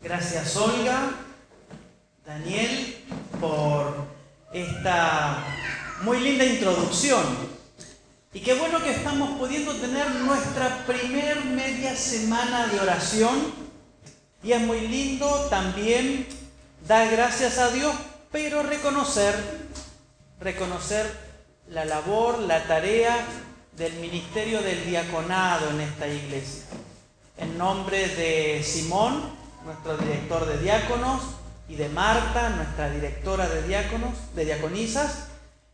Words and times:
Gracias 0.00 0.56
Olga, 0.56 1.10
Daniel, 2.24 3.04
por 3.40 4.06
esta 4.52 5.44
muy 6.02 6.20
linda 6.20 6.44
introducción. 6.44 7.24
Y 8.32 8.38
qué 8.38 8.54
bueno 8.54 8.80
que 8.80 8.92
estamos 8.92 9.36
pudiendo 9.38 9.74
tener 9.74 10.08
nuestra 10.20 10.86
primer 10.86 11.44
media 11.46 11.96
semana 11.96 12.68
de 12.68 12.78
oración. 12.78 13.34
Y 14.44 14.52
es 14.52 14.60
muy 14.60 14.86
lindo 14.86 15.48
también 15.50 16.28
dar 16.86 17.10
gracias 17.10 17.58
a 17.58 17.70
Dios, 17.70 17.92
pero 18.30 18.62
reconocer, 18.62 19.34
reconocer 20.38 21.10
la 21.70 21.84
labor, 21.84 22.38
la 22.38 22.62
tarea 22.68 23.16
del 23.76 23.94
ministerio 23.94 24.62
del 24.62 24.86
diaconado 24.86 25.70
en 25.70 25.80
esta 25.80 26.06
iglesia. 26.06 26.62
En 27.36 27.58
nombre 27.58 28.06
de 28.06 28.62
Simón, 28.62 29.37
nuestro 29.64 29.96
director 29.96 30.46
de 30.46 30.58
diáconos, 30.58 31.22
y 31.68 31.76
de 31.76 31.88
Marta, 31.90 32.48
nuestra 32.50 32.90
directora 32.90 33.46
de 33.46 33.62
diáconos, 33.62 34.14
de 34.34 34.44
diaconisas, 34.46 35.28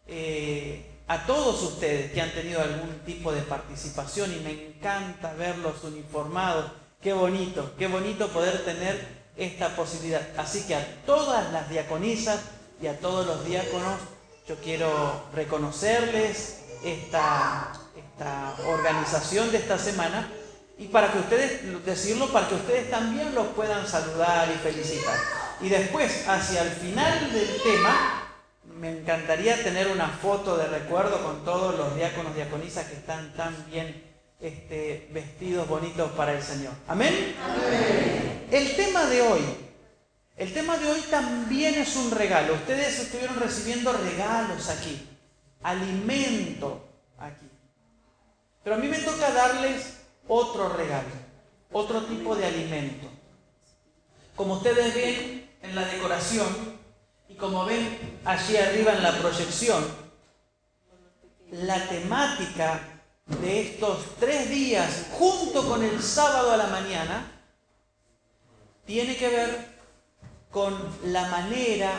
eh, 0.06 0.90
a 1.06 1.24
todos 1.26 1.62
ustedes 1.62 2.12
que 2.12 2.20
han 2.20 2.32
tenido 2.32 2.60
algún 2.60 2.98
tipo 3.06 3.30
de 3.30 3.42
participación 3.42 4.32
y 4.32 4.40
me 4.40 4.50
encanta 4.50 5.34
verlos 5.34 5.84
uniformados. 5.84 6.72
Qué 7.00 7.12
bonito, 7.12 7.72
qué 7.78 7.86
bonito 7.86 8.28
poder 8.28 8.64
tener 8.64 9.06
esta 9.36 9.76
posibilidad. 9.76 10.22
Así 10.36 10.62
que 10.62 10.74
a 10.74 11.04
todas 11.06 11.52
las 11.52 11.68
diaconisas 11.68 12.40
y 12.82 12.86
a 12.86 12.98
todos 12.98 13.26
los 13.26 13.44
diáconos, 13.44 14.00
yo 14.48 14.56
quiero 14.56 15.24
reconocerles 15.34 16.60
esta, 16.82 17.72
esta 17.96 18.54
organización 18.66 19.52
de 19.52 19.58
esta 19.58 19.78
semana 19.78 20.28
y 20.76 20.86
para 20.88 21.12
que 21.12 21.18
ustedes, 21.18 21.84
decirlo, 21.84 22.32
para 22.32 22.48
que 22.48 22.56
ustedes 22.56 22.90
también 22.90 23.34
los 23.34 23.48
puedan 23.48 23.86
saludar 23.86 24.48
y 24.50 24.58
felicitar. 24.58 25.16
Y 25.60 25.68
después, 25.68 26.26
hacia 26.28 26.62
el 26.62 26.70
final 26.70 27.32
del 27.32 27.62
tema, 27.62 28.24
me 28.64 28.90
encantaría 28.90 29.62
tener 29.62 29.88
una 29.88 30.08
foto 30.08 30.56
de 30.56 30.66
recuerdo 30.66 31.22
con 31.22 31.44
todos 31.44 31.78
los 31.78 31.94
diáconos, 31.94 32.34
diaconisas 32.34 32.86
que 32.86 32.94
están 32.94 33.32
tan 33.34 33.54
bien 33.70 34.02
este, 34.40 35.08
vestidos, 35.12 35.68
bonitos 35.68 36.10
para 36.12 36.32
el 36.32 36.42
Señor. 36.42 36.72
¿Amén? 36.88 37.36
Amén. 37.40 38.46
El 38.50 38.74
tema 38.74 39.06
de 39.06 39.22
hoy, 39.22 39.40
el 40.36 40.52
tema 40.52 40.76
de 40.76 40.90
hoy 40.90 41.00
también 41.08 41.76
es 41.76 41.94
un 41.94 42.10
regalo. 42.10 42.54
Ustedes 42.54 42.98
estuvieron 42.98 43.38
recibiendo 43.38 43.92
regalos 43.92 44.68
aquí, 44.70 45.08
alimento 45.62 46.84
aquí. 47.18 47.48
Pero 48.64 48.76
a 48.76 48.78
mí 48.80 48.88
me 48.88 48.98
toca 48.98 49.30
darles 49.30 49.93
otro 50.28 50.68
regalo, 50.70 51.08
otro 51.72 52.02
tipo 52.04 52.34
de 52.36 52.46
alimento. 52.46 53.08
Como 54.36 54.54
ustedes 54.54 54.94
ven 54.94 55.50
en 55.62 55.74
la 55.74 55.84
decoración 55.84 56.46
y 57.28 57.34
como 57.34 57.64
ven 57.64 58.20
allí 58.24 58.56
arriba 58.56 58.92
en 58.92 59.02
la 59.02 59.16
proyección, 59.18 59.84
la 61.50 61.88
temática 61.88 63.02
de 63.26 63.60
estos 63.60 64.16
tres 64.18 64.50
días 64.50 65.06
junto 65.12 65.66
con 65.68 65.82
el 65.82 66.02
sábado 66.02 66.52
a 66.52 66.56
la 66.56 66.66
mañana 66.66 67.30
tiene 68.84 69.16
que 69.16 69.28
ver 69.28 69.74
con 70.50 70.76
la 71.04 71.28
manera 71.28 71.92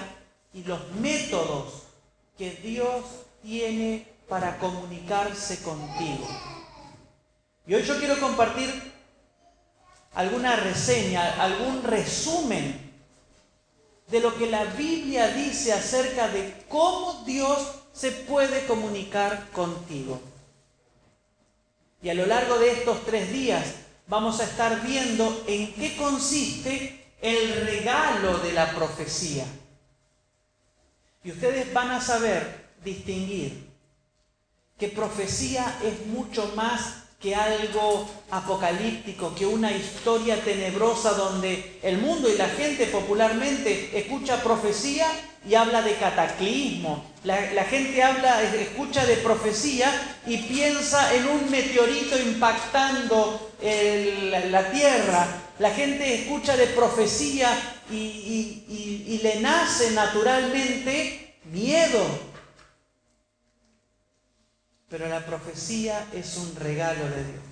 y 0.53 0.63
los 0.63 0.91
métodos 0.91 1.83
que 2.37 2.51
Dios 2.51 3.03
tiene 3.41 4.07
para 4.29 4.57
comunicarse 4.57 5.61
contigo. 5.61 6.54
Y 7.67 7.73
hoy 7.73 7.83
yo 7.83 7.97
quiero 7.97 8.19
compartir 8.19 8.69
alguna 10.13 10.55
reseña, 10.55 11.41
algún 11.41 11.83
resumen 11.83 12.93
de 14.07 14.19
lo 14.19 14.35
que 14.37 14.47
la 14.47 14.65
Biblia 14.65 15.29
dice 15.29 15.73
acerca 15.73 16.27
de 16.27 16.65
cómo 16.69 17.23
Dios 17.25 17.75
se 17.91 18.11
puede 18.11 18.65
comunicar 18.65 19.49
contigo. 19.51 20.21
Y 22.03 22.09
a 22.09 22.13
lo 22.13 22.27
largo 22.27 22.59
de 22.59 22.71
estos 22.71 23.03
tres 23.03 23.31
días 23.31 23.65
vamos 24.07 24.39
a 24.39 24.43
estar 24.43 24.81
viendo 24.83 25.43
en 25.47 25.73
qué 25.73 25.97
consiste 25.97 27.13
el 27.21 27.65
regalo 27.65 28.37
de 28.39 28.51
la 28.51 28.71
profecía. 28.75 29.45
Y 31.23 31.31
ustedes 31.31 31.73
van 31.73 31.89
a 31.89 32.01
saber 32.01 32.75
distinguir 32.83 33.71
que 34.77 34.89
profecía 34.89 35.79
es 35.83 36.05
mucho 36.05 36.53
más 36.55 37.04
que 37.25 37.33
algo 37.33 38.07
apocalíptico, 38.29 39.33
que 39.33 39.47
una 39.47 39.71
historia 39.71 40.39
tenebrosa 40.43 41.13
donde 41.13 41.79
el 41.81 41.97
mundo 41.97 42.29
y 42.29 42.37
la 42.37 42.47
gente 42.49 42.85
popularmente 42.85 43.89
escucha 43.95 44.43
profecía 44.43 45.07
y 45.49 45.55
habla 45.55 45.81
de 45.81 45.95
cataclismo. 45.95 47.03
La, 47.23 47.63
gente 47.63 48.03
habla, 48.03 48.43
escucha 48.43 49.03
de 49.07 49.15
profecía 49.15 49.91
y 50.27 50.37
piensa 50.37 51.15
en 51.15 51.27
un 51.27 51.49
meteorito 51.49 52.15
impactando 52.19 53.49
la 54.51 54.69
tierra. 54.69 55.25
La 55.57 55.71
gente 55.71 56.21
escucha 56.21 56.55
de 56.55 56.67
profecía 56.67 57.49
y 57.89 59.19
le 59.23 59.39
nace 59.39 59.89
naturalmente 59.93 61.37
miedo, 61.45 62.05
pero 64.97 65.09
la 65.09 65.25
profecía 65.25 66.07
es 66.13 66.37
un 66.37 66.55
regalo 66.55 67.03
de 67.09 67.23
Dios. 67.25 67.43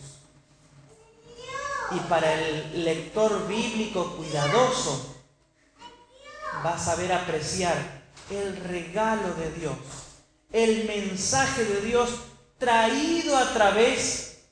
Y 1.92 2.00
para 2.08 2.34
el 2.34 2.86
lector 2.86 3.50
bíblico 3.50 4.16
cuidadoso, 4.16 5.14
va 6.66 6.76
a 6.76 6.80
saber 6.80 7.12
apreciar 7.12 7.76
el 8.30 8.56
regalo 8.56 9.34
de 9.34 9.52
Dios, 9.60 9.76
el 10.54 10.86
mensaje 10.88 11.66
de 11.66 11.82
Dios 11.82 12.12
traído 12.58 13.36
a 13.36 13.52
través 13.52 14.46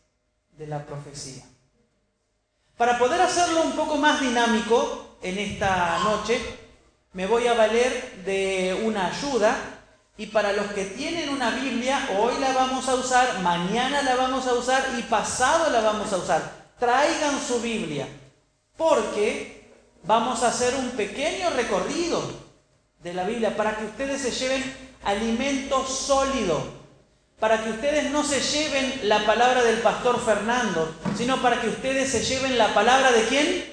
de 0.57 0.68
la 0.68 0.85
profecía. 0.85 1.46
Para 2.75 3.00
poder 3.00 3.22
hacerlo 3.22 3.62
un 3.62 3.72
poco 3.72 3.96
más 3.96 4.19
dinámico 4.19 5.16
en 5.22 5.38
esta 5.38 6.00
noche, 6.00 6.41
me 7.13 7.25
voy 7.25 7.47
a 7.47 7.53
valer 7.53 8.22
de 8.25 8.81
una 8.84 9.07
ayuda 9.07 9.81
y 10.18 10.28
para 10.28 10.54
los 10.54 10.68
que 10.68 10.86
tienen 10.86 11.30
una 11.30 11.52
Biblia, 11.52 12.10
hoy 12.20 12.34
la 12.40 12.54
vamos 12.54 12.88
a 12.88 12.96
usar, 12.96 13.40
mañana 13.40 14.02
la 14.02 14.16
vamos 14.16 14.46
a 14.46 14.54
usar 14.54 14.96
y 15.00 15.02
pasado 15.04 15.70
la 15.70 15.82
vamos 15.82 16.12
a 16.12 16.18
usar. 16.18 16.42
Traigan 16.80 17.40
su 17.42 17.62
Biblia, 17.62 18.08
porque 18.78 19.72
vamos 20.04 20.44
a 20.44 20.50
hacer 20.50 20.76
un 20.76 20.92
pequeño 20.92 21.50
recorrido 21.52 22.22
de 23.02 23.14
la 23.14 23.24
Biblia 23.24 23.56
para 23.56 23.78
que 23.78 23.86
ustedes 23.86 24.22
se 24.22 24.32
lleven 24.32 24.64
alimento 25.04 25.86
sólido, 25.86 26.62
para 27.40 27.64
que 27.64 27.72
ustedes 27.72 28.12
no 28.12 28.24
se 28.24 28.40
lleven 28.42 29.02
la 29.04 29.26
palabra 29.26 29.64
del 29.64 29.80
pastor 29.80 30.24
Fernando, 30.24 30.94
sino 31.18 31.42
para 31.42 31.62
que 31.62 31.70
ustedes 31.70 32.12
se 32.12 32.24
lleven 32.24 32.58
la 32.58 32.74
palabra 32.74 33.12
de 33.12 33.24
quién? 33.24 33.72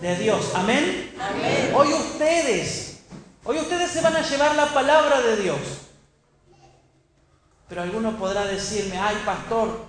De 0.00 0.16
Dios. 0.16 0.50
Amén. 0.54 1.14
Amén. 1.20 1.72
Hoy 1.74 1.92
ustedes 1.92 2.91
Hoy 3.44 3.58
ustedes 3.58 3.90
se 3.90 4.00
van 4.00 4.14
a 4.14 4.22
llevar 4.22 4.54
la 4.54 4.66
palabra 4.66 5.20
de 5.20 5.36
Dios. 5.36 5.58
Pero 7.68 7.82
alguno 7.82 8.16
podrá 8.16 8.44
decirme, 8.44 8.98
ay 8.98 9.20
pastor, 9.24 9.86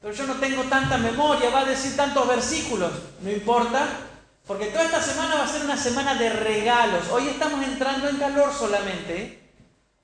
pero 0.00 0.14
yo 0.14 0.26
no 0.26 0.34
tengo 0.34 0.62
tanta 0.64 0.98
memoria, 0.98 1.50
va 1.50 1.60
a 1.60 1.64
decir 1.64 1.96
tantos 1.96 2.26
versículos. 2.28 2.92
No 3.20 3.30
importa, 3.30 3.88
porque 4.46 4.66
toda 4.66 4.84
esta 4.84 5.02
semana 5.02 5.36
va 5.36 5.44
a 5.44 5.48
ser 5.48 5.64
una 5.64 5.76
semana 5.76 6.14
de 6.14 6.28
regalos. 6.28 7.08
Hoy 7.10 7.28
estamos 7.28 7.64
entrando 7.64 8.08
en 8.08 8.16
calor 8.16 8.52
solamente, 8.52 9.40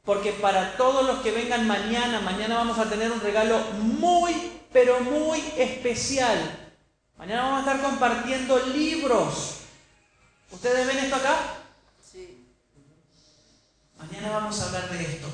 porque 0.04 0.32
para 0.32 0.76
todos 0.76 1.06
los 1.06 1.18
que 1.18 1.32
vengan 1.32 1.66
mañana, 1.66 2.20
mañana 2.20 2.56
vamos 2.56 2.78
a 2.78 2.88
tener 2.88 3.12
un 3.12 3.20
regalo 3.20 3.60
muy, 3.82 4.52
pero 4.72 5.00
muy 5.00 5.40
especial. 5.56 6.38
Mañana 7.16 7.42
vamos 7.42 7.58
a 7.58 7.72
estar 7.72 7.82
compartiendo 7.82 8.58
libros. 8.66 9.56
¿Ustedes 10.50 10.86
ven 10.86 10.98
esto 10.98 11.16
acá? 11.16 11.57
Mañana 14.10 14.30
vamos 14.38 14.58
a 14.60 14.66
hablar 14.66 14.88
de 14.88 15.02
esto. 15.02 15.28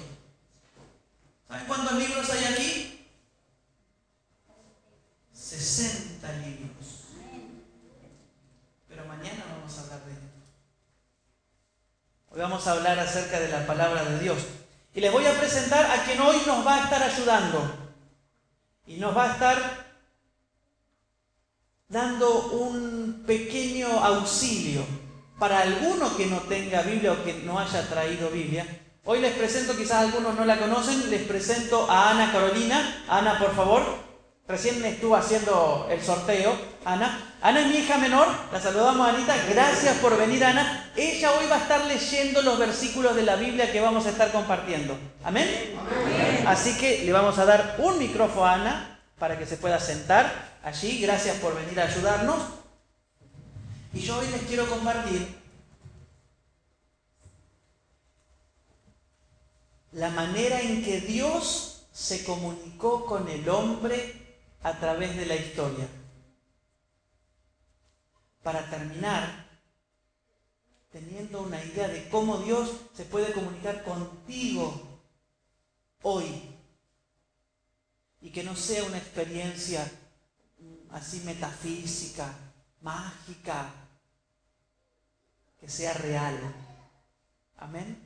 ¿Saben 1.49 1.67
cuántos 1.67 1.93
libros 1.93 2.29
hay 2.31 2.44
aquí? 2.44 3.06
60 5.32 6.32
libros. 6.38 7.05
Pero 8.88 9.05
mañana 9.06 9.44
vamos 9.56 9.79
a 9.79 9.82
hablar 9.82 10.05
de 10.05 10.12
esto. 10.12 10.25
Hoy 12.31 12.41
vamos 12.41 12.67
a 12.67 12.73
hablar 12.73 12.99
acerca 12.99 13.38
de 13.38 13.49
la 13.49 13.65
palabra 13.65 14.05
de 14.05 14.19
Dios. 14.19 14.38
Y 14.93 15.00
les 15.00 15.12
voy 15.12 15.25
a 15.25 15.38
presentar 15.38 15.88
a 15.88 16.05
quien 16.05 16.20
hoy 16.20 16.43
nos 16.44 16.67
va 16.67 16.75
a 16.75 16.85
estar 16.85 17.03
ayudando. 17.03 17.77
Y 18.88 18.97
nos 18.97 19.17
va 19.17 19.25
a 19.25 19.32
estar 19.35 19.87
dando 21.88 22.49
un 22.49 23.23
pequeño 23.25 23.87
auxilio 23.87 24.85
para 25.39 25.61
alguno 25.61 26.17
que 26.17 26.27
no 26.27 26.39
tenga 26.41 26.83
Biblia 26.83 27.13
o 27.13 27.25
que 27.25 27.35
no 27.45 27.59
haya 27.59 27.89
traído 27.89 28.31
Biblia, 28.31 28.67
hoy 29.05 29.21
les 29.21 29.35
presento, 29.35 29.77
quizás 29.77 30.03
algunos 30.05 30.35
no 30.35 30.45
la 30.45 30.59
conocen, 30.59 31.11
les 31.11 31.23
presento 31.23 31.91
a 31.91 32.11
Ana 32.11 32.33
Carolina. 32.33 33.05
Ana, 33.09 33.39
por 33.39 33.55
favor. 33.55 34.05
Recién 34.47 34.85
estuvo 34.85 35.17
haciendo 35.17 35.89
el 35.91 36.03
sorteo, 36.03 36.55
Ana. 36.85 37.35
Ana 37.41 37.61
es 37.61 37.67
mi 37.67 37.77
hija 37.77 37.97
menor, 37.97 38.29
la 38.53 38.61
saludamos 38.61 39.09
Anita. 39.09 39.35
Gracias 39.49 39.97
por 39.97 40.19
venir, 40.19 40.45
Ana. 40.45 40.93
Ella 40.97 41.33
hoy 41.33 41.47
va 41.51 41.57
a 41.57 41.61
estar 41.61 41.83
leyendo 41.87 42.43
los 42.43 42.59
versículos 42.59 43.17
de 43.17 43.23
la 43.23 43.37
Biblia 43.37 43.73
que 43.73 43.81
vamos 43.81 44.05
a 44.05 44.11
estar 44.11 44.31
compartiendo. 44.33 44.99
¿Amén? 45.25 45.49
Así 46.47 46.77
que 46.77 47.05
le 47.07 47.13
vamos 47.13 47.39
a 47.39 47.47
dar 47.47 47.77
un 47.79 47.99
micrófono 47.99 48.45
a 48.45 48.53
Ana 48.53 49.01
para 49.19 49.39
que 49.39 49.47
se 49.47 49.57
pueda 49.57 49.81
sentar 49.81 50.31
allí. 50.63 51.01
Gracias 51.01 51.37
por 51.39 51.57
venir 51.57 51.81
a 51.81 51.85
ayudarnos. 51.85 52.37
Y 53.94 54.00
yo 54.00 54.19
hoy 54.19 54.26
les 54.26 54.43
quiero 54.43 54.69
compartir 54.69 55.25
la 59.93 60.11
manera 60.11 60.61
en 60.61 60.82
que 60.82 61.00
Dios 61.00 61.87
se 61.93 62.25
comunicó 62.25 63.06
con 63.06 63.29
el 63.29 63.49
hombre 63.49 64.41
a 64.64 64.76
través 64.81 65.17
de 65.17 65.26
la 65.26 65.37
historia. 65.37 65.87
Para 68.43 68.69
terminar, 68.69 69.46
teniendo 70.91 71.43
una 71.43 71.62
idea 71.62 71.87
de 71.87 72.08
cómo 72.08 72.38
Dios 72.38 72.73
se 72.94 73.05
puede 73.05 73.32
comunicar 73.32 73.85
contigo 73.85 75.00
hoy 76.02 76.43
y 78.20 78.31
que 78.31 78.43
no 78.43 78.56
sea 78.56 78.82
una 78.82 78.99
experiencia 78.99 79.88
así 80.91 81.20
metafísica, 81.20 82.35
mágica, 82.81 83.84
que 85.65 85.71
sea 85.71 85.95
real. 85.95 86.39
Amén. 87.57 87.97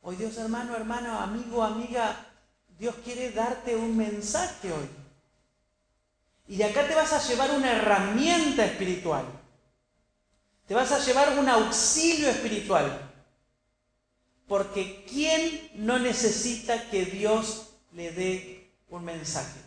Hoy 0.00 0.16
Dios 0.16 0.38
hermano, 0.38 0.74
hermano, 0.74 1.18
amigo, 1.18 1.62
amiga, 1.62 2.26
Dios 2.78 2.94
quiere 3.04 3.32
darte 3.32 3.76
un 3.76 3.94
mensaje 3.94 4.72
hoy. 4.72 4.88
Y 6.46 6.56
de 6.56 6.64
acá 6.64 6.88
te 6.88 6.94
vas 6.94 7.12
a 7.12 7.22
llevar 7.22 7.50
una 7.50 7.72
herramienta 7.72 8.64
espiritual. 8.64 9.26
Te 10.66 10.72
vas 10.72 10.90
a 10.90 11.00
llevar 11.00 11.38
un 11.38 11.46
auxilio 11.46 12.30
espiritual. 12.30 13.12
Porque 14.46 15.04
¿quién 15.04 15.70
no 15.74 15.98
necesita 15.98 16.88
que 16.88 17.04
Dios 17.04 17.74
le 17.92 18.10
dé 18.12 18.70
un 18.88 19.04
mensaje? 19.04 19.60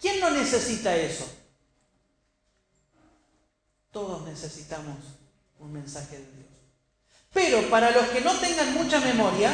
¿Quién 0.00 0.18
no 0.18 0.30
necesita 0.30 0.96
eso? 0.96 1.41
Todos 3.92 4.22
necesitamos 4.26 4.96
un 5.58 5.72
mensaje 5.72 6.16
de 6.16 6.24
Dios. 6.24 6.46
Pero 7.32 7.70
para 7.70 7.90
los 7.90 8.08
que 8.08 8.20
no 8.20 8.32
tengan 8.38 8.74
mucha 8.74 9.00
memoria, 9.00 9.52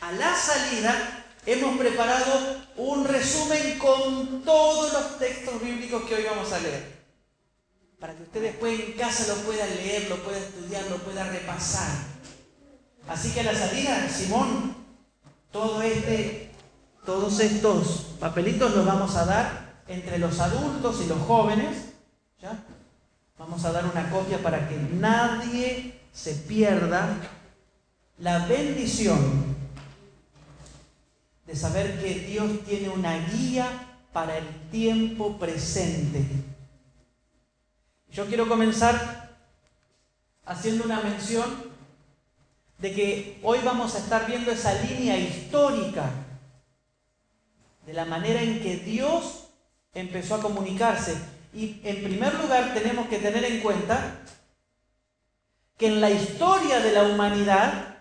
a 0.00 0.12
la 0.12 0.36
salida 0.36 1.24
hemos 1.44 1.78
preparado 1.78 2.56
un 2.76 3.04
resumen 3.04 3.78
con 3.78 4.42
todos 4.42 4.92
los 4.92 5.18
textos 5.18 5.60
bíblicos 5.60 6.04
que 6.04 6.14
hoy 6.14 6.24
vamos 6.24 6.52
a 6.52 6.60
leer. 6.60 6.96
Para 7.98 8.14
que 8.14 8.22
usted 8.24 8.42
después 8.42 8.78
en 8.78 8.92
casa 8.92 9.34
lo 9.34 9.42
pueda 9.42 9.66
leer, 9.66 10.08
lo 10.08 10.22
pueda 10.22 10.38
estudiar, 10.38 10.84
lo 10.90 10.98
pueda 10.98 11.24
repasar. 11.24 11.88
Así 13.08 13.32
que 13.32 13.40
a 13.40 13.44
la 13.44 13.54
salida, 13.54 14.08
Simón, 14.08 14.76
todo 15.50 15.80
este, 15.82 16.45
todos 17.06 17.38
estos 17.40 18.16
papelitos 18.20 18.74
los 18.74 18.84
vamos 18.84 19.14
a 19.14 19.24
dar 19.24 19.82
entre 19.86 20.18
los 20.18 20.40
adultos 20.40 21.00
y 21.02 21.06
los 21.06 21.20
jóvenes. 21.20 21.92
Vamos 23.38 23.64
a 23.64 23.72
dar 23.72 23.86
una 23.86 24.10
copia 24.10 24.42
para 24.42 24.68
que 24.68 24.76
nadie 24.76 26.00
se 26.12 26.34
pierda 26.34 27.16
la 28.18 28.46
bendición 28.46 29.56
de 31.46 31.54
saber 31.54 32.00
que 32.00 32.14
Dios 32.14 32.64
tiene 32.64 32.88
una 32.88 33.16
guía 33.28 33.68
para 34.12 34.38
el 34.38 34.46
tiempo 34.70 35.38
presente. 35.38 36.24
Yo 38.10 38.26
quiero 38.26 38.48
comenzar 38.48 39.36
haciendo 40.44 40.84
una 40.84 41.00
mención 41.00 41.66
de 42.78 42.92
que 42.92 43.40
hoy 43.42 43.58
vamos 43.64 43.94
a 43.94 43.98
estar 43.98 44.26
viendo 44.26 44.50
esa 44.50 44.74
línea 44.82 45.16
histórica 45.16 46.10
de 47.86 47.92
la 47.92 48.04
manera 48.04 48.42
en 48.42 48.60
que 48.60 48.76
Dios 48.76 49.48
empezó 49.94 50.34
a 50.34 50.42
comunicarse. 50.42 51.16
Y 51.54 51.80
en 51.84 52.02
primer 52.02 52.34
lugar 52.34 52.74
tenemos 52.74 53.08
que 53.08 53.18
tener 53.18 53.44
en 53.44 53.60
cuenta 53.60 54.18
que 55.78 55.86
en 55.86 56.00
la 56.00 56.10
historia 56.10 56.80
de 56.80 56.92
la 56.92 57.04
humanidad 57.04 57.96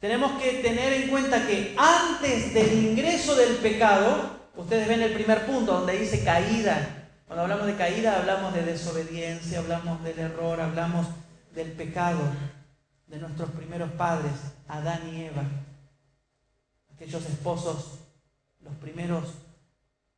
tenemos 0.00 0.40
que 0.40 0.60
tener 0.62 0.92
en 0.92 1.08
cuenta 1.08 1.46
que 1.46 1.74
antes 1.78 2.52
del 2.52 2.72
ingreso 2.72 3.34
del 3.34 3.56
pecado, 3.56 4.38
ustedes 4.54 4.86
ven 4.86 5.00
el 5.00 5.14
primer 5.14 5.46
punto 5.46 5.72
donde 5.72 5.98
dice 5.98 6.22
caída. 6.22 7.08
Cuando 7.26 7.42
hablamos 7.42 7.66
de 7.66 7.74
caída 7.74 8.18
hablamos 8.18 8.52
de 8.52 8.64
desobediencia, 8.64 9.60
hablamos 9.60 10.04
del 10.04 10.18
error, 10.18 10.60
hablamos 10.60 11.06
del 11.54 11.72
pecado 11.72 12.20
de 13.06 13.18
nuestros 13.18 13.50
primeros 13.50 13.90
padres, 13.92 14.32
Adán 14.68 15.08
y 15.10 15.22
Eva. 15.22 15.42
Aquellos 16.94 17.24
esposos, 17.24 17.98
los 18.64 18.74
primeros, 18.76 19.24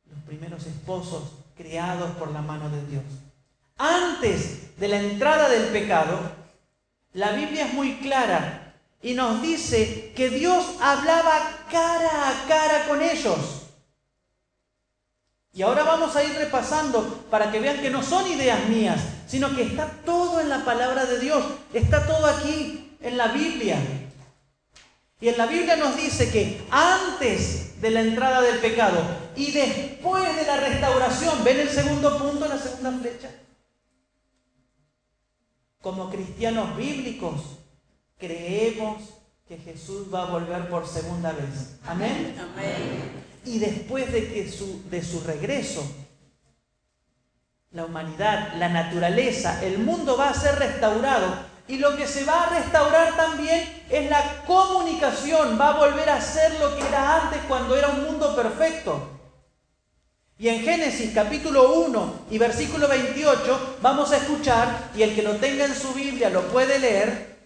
los 0.09 0.19
primeros 0.25 0.65
esposos 0.65 1.33
creados 1.55 2.11
por 2.17 2.31
la 2.31 2.41
mano 2.41 2.69
de 2.69 2.85
Dios. 2.87 3.03
Antes 3.77 4.77
de 4.77 4.87
la 4.87 4.99
entrada 4.99 5.49
del 5.49 5.67
pecado, 5.67 6.19
la 7.13 7.31
Biblia 7.31 7.67
es 7.67 7.73
muy 7.73 7.97
clara 7.97 8.73
y 9.01 9.13
nos 9.13 9.41
dice 9.41 10.13
que 10.15 10.29
Dios 10.29 10.65
hablaba 10.81 11.65
cara 11.69 12.29
a 12.29 12.47
cara 12.47 12.87
con 12.87 13.01
ellos. 13.01 13.63
Y 15.53 15.63
ahora 15.63 15.83
vamos 15.83 16.15
a 16.15 16.23
ir 16.23 16.33
repasando 16.33 17.25
para 17.31 17.51
que 17.51 17.59
vean 17.59 17.81
que 17.81 17.89
no 17.89 18.03
son 18.03 18.27
ideas 18.27 18.69
mías, 18.69 19.01
sino 19.27 19.55
que 19.55 19.63
está 19.63 19.87
todo 20.05 20.39
en 20.39 20.49
la 20.49 20.63
palabra 20.63 21.05
de 21.05 21.19
Dios, 21.19 21.43
está 21.73 22.05
todo 22.05 22.27
aquí 22.27 22.95
en 23.01 23.17
la 23.17 23.29
Biblia. 23.29 23.77
Y 25.19 25.29
en 25.29 25.37
la 25.37 25.47
Biblia 25.47 25.75
nos 25.75 25.97
dice 25.97 26.31
que 26.31 26.61
antes 26.69 27.66
de 27.81 27.91
la 27.91 28.01
entrada 28.01 28.41
del 28.41 28.59
pecado 28.59 28.99
y 29.35 29.51
después 29.51 30.35
de 30.35 30.45
la 30.45 30.57
restauración, 30.57 31.43
¿ven 31.43 31.59
el 31.59 31.69
segundo 31.69 32.17
punto, 32.17 32.47
la 32.47 32.57
segunda 32.57 32.91
flecha? 32.91 33.29
Como 35.81 36.09
cristianos 36.09 36.75
bíblicos, 36.75 37.41
creemos 38.17 39.17
que 39.47 39.57
Jesús 39.57 40.13
va 40.13 40.23
a 40.23 40.31
volver 40.31 40.69
por 40.69 40.87
segunda 40.87 41.31
vez. 41.31 41.77
Amén. 41.85 42.35
Y 43.45 43.59
después 43.59 44.11
de, 44.11 44.27
que 44.27 44.51
su, 44.51 44.83
de 44.89 45.01
su 45.01 45.21
regreso, 45.21 45.89
la 47.71 47.85
humanidad, 47.85 48.55
la 48.57 48.69
naturaleza, 48.69 49.63
el 49.63 49.79
mundo 49.79 50.17
va 50.17 50.29
a 50.29 50.33
ser 50.33 50.55
restaurado. 50.55 51.46
Y 51.67 51.77
lo 51.77 51.97
que 51.97 52.07
se 52.07 52.23
va 52.23 52.43
a 52.43 52.59
restaurar 52.59 53.15
también 53.17 53.83
es 53.89 54.09
la 54.09 54.43
comunicación. 54.45 55.59
Va 55.59 55.69
a 55.69 55.77
volver 55.77 56.09
a 56.09 56.21
ser 56.21 56.57
lo 56.59 56.75
que 56.77 56.87
era 56.87 57.23
antes 57.23 57.41
cuando 57.47 57.75
era 57.75 57.89
un 57.89 58.05
mundo 58.05 58.35
perfecto. 58.35 59.11
Y 60.39 60.49
en 60.49 60.61
Génesis 60.61 61.11
capítulo 61.13 61.73
1 61.73 62.27
y 62.29 62.37
versículo 62.37 62.87
28 62.87 63.77
vamos 63.81 64.11
a 64.11 64.17
escuchar, 64.17 64.91
y 64.95 65.01
el 65.01 65.15
que 65.15 65.23
lo 65.23 65.35
tenga 65.37 65.65
en 65.65 65.75
su 65.75 65.93
Biblia 65.93 66.29
lo 66.29 66.43
puede 66.43 66.79
leer, 66.79 67.37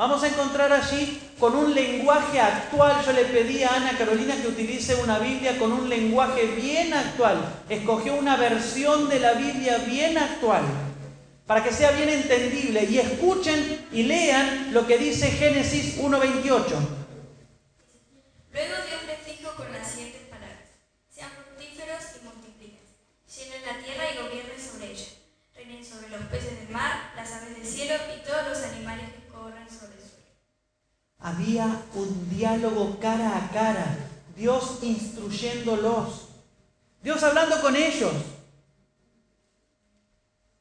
Vamos 0.00 0.22
a 0.22 0.28
encontrar 0.28 0.72
allí 0.72 1.20
con 1.38 1.54
un 1.54 1.74
lenguaje 1.74 2.40
actual. 2.40 3.04
Yo 3.04 3.12
le 3.12 3.26
pedí 3.26 3.62
a 3.62 3.74
Ana 3.74 3.98
Carolina 3.98 4.34
que 4.34 4.48
utilice 4.48 4.94
una 4.94 5.18
Biblia 5.18 5.58
con 5.58 5.72
un 5.72 5.90
lenguaje 5.90 6.46
bien 6.46 6.94
actual. 6.94 7.36
Escogió 7.68 8.14
una 8.14 8.38
versión 8.38 9.10
de 9.10 9.20
la 9.20 9.34
Biblia 9.34 9.76
bien 9.86 10.16
actual 10.16 10.62
para 11.50 11.64
que 11.64 11.72
sea 11.72 11.90
bien 11.90 12.08
entendible 12.08 12.84
y 12.84 13.00
escuchen 13.00 13.84
y 13.90 14.04
lean 14.04 14.72
lo 14.72 14.86
que 14.86 14.98
dice 14.98 15.32
Génesis 15.32 15.98
1.28. 15.98 16.46
Luego 18.52 18.74
Dios 18.86 19.02
les 19.08 19.26
dijo 19.26 19.56
con 19.56 19.72
las 19.72 19.90
siguientes 19.90 20.20
palabras, 20.30 20.70
sean 21.12 21.28
fructíferos 21.30 22.04
y 22.14 22.24
multipliquen, 22.24 22.78
llenen 23.26 23.62
la 23.66 23.84
tierra 23.84 24.04
y 24.12 24.22
gobiernen 24.22 24.60
sobre 24.64 24.92
ella, 24.92 25.06
reinen 25.56 25.84
sobre 25.84 26.08
los 26.10 26.20
peces 26.26 26.56
del 26.56 26.68
mar, 26.68 27.10
las 27.16 27.32
aves 27.32 27.56
del 27.56 27.66
cielo 27.66 27.94
y 28.16 28.24
todos 28.24 28.46
los 28.46 28.72
animales 28.72 29.06
que 29.10 29.20
había 31.18 31.82
un 31.94 32.30
diálogo 32.30 33.00
cara 33.00 33.36
a 33.36 33.50
cara, 33.50 33.98
Dios 34.36 34.78
instruyéndolos, 34.82 36.28
Dios 37.02 37.20
hablando 37.24 37.60
con 37.60 37.74
ellos, 37.74 38.12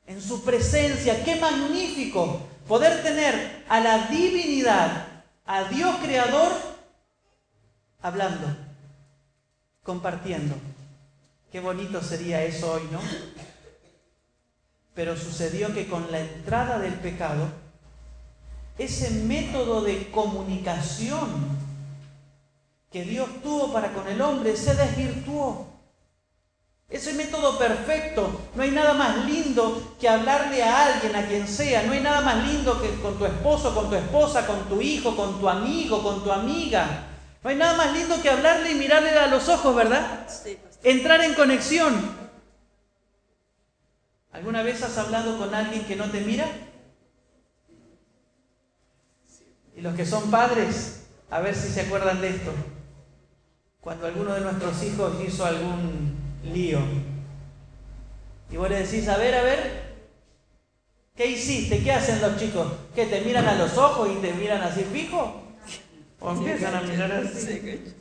en 0.10 0.22
su 0.22 0.44
presencia. 0.44 1.24
Qué 1.24 1.36
magnífico 1.36 2.42
poder 2.68 3.04
tener 3.04 3.64
a 3.70 3.80
la 3.80 4.08
divinidad, 4.08 5.24
a 5.46 5.64
Dios 5.66 5.96
creador, 6.04 6.52
hablando, 8.02 8.48
compartiendo. 9.84 10.56
Qué 11.52 11.60
bonito 11.60 12.02
sería 12.02 12.44
eso 12.44 12.74
hoy, 12.74 12.82
¿no? 12.92 13.00
Pero 14.96 15.16
sucedió 15.16 15.74
que 15.74 15.88
con 15.88 16.12
la 16.12 16.20
entrada 16.20 16.80
del 16.80 16.96
pecado, 16.96 17.48
ese 18.80 19.12
método 19.12 19.82
de 19.82 20.10
comunicación 20.10 21.60
que 22.92 23.04
Dios 23.04 23.30
tuvo 23.44 23.72
para 23.72 23.94
con 23.94 24.08
el 24.08 24.20
hombre 24.22 24.58
se 24.58 24.74
desvirtuó. 24.74 25.69
Ese 26.90 27.14
método 27.14 27.60
perfecto, 27.60 28.50
no 28.56 28.64
hay 28.64 28.72
nada 28.72 28.94
más 28.96 29.24
lindo 29.26 29.96
que 30.00 30.10
hablarle 30.10 30.64
a 30.64 30.88
alguien, 30.88 31.16
a 31.16 31.28
quien 31.28 31.48
sea, 31.48 31.84
no 31.84 31.94
hay 31.94 32.02
nada 32.02 32.22
más 32.22 32.48
lindo 32.48 32.82
que 32.82 32.90
con 33.00 33.16
tu 33.20 33.28
esposo, 33.28 33.76
con 33.76 33.90
tu 33.90 33.96
esposa, 33.96 34.48
con 34.48 34.68
tu 34.68 34.82
hijo, 34.82 35.16
con 35.16 35.40
tu 35.40 35.48
amigo, 35.48 36.02
con 36.02 36.24
tu 36.24 36.32
amiga. 36.32 37.06
No 37.44 37.52
hay 37.52 37.58
nada 37.58 37.78
más 37.78 37.94
lindo 37.94 38.20
que 38.24 38.32
hablarle 38.32 38.72
y 38.72 38.76
mirarle 38.76 39.12
a 39.12 39.28
los 39.28 39.48
ojos, 39.50 39.76
¿verdad? 39.76 40.28
Entrar 40.82 41.22
en 41.22 41.36
conexión. 41.36 42.18
¿Alguna 44.32 44.64
vez 44.64 44.82
has 44.82 44.98
hablado 44.98 45.38
con 45.38 45.54
alguien 45.54 45.86
que 45.86 45.96
no 45.96 46.10
te 46.10 46.22
mira? 46.22 46.48
Y 49.76 49.82
los 49.82 49.96
que 49.96 50.08
son 50.08 50.32
padres, 50.32 51.04
a 51.30 51.40
ver 51.40 51.56
si 51.56 51.70
se 51.70 51.82
acuerdan 51.82 52.20
de 52.20 52.30
esto. 52.30 52.52
Cuando 53.80 54.08
alguno 54.08 54.34
de 54.34 54.42
nuestros 54.42 54.82
hijos 54.84 55.14
hizo 55.26 55.46
algún 55.46 56.09
lío. 56.44 56.80
Y 58.52 58.58
vos 58.58 58.70
le 58.70 58.84
decís, 58.84 59.08
a 59.08 59.18
ver, 59.18 59.36
a 59.36 59.44
ver, 59.44 59.96
¿qué 61.16 61.28
hiciste? 61.28 61.84
¿Qué 61.84 61.92
hacen 61.92 62.22
los 62.22 62.38
chicos? 62.38 62.68
¿Que 62.96 63.06
te 63.06 63.22
miran 63.22 63.48
a 63.48 63.56
los 63.56 63.78
ojos 63.78 64.10
y 64.12 64.16
te 64.16 64.34
miran 64.34 64.62
así 64.62 64.84
fijo? 64.84 65.44
¿O 66.20 66.32
empiezan 66.32 66.76
a 66.76 66.82
mirar 66.82 67.12
así? 67.12 67.94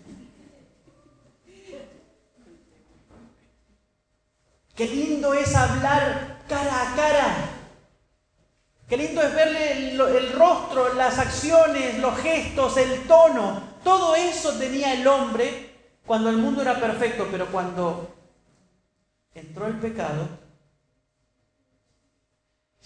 Qué 4.75 4.87
lindo 4.87 5.35
es 5.35 5.54
hablar 5.54 6.38
cara 6.49 6.92
a 6.92 6.97
cara. 6.97 7.37
Qué 8.88 8.97
lindo 8.97 9.21
es 9.21 9.35
verle 9.35 9.90
el, 9.90 10.33
rostro, 10.33 10.95
las 10.95 11.18
acciones, 11.18 11.99
los 11.99 12.16
gestos, 12.18 12.76
el 12.78 13.02
tono. 13.07 13.61
Todo 13.85 14.16
eso 14.16 14.52
tenía 14.52 14.95
el 14.95 15.07
hombre 15.07 15.68
cuando 16.07 16.30
el 16.30 16.38
mundo 16.38 16.62
era 16.62 16.80
perfecto, 16.80 17.28
pero 17.30 17.47
cuando 17.47 18.17
entró 19.40 19.66
el 19.66 19.78
pecado, 19.78 20.28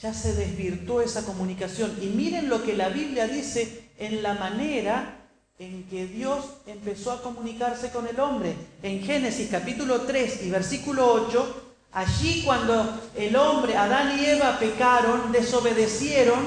ya 0.00 0.12
se 0.12 0.35
desvirtuó 0.35 1.00
esa 1.00 1.25
comunicación. 1.25 1.97
Y 2.00 2.06
miren 2.06 2.49
lo 2.49 2.62
que 2.62 2.76
la 2.76 2.88
Biblia 2.88 3.28
dice 3.28 3.90
en 3.99 4.23
la 4.23 4.35
manera 4.35 5.18
en 5.59 5.85
que 5.85 6.06
Dios 6.06 6.44
empezó 6.66 7.12
a 7.12 7.23
comunicarse 7.23 7.90
con 7.90 8.09
el 8.09 8.18
hombre. 8.18 8.54
En 8.82 9.02
Génesis 9.02 9.49
capítulo 9.50 10.02
3 10.02 10.42
y 10.44 10.50
versículo 10.50 11.12
8, 11.12 11.75
allí 11.92 12.42
cuando 12.44 13.00
el 13.14 13.37
hombre, 13.37 13.76
Adán 13.76 14.18
y 14.18 14.25
Eva 14.25 14.59
pecaron, 14.59 15.30
desobedecieron, 15.30 16.40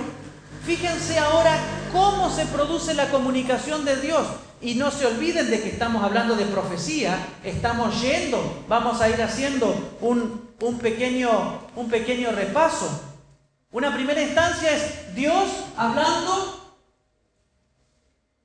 fíjense 0.66 1.18
ahora 1.18 1.58
cómo 1.94 2.30
se 2.30 2.46
produce 2.48 2.94
la 2.94 3.10
comunicación 3.10 3.86
de 3.86 4.02
Dios. 4.02 4.28
Y 4.62 4.76
no 4.76 4.90
se 4.90 5.06
olviden 5.06 5.50
de 5.50 5.62
que 5.62 5.70
estamos 5.70 6.04
hablando 6.04 6.36
de 6.36 6.46
profecía, 6.46 7.18
estamos 7.44 8.02
yendo, 8.02 8.64
vamos 8.68 9.02
a 9.02 9.10
ir 9.10 9.22
haciendo 9.22 9.98
un, 10.02 10.50
un, 10.62 10.80
pequeño, 10.80 11.60
un 11.76 11.90
pequeño 11.90 12.32
repaso. 12.32 13.02
Una 13.72 13.94
primera 13.94 14.22
instancia 14.22 14.72
es 14.72 15.14
Dios 15.14 15.50
hablando 15.76 16.74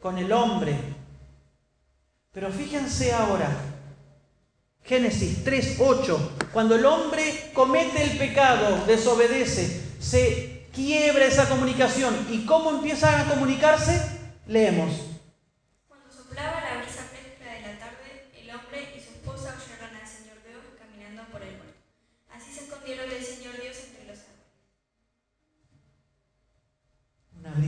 con 0.00 0.19
el 0.19 0.33
hombre. 0.33 0.76
Pero 2.33 2.50
fíjense 2.50 3.12
ahora, 3.12 3.49
Génesis 4.85 5.45
3.8, 5.45 6.19
cuando 6.52 6.75
el 6.75 6.85
hombre 6.85 7.50
comete 7.55 8.02
el 8.02 8.19
pecado, 8.19 8.85
desobedece, 8.87 9.81
se 10.00 10.67
quiebra 10.73 11.26
esa 11.26 11.49
comunicación. 11.49 12.14
¿Y 12.31 12.45
cómo 12.45 12.71
empiezan 12.71 13.21
a 13.21 13.29
comunicarse? 13.29 14.00
Leemos. 14.47 15.10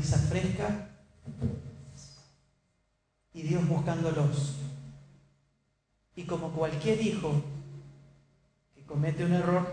Fresca 0.02 0.88
y 3.34 3.42
Dios 3.42 3.66
buscándolos. 3.68 4.56
Y 6.14 6.24
como 6.24 6.52
cualquier 6.52 7.00
hijo 7.00 7.42
que 8.74 8.82
comete 8.82 9.24
un 9.24 9.32
error, 9.32 9.66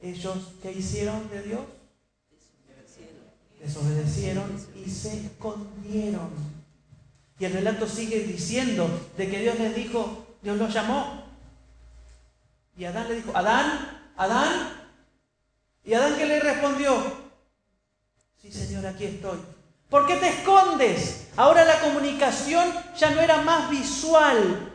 ellos, 0.00 0.52
¿qué 0.62 0.72
hicieron 0.72 1.28
de 1.30 1.42
Dios? 1.42 1.60
Desobedecieron 3.60 4.50
y 4.74 4.90
se 4.90 5.26
escondieron. 5.26 6.30
Y 7.38 7.44
el 7.44 7.52
relato 7.52 7.86
sigue 7.86 8.24
diciendo 8.24 8.88
de 9.16 9.30
que 9.30 9.40
Dios 9.40 9.58
les 9.58 9.74
dijo, 9.74 10.26
Dios 10.42 10.56
los 10.56 10.72
llamó. 10.72 11.24
Y 12.76 12.84
Adán 12.84 13.08
le 13.08 13.16
dijo, 13.16 13.36
Adán, 13.36 14.12
Adán. 14.16 14.72
Y 15.84 15.94
Adán 15.94 16.16
que 16.16 16.26
le 16.26 16.40
respondió, 16.40 17.19
Sí, 18.40 18.50
Señor, 18.50 18.86
aquí 18.86 19.04
estoy. 19.04 19.38
¿Por 19.90 20.06
qué 20.06 20.16
te 20.16 20.28
escondes? 20.28 21.28
Ahora 21.36 21.64
la 21.64 21.80
comunicación 21.80 22.72
ya 22.96 23.10
no 23.10 23.20
era 23.20 23.42
más 23.42 23.68
visual. 23.68 24.72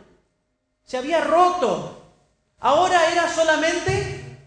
Se 0.83 0.97
había 0.97 1.21
roto. 1.21 2.03
Ahora 2.59 3.11
era 3.11 3.33
solamente 3.33 4.39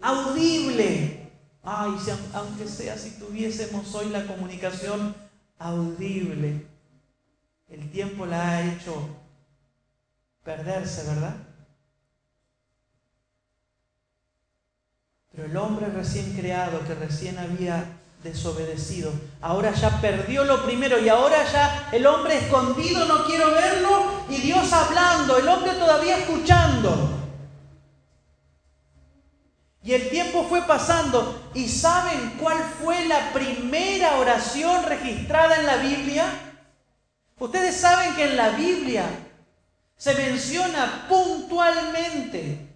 audible. 0.00 1.30
Ay, 1.62 1.92
aunque 2.34 2.68
sea 2.68 2.96
si 2.96 3.10
tuviésemos 3.12 3.94
hoy 3.94 4.10
la 4.10 4.26
comunicación 4.26 5.14
audible. 5.58 6.66
El 7.68 7.90
tiempo 7.90 8.26
la 8.26 8.48
ha 8.48 8.62
hecho 8.64 8.94
perderse, 10.44 11.02
¿verdad? 11.04 11.34
Pero 15.32 15.46
el 15.46 15.56
hombre 15.56 15.88
recién 15.88 16.32
creado 16.34 16.86
que 16.86 16.94
recién 16.94 17.38
había 17.38 17.84
desobedecido. 18.24 19.12
Ahora 19.40 19.72
ya 19.72 20.00
perdió 20.00 20.44
lo 20.44 20.64
primero 20.64 20.98
y 20.98 21.08
ahora 21.08 21.44
ya 21.52 21.90
el 21.92 22.06
hombre 22.06 22.38
escondido, 22.38 23.04
no 23.04 23.24
quiero 23.26 23.52
verlo, 23.52 24.24
y 24.28 24.38
Dios 24.38 24.72
hablando, 24.72 25.36
el 25.36 25.46
hombre 25.46 25.74
todavía 25.74 26.18
escuchando. 26.18 27.10
Y 29.84 29.92
el 29.92 30.08
tiempo 30.08 30.46
fue 30.48 30.62
pasando. 30.62 31.50
¿Y 31.52 31.68
saben 31.68 32.38
cuál 32.40 32.56
fue 32.82 33.04
la 33.04 33.32
primera 33.34 34.16
oración 34.16 34.82
registrada 34.84 35.56
en 35.56 35.66
la 35.66 35.76
Biblia? 35.76 36.24
Ustedes 37.38 37.76
saben 37.76 38.14
que 38.16 38.24
en 38.24 38.36
la 38.38 38.48
Biblia 38.50 39.04
se 39.96 40.14
menciona 40.14 41.06
puntualmente 41.06 42.74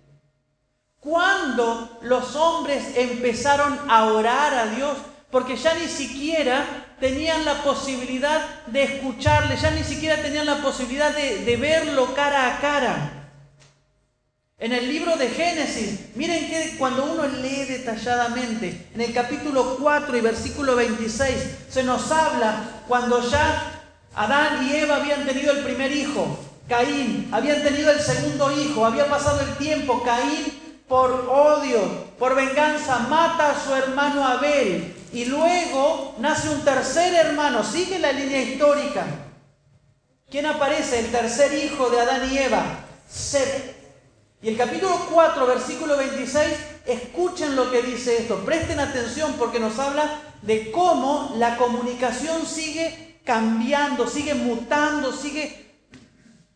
cuando 1.00 1.98
los 2.02 2.36
hombres 2.36 2.94
empezaron 2.96 3.78
a 3.88 4.04
orar 4.04 4.52
a 4.52 4.66
Dios 4.66 4.98
porque 5.30 5.56
ya 5.56 5.74
ni 5.74 5.86
siquiera 5.88 6.64
tenían 7.00 7.44
la 7.44 7.62
posibilidad 7.62 8.64
de 8.66 8.82
escucharle, 8.84 9.56
ya 9.56 9.70
ni 9.70 9.84
siquiera 9.84 10.20
tenían 10.22 10.46
la 10.46 10.62
posibilidad 10.62 11.14
de, 11.14 11.56
verlo 11.56 12.14
cara 12.14 12.56
a 12.56 12.60
cara. 12.60 13.12
En 14.58 14.72
el 14.72 14.88
libro 14.88 15.16
de 15.16 15.28
Génesis, 15.28 16.16
miren 16.16 16.48
que 16.48 16.76
cuando 16.78 17.04
uno 17.04 17.28
lee 17.28 17.64
detalladamente, 17.64 18.88
en 18.92 19.00
el 19.00 19.12
capítulo 19.12 19.76
4 19.76 20.16
y 20.16 20.20
versículo 20.20 20.74
26, 20.74 21.34
se 21.70 21.84
nos 21.84 22.10
habla 22.10 22.82
cuando 22.88 23.28
ya 23.30 23.84
Adán 24.14 24.66
y 24.66 24.74
Eva 24.74 24.96
habían 24.96 25.24
tenido 25.26 25.52
el 25.52 25.62
primer 25.62 25.92
hijo, 25.92 26.38
Caín, 26.68 27.28
habían 27.30 27.62
tenido 27.62 27.90
el 27.92 28.00
segundo 28.00 28.50
hijo, 28.50 28.84
había 28.84 29.08
pasado 29.08 29.40
el 29.42 29.56
tiempo, 29.56 30.02
Caín 30.02 30.67
por 30.88 31.28
odio, 31.30 31.80
por 32.18 32.34
venganza, 32.34 32.98
mata 33.00 33.50
a 33.50 33.60
su 33.60 33.74
hermano 33.74 34.26
Abel. 34.26 34.94
Y 35.12 35.26
luego 35.26 36.16
nace 36.18 36.48
un 36.48 36.62
tercer 36.62 37.14
hermano, 37.14 37.62
sigue 37.62 37.98
la 37.98 38.12
línea 38.12 38.42
histórica. 38.42 39.06
¿Quién 40.30 40.46
aparece? 40.46 40.98
El 41.00 41.10
tercer 41.10 41.52
hijo 41.54 41.88
de 41.90 42.00
Adán 42.00 42.32
y 42.32 42.38
Eva, 42.38 42.62
Seth. 43.08 43.76
Y 44.42 44.48
el 44.48 44.56
capítulo 44.56 45.06
4, 45.12 45.46
versículo 45.46 45.96
26, 45.96 46.46
escuchen 46.86 47.56
lo 47.56 47.70
que 47.70 47.82
dice 47.82 48.18
esto, 48.18 48.36
presten 48.44 48.78
atención 48.78 49.34
porque 49.38 49.58
nos 49.58 49.78
habla 49.78 50.20
de 50.42 50.70
cómo 50.70 51.34
la 51.36 51.56
comunicación 51.56 52.46
sigue 52.46 53.20
cambiando, 53.24 54.06
sigue 54.06 54.34
mutando, 54.34 55.12
sigue 55.12 55.66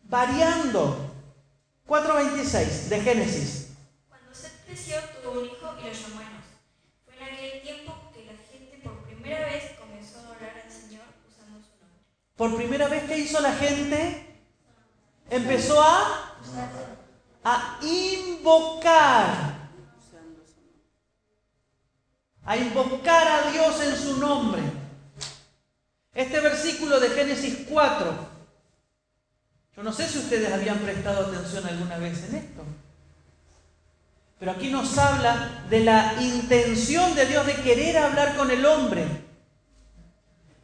variando. 0.03 1.11
4.26 1.87 2.87
de 2.87 3.01
Génesis. 3.01 3.62
Tuvo 4.73 5.39
un 5.39 5.45
hijo 5.45 5.75
y 5.79 5.85
lo 5.85 5.93
llamó 5.93 6.21
Enos. 6.21 6.45
Fue 7.05 7.15
en 7.15 7.23
aquel 7.23 7.61
tiempo 7.61 7.93
primera 9.05 9.45
vez 9.45 9.71
comenzó 9.79 10.17
a 10.17 10.31
orar 10.31 10.63
al 10.65 10.71
Señor 10.71 11.03
usando 11.29 11.59
su 11.59 11.79
nombre. 11.79 11.99
Por 12.35 12.55
primera 12.55 12.87
vez, 12.87 13.03
¿qué 13.03 13.19
hizo 13.19 13.39
la 13.39 13.53
gente? 13.53 14.41
Empezó 15.29 15.79
a, 15.79 16.39
a 17.43 17.79
invocar. 17.83 19.53
a 22.45 22.57
invocar 22.57 23.27
a 23.27 23.51
Dios 23.51 23.79
en 23.79 23.95
su 23.95 24.17
nombre. 24.17 24.61
Este 26.13 26.39
versículo 26.39 26.99
de 26.99 27.09
Génesis 27.09 27.67
4, 27.69 28.13
yo 29.75 29.83
no 29.83 29.93
sé 29.93 30.07
si 30.07 30.19
ustedes 30.19 30.51
habían 30.51 30.79
prestado 30.79 31.27
atención 31.27 31.65
alguna 31.65 31.97
vez 31.97 32.23
en 32.25 32.35
esto, 32.35 32.62
pero 34.39 34.51
aquí 34.51 34.69
nos 34.69 34.97
habla 34.97 35.65
de 35.69 35.81
la 35.81 36.15
intención 36.21 37.15
de 37.15 37.25
Dios 37.25 37.45
de 37.45 37.55
querer 37.55 37.97
hablar 37.97 38.35
con 38.35 38.51
el 38.51 38.65
hombre. 38.65 39.05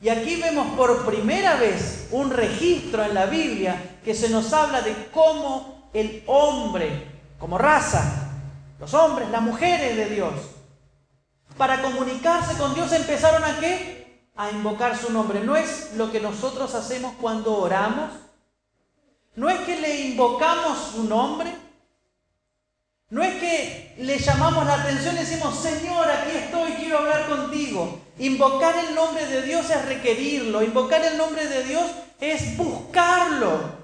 Y 0.01 0.09
aquí 0.09 0.37
vemos 0.37 0.67
por 0.77 1.05
primera 1.05 1.55
vez 1.55 2.07
un 2.11 2.31
registro 2.31 3.03
en 3.03 3.13
la 3.13 3.25
Biblia 3.25 3.97
que 4.03 4.15
se 4.15 4.29
nos 4.29 4.53
habla 4.53 4.81
de 4.81 5.09
cómo 5.13 5.89
el 5.93 6.23
hombre, 6.27 7.07
como 7.37 7.57
raza, 7.57 8.29
los 8.79 8.93
hombres, 8.93 9.29
las 9.29 9.41
mujeres 9.41 9.95
de 9.97 10.09
Dios, 10.09 10.33
para 11.57 11.81
comunicarse 11.81 12.57
con 12.57 12.73
Dios 12.73 12.91
empezaron 12.93 13.43
a 13.43 13.59
qué? 13.59 14.29
A 14.37 14.49
invocar 14.49 14.97
su 14.97 15.11
nombre. 15.11 15.41
No 15.41 15.57
es 15.57 15.91
lo 15.97 16.09
que 16.09 16.21
nosotros 16.21 16.73
hacemos 16.73 17.13
cuando 17.19 17.57
oramos. 17.57 18.11
No 19.35 19.49
es 19.49 19.59
que 19.61 19.75
le 19.81 20.07
invocamos 20.07 20.77
su 20.93 21.03
nombre. 21.03 21.53
No 23.09 23.23
es 23.23 23.35
que 23.35 23.95
le 23.97 24.19
llamamos 24.19 24.65
la 24.67 24.75
atención 24.75 25.15
y 25.15 25.19
decimos, 25.19 25.59
Señor, 25.59 26.07
aquí 26.09 26.37
estoy, 26.37 26.73
quiero 26.73 26.99
hablar 26.99 27.27
contigo. 27.27 27.99
Invocar 28.19 28.75
el 28.77 28.93
nombre 28.93 29.25
de 29.25 29.41
Dios 29.41 29.67
es 29.69 29.85
requerirlo. 29.85 30.61
Invocar 30.61 31.03
el 31.03 31.17
nombre 31.17 31.47
de 31.47 31.63
Dios 31.63 31.89
es 32.19 32.55
buscarlo. 32.55 33.79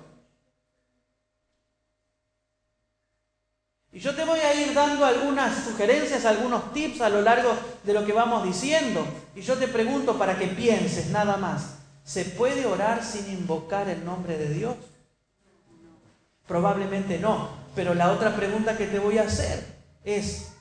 Y 3.91 3.99
yo 3.99 4.13
te 4.13 4.25
voy 4.25 4.39
a 4.39 4.53
ir 4.61 4.73
dando 4.73 5.05
algunas 5.05 5.63
sugerencias, 5.63 6.25
algunos 6.25 6.73
tips 6.73 7.01
a 7.01 7.09
lo 7.09 7.21
largo 7.21 7.57
de 7.83 7.93
lo 7.93 8.05
que 8.05 8.11
vamos 8.13 8.43
diciendo. 8.43 9.07
Y 9.35 9.41
yo 9.41 9.55
te 9.55 9.67
pregunto 9.67 10.19
para 10.19 10.37
que 10.37 10.47
pienses 10.47 11.09
nada 11.09 11.37
más. 11.37 11.77
¿Se 12.03 12.25
puede 12.25 12.67
orar 12.67 13.03
sin 13.03 13.31
invocar 13.31 13.89
el 13.89 14.05
nombre 14.05 14.37
de 14.37 14.53
Dios? 14.53 14.75
Probablemente 16.45 17.17
no. 17.17 17.64
Pero 17.75 17.93
la 17.93 18.11
otra 18.11 18.35
pregunta 18.35 18.77
que 18.77 18.87
te 18.87 18.99
voy 18.99 19.17
a 19.17 19.23
hacer 19.23 19.63
es, 20.03 20.53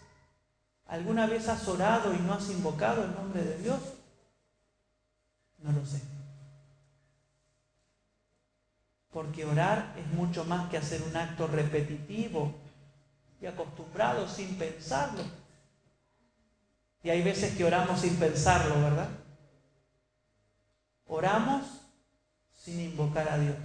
¿alguna 0.86 1.26
vez 1.26 1.48
has 1.48 1.66
orado 1.68 2.12
y 2.12 2.18
no 2.18 2.34
has 2.34 2.50
invocado 2.50 3.04
el 3.04 3.14
nombre 3.14 3.42
de 3.42 3.58
Dios? 3.58 3.80
No 5.58 5.72
lo 5.72 5.86
sé. 5.86 6.00
Porque 9.12 9.44
orar 9.44 9.94
es 9.96 10.06
mucho 10.08 10.44
más 10.44 10.68
que 10.68 10.76
hacer 10.76 11.00
un 11.02 11.16
acto 11.16 11.46
repetitivo 11.46 12.52
y 13.40 13.46
acostumbrados 13.46 14.32
sin 14.32 14.56
pensarlo. 14.56 15.22
Y 17.04 17.10
hay 17.10 17.22
veces 17.22 17.56
que 17.56 17.64
oramos 17.64 18.00
sin 18.00 18.16
pensarlo, 18.16 18.74
¿verdad? 18.80 19.08
Oramos 21.06 21.62
sin 22.58 22.80
invocar 22.80 23.28
a 23.28 23.38
Dios. 23.38 23.56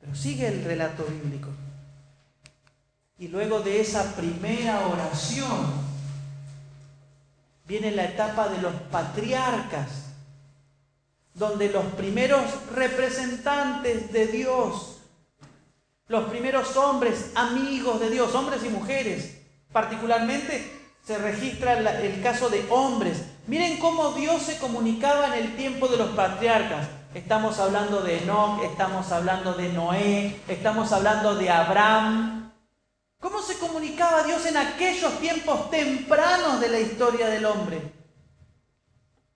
Pero 0.00 0.14
sigue 0.14 0.48
el 0.48 0.64
relato 0.64 1.04
bíblico. 1.04 1.48
Y 3.18 3.28
luego 3.28 3.60
de 3.60 3.80
esa 3.80 4.16
primera 4.16 4.86
oración 4.86 5.66
viene 7.66 7.90
la 7.90 8.04
etapa 8.04 8.48
de 8.48 8.62
los 8.62 8.74
patriarcas, 8.90 9.88
donde 11.34 11.70
los 11.70 11.84
primeros 11.94 12.42
representantes 12.72 14.12
de 14.12 14.26
Dios 14.26 15.00
los 16.10 16.24
primeros 16.24 16.76
hombres 16.76 17.30
amigos 17.36 18.00
de 18.00 18.10
Dios, 18.10 18.34
hombres 18.34 18.64
y 18.64 18.68
mujeres. 18.68 19.38
Particularmente 19.72 20.68
se 21.06 21.16
registra 21.18 21.78
el 21.78 22.20
caso 22.20 22.50
de 22.50 22.66
hombres. 22.68 23.22
Miren 23.46 23.78
cómo 23.78 24.10
Dios 24.10 24.42
se 24.42 24.58
comunicaba 24.58 25.28
en 25.28 25.44
el 25.44 25.56
tiempo 25.56 25.86
de 25.86 25.98
los 25.98 26.08
patriarcas. 26.10 26.88
Estamos 27.14 27.58
hablando 27.58 28.02
de 28.02 28.18
Enoch, 28.18 28.62
estamos 28.62 29.10
hablando 29.10 29.54
de 29.54 29.68
Noé, 29.72 30.40
estamos 30.46 30.92
hablando 30.92 31.34
de 31.34 31.50
Abraham. 31.50 32.52
¿Cómo 33.18 33.42
se 33.42 33.58
comunicaba 33.58 34.22
Dios 34.22 34.46
en 34.46 34.56
aquellos 34.56 35.18
tiempos 35.18 35.70
tempranos 35.70 36.60
de 36.60 36.68
la 36.68 36.78
historia 36.78 37.26
del 37.26 37.46
hombre? 37.46 37.80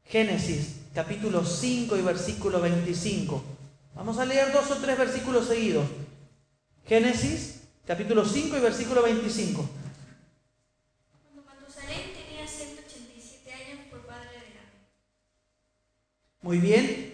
Génesis 0.05 0.83
capítulo 0.94 1.44
5 1.44 1.96
y 1.96 2.03
versículo 2.03 2.61
25. 2.61 3.42
Vamos 3.96 4.18
a 4.18 4.25
leer 4.25 4.53
dos 4.53 4.70
o 4.70 4.77
tres 4.77 4.96
versículos 4.96 5.48
seguidos. 5.48 5.87
Génesis 6.87 7.62
capítulo 7.85 8.25
5 8.25 8.57
y 8.57 8.61
versículo 8.61 9.03
25. 9.03 9.68
Cuando 11.25 11.42
Matusalén 11.42 12.12
tenía 12.12 12.46
187 12.46 13.53
años 13.53 13.81
fue 13.90 13.98
padre 14.07 14.29
de 14.31 14.55
la 14.55 14.61
Muy 16.40 16.59
bien, 16.59 17.13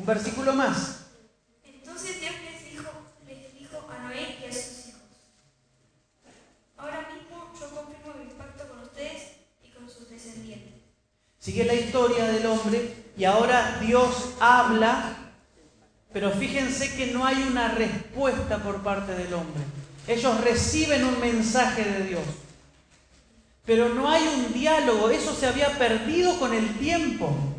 Un 0.00 0.06
versículo 0.06 0.54
más. 0.54 1.00
Entonces 1.62 2.20
Dios 2.20 2.32
les 2.42 2.72
dijo, 2.72 2.90
les 3.28 3.58
dijo 3.58 3.86
a 3.90 4.02
Noé 4.04 4.38
y 4.40 4.48
a 4.48 4.52
sus 4.52 4.88
hijos. 4.88 5.02
Ahora 6.78 7.06
mismo 7.12 7.52
yo 7.60 7.70
confirmo 7.76 8.14
mi 8.24 8.30
pacto 8.32 8.66
con 8.66 8.80
ustedes 8.80 9.32
y 9.62 9.68
con 9.68 9.90
sus 9.90 10.08
descendientes. 10.08 10.72
Sigue 11.38 11.64
la 11.64 11.74
historia 11.74 12.24
del 12.24 12.46
hombre 12.46 12.94
y 13.14 13.24
ahora 13.24 13.78
Dios 13.80 14.30
habla 14.40 15.16
pero 16.12 16.32
fíjense 16.32 16.96
que 16.96 17.12
no 17.12 17.24
hay 17.24 17.42
una 17.42 17.68
respuesta 17.68 18.58
por 18.58 18.82
parte 18.82 19.12
del 19.12 19.32
hombre. 19.32 19.62
Ellos 20.08 20.40
reciben 20.40 21.04
un 21.04 21.20
mensaje 21.20 21.84
de 21.84 22.04
Dios. 22.04 22.22
Pero 23.64 23.90
no 23.90 24.10
hay 24.10 24.26
un 24.26 24.52
diálogo. 24.52 25.10
Eso 25.10 25.34
se 25.34 25.46
había 25.46 25.78
perdido 25.78 26.36
con 26.40 26.52
el 26.52 26.78
tiempo. 26.78 27.49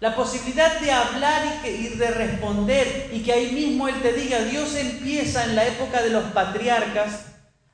La 0.00 0.16
posibilidad 0.16 0.80
de 0.80 0.90
hablar 0.90 1.42
y, 1.62 1.88
de 1.88 2.10
responder 2.10 3.10
y 3.12 3.22
que 3.22 3.34
ahí 3.34 3.52
mismo 3.52 3.86
Él 3.86 4.00
te 4.00 4.14
diga, 4.14 4.40
Dios 4.44 4.74
empieza 4.74 5.44
en 5.44 5.54
la 5.54 5.66
época 5.66 6.02
de 6.02 6.08
los 6.08 6.24
patriarcas 6.32 7.26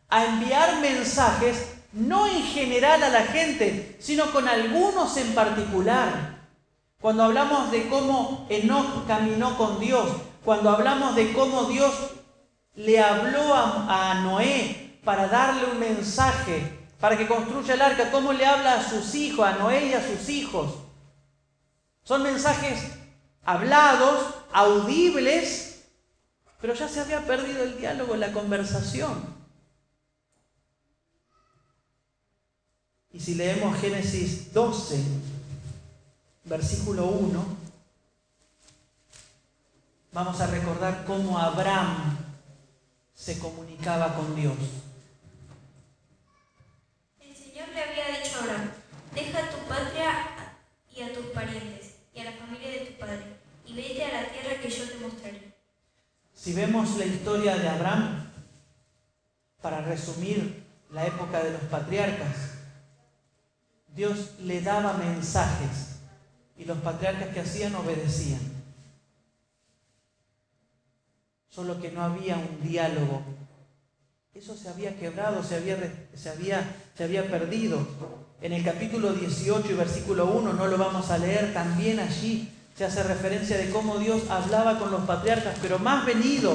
a 0.09 0.25
enviar 0.25 0.81
mensajes, 0.81 1.69
no 1.93 2.27
en 2.27 2.43
general 2.43 3.05
a 3.05 3.11
la 3.11 3.23
gente, 3.23 3.97
sino 4.01 4.33
con 4.33 4.49
algunos 4.49 5.17
en 5.17 5.35
particular. 5.37 6.41
Cuando 7.01 7.23
hablamos 7.23 7.71
de 7.71 7.89
cómo 7.89 8.45
Enoch 8.51 9.07
caminó 9.07 9.57
con 9.57 9.79
Dios, 9.79 10.09
cuando 10.45 10.71
hablamos 10.71 11.15
de 11.15 11.33
cómo 11.33 11.67
Dios 11.67 11.95
le 12.75 13.01
habló 13.01 13.55
a, 13.55 14.21
Noé 14.25 14.99
para 15.05 15.29
darle 15.29 15.67
un 15.71 15.79
mensaje, 15.79 16.77
para 16.99 17.17
que 17.17 17.29
construya 17.29 17.75
el 17.75 17.83
arca, 17.83 18.11
cómo 18.11 18.33
le 18.33 18.45
habla 18.45 18.75
a 18.75 18.83
sus 18.83 19.15
hijos, 19.15 19.47
a 19.47 19.53
Noé 19.53 19.91
y 19.91 19.93
a 19.93 20.05
sus 20.05 20.29
hijos. 20.29 20.86
Son 22.07 22.23
mensajes 22.23 22.93
hablados, 23.45 24.33
audibles, 24.53 25.87
pero 26.61 26.73
ya 26.73 26.89
se 26.89 27.01
había 27.01 27.27
perdido 27.27 27.65
el 27.65 27.79
diálogo, 27.79 28.15
la 28.15 28.33
conversación. 28.33 29.35
Y 33.11 33.19
si 33.19 33.35
leemos 33.35 33.77
Génesis 33.81 34.53
12, 34.53 35.03
versículo 36.45 37.07
1, 37.07 37.45
vamos 40.13 40.41
a 40.41 40.47
recordar 40.47 41.05
cómo 41.07 41.41
Abraham 41.41 42.19
se 43.15 43.37
comunicaba 43.41 44.15
con 44.15 44.37
Dios. 44.37 44.57
El 47.19 47.35
Señor 47.35 47.69
le 47.71 47.83
había 47.83 48.23
dicho 48.23 48.37
a 48.39 48.43
Abraham, 48.45 48.71
deja 49.13 49.51
tu 49.51 49.59
patria 49.69 50.13
y 50.95 51.03
a 51.03 51.13
tus 51.13 51.27
parientes 51.27 51.97
y 52.17 52.21
a 52.21 52.25
la 52.25 52.33
familia 52.33 52.71
de 52.71 52.87
tu 52.87 52.99
padre 52.99 53.37
y 53.67 53.75
vete 53.75 54.05
a 54.05 54.23
la 54.23 54.29
tierra 54.29 54.61
que 54.61 54.71
yo 54.71 54.89
te 54.89 54.97
mostraré. 54.97 55.53
Si 56.47 56.53
vemos 56.53 56.97
la 56.97 57.05
historia 57.05 57.57
de 57.57 57.69
Abraham, 57.69 58.31
para 59.61 59.81
resumir 59.81 60.63
la 60.93 61.05
época 61.05 61.43
de 61.43 61.51
los 61.51 61.63
patriarcas, 61.63 62.37
Dios 63.97 64.37
le 64.39 64.61
daba 64.61 64.93
mensajes 64.93 65.97
y 66.57 66.65
los 66.65 66.79
patriarcas 66.79 67.31
que 67.31 67.41
hacían 67.41 67.75
obedecían. 67.75 68.39
Solo 71.49 71.81
que 71.81 71.91
no 71.91 72.03
había 72.03 72.37
un 72.37 72.63
diálogo 72.63 73.25
eso 74.37 74.55
se 74.55 74.69
había 74.69 74.95
quebrado, 74.99 75.43
se 75.43 75.57
había, 75.57 75.79
se 76.15 76.29
había, 76.29 76.77
se 76.95 77.05
había 77.05 77.27
perdido. 77.27 77.79
En 78.43 78.53
el 78.53 78.63
capítulo 78.63 79.15
18 79.15 79.73
y 79.73 79.75
versículo 79.75 80.27
1, 80.27 80.53
no 80.53 80.67
lo 80.67 80.77
vamos 80.77 81.11
a 81.11 81.17
leer, 81.17 81.55
también 81.55 81.99
allí 81.99 82.53
se 82.77 82.85
hace 82.85 83.03
referencia 83.03 83.57
de 83.57 83.71
cómo 83.71 83.99
Dios 83.99 84.29
hablaba 84.29 84.79
con 84.79 84.91
los 84.91 85.03
patriarcas, 85.05 85.57
pero 85.63 85.79
más 85.79 86.05
venido, 86.05 86.55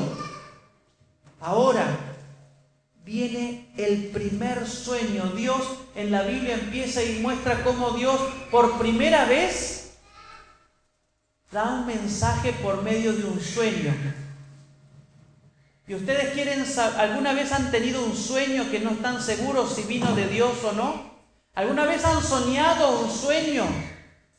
ahora 1.39 1.86
viene 3.03 3.73
el 3.75 4.10
primer 4.10 4.67
sueño. 4.67 5.31
Dios 5.36 5.62
en 5.95 6.12
la 6.12 6.21
Biblia 6.21 6.53
empieza 6.53 7.03
y 7.03 7.19
muestra 7.19 7.63
cómo 7.63 7.91
Dios 7.91 8.19
por 8.51 8.77
primera 8.77 9.25
vez 9.25 9.93
da 11.51 11.73
un 11.73 11.88
mensaje 11.88 12.53
por 12.53 12.84
medio 12.84 13.13
de 13.13 13.23
un 13.23 13.41
sueño. 13.41 13.93
¿Y 15.88 15.95
ustedes 15.95 16.34
quieren 16.34 16.63
alguna 16.97 17.34
vez 17.34 17.51
han 17.51 17.71
tenido 17.71 18.05
un 18.05 18.15
sueño 18.15 18.69
que 18.69 18.79
no 18.79 18.91
están 18.91 19.21
seguros 19.21 19.73
si 19.73 19.81
vino 19.84 20.15
de 20.15 20.27
Dios 20.27 20.63
o 20.63 20.71
no? 20.73 21.12
¿Alguna 21.55 21.86
vez 21.86 22.05
han 22.05 22.23
soñado 22.23 22.99
un 23.01 23.12
sueño 23.12 23.65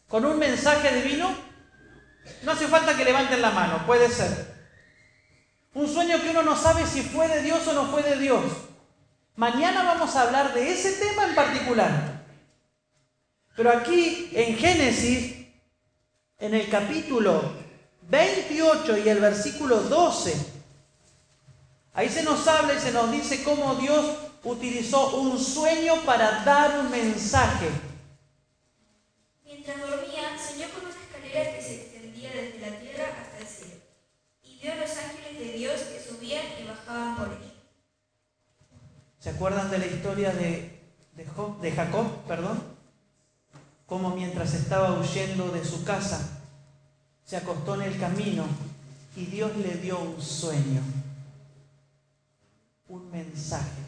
con 0.08 0.24
un 0.24 0.38
mensaje 0.38 1.02
divino? 1.02 1.51
No 2.42 2.52
hace 2.52 2.68
falta 2.68 2.96
que 2.96 3.04
levanten 3.04 3.42
la 3.42 3.50
mano, 3.50 3.86
puede 3.86 4.08
ser. 4.08 4.52
Un 5.74 5.88
sueño 5.88 6.20
que 6.20 6.30
uno 6.30 6.42
no 6.42 6.56
sabe 6.56 6.86
si 6.86 7.02
fue 7.02 7.28
de 7.28 7.42
Dios 7.42 7.66
o 7.68 7.72
no 7.72 7.86
fue 7.86 8.02
de 8.02 8.18
Dios. 8.18 8.44
Mañana 9.36 9.82
vamos 9.84 10.14
a 10.14 10.22
hablar 10.22 10.52
de 10.52 10.70
ese 10.70 10.92
tema 10.92 11.26
en 11.26 11.34
particular. 11.34 12.22
Pero 13.56 13.70
aquí 13.70 14.30
en 14.32 14.56
Génesis, 14.56 15.46
en 16.38 16.54
el 16.54 16.68
capítulo 16.68 17.52
28 18.08 18.98
y 18.98 19.08
el 19.08 19.20
versículo 19.20 19.80
12, 19.80 20.34
ahí 21.94 22.08
se 22.08 22.22
nos 22.22 22.46
habla 22.48 22.74
y 22.74 22.78
se 22.78 22.92
nos 22.92 23.10
dice 23.10 23.42
cómo 23.42 23.74
Dios 23.76 24.04
utilizó 24.44 25.16
un 25.16 25.38
sueño 25.38 26.02
para 26.04 26.42
dar 26.44 26.80
un 26.80 26.90
mensaje. 26.90 27.68
Mientras 29.44 29.80
dormía, 29.80 30.36
soñó 30.38 30.68
con 30.70 30.86
una 30.86 30.94
escalera 30.94 31.56
que 31.56 31.62
se 31.62 31.74
extendía 31.74 32.30
desde 32.30 32.58
la 32.58 32.78
tierra 32.78 33.04
hasta 33.20 33.38
el 33.38 33.46
cielo, 33.46 33.80
y 34.42 34.58
vio 34.58 34.72
a 34.72 34.76
los 34.76 34.90
ángeles 34.90 35.38
de 35.38 35.52
Dios 35.58 35.80
que 35.82 36.02
subían 36.02 36.44
y 36.60 36.66
bajaban 36.66 37.16
por 37.16 37.28
él. 37.28 37.52
¿Se 39.22 39.30
acuerdan 39.30 39.70
de 39.70 39.78
la 39.78 39.86
historia 39.86 40.32
de, 40.32 40.80
de, 41.14 41.72
Jacob? 41.72 42.24
Perdón? 42.26 42.60
Como 43.86 44.16
mientras 44.16 44.52
estaba 44.52 44.98
huyendo 44.98 45.48
de 45.52 45.64
su 45.64 45.84
casa, 45.84 46.40
se 47.24 47.36
acostó 47.36 47.76
en 47.76 47.82
el 47.82 48.00
camino 48.00 48.44
y 49.14 49.26
Dios 49.26 49.56
le 49.58 49.74
dio 49.74 50.00
un 50.00 50.20
sueño, 50.20 50.82
un 52.88 53.08
mensaje. 53.12 53.82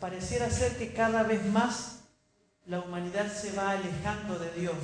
Pareciera 0.00 0.48
ser 0.48 0.78
que 0.78 0.94
cada 0.94 1.24
vez 1.24 1.44
más 1.44 2.04
la 2.64 2.80
humanidad 2.80 3.30
se 3.30 3.52
va 3.52 3.72
alejando 3.72 4.38
de 4.38 4.50
Dios 4.52 4.78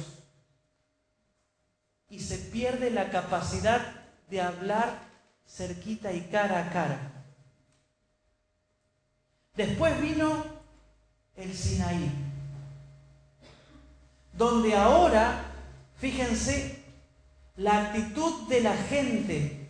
y 2.11 2.21
se 2.21 2.37
pierde 2.37 2.91
la 2.91 3.09
capacidad 3.09 3.81
de 4.29 4.43
hablar 4.43 5.08
cerquita 5.49 6.13
y 6.13 6.21
cara 6.23 6.61
a 6.61 6.71
cara. 6.71 6.99
Después 9.57 10.01
vino 10.01 10.45
el 11.37 11.57
Sinaí, 11.57 12.11
donde 14.33 14.77
ahora, 14.77 15.43
fíjense, 15.99 16.85
la 17.57 17.87
actitud 17.87 18.49
de 18.49 18.61
la 18.61 18.77
gente. 18.77 19.69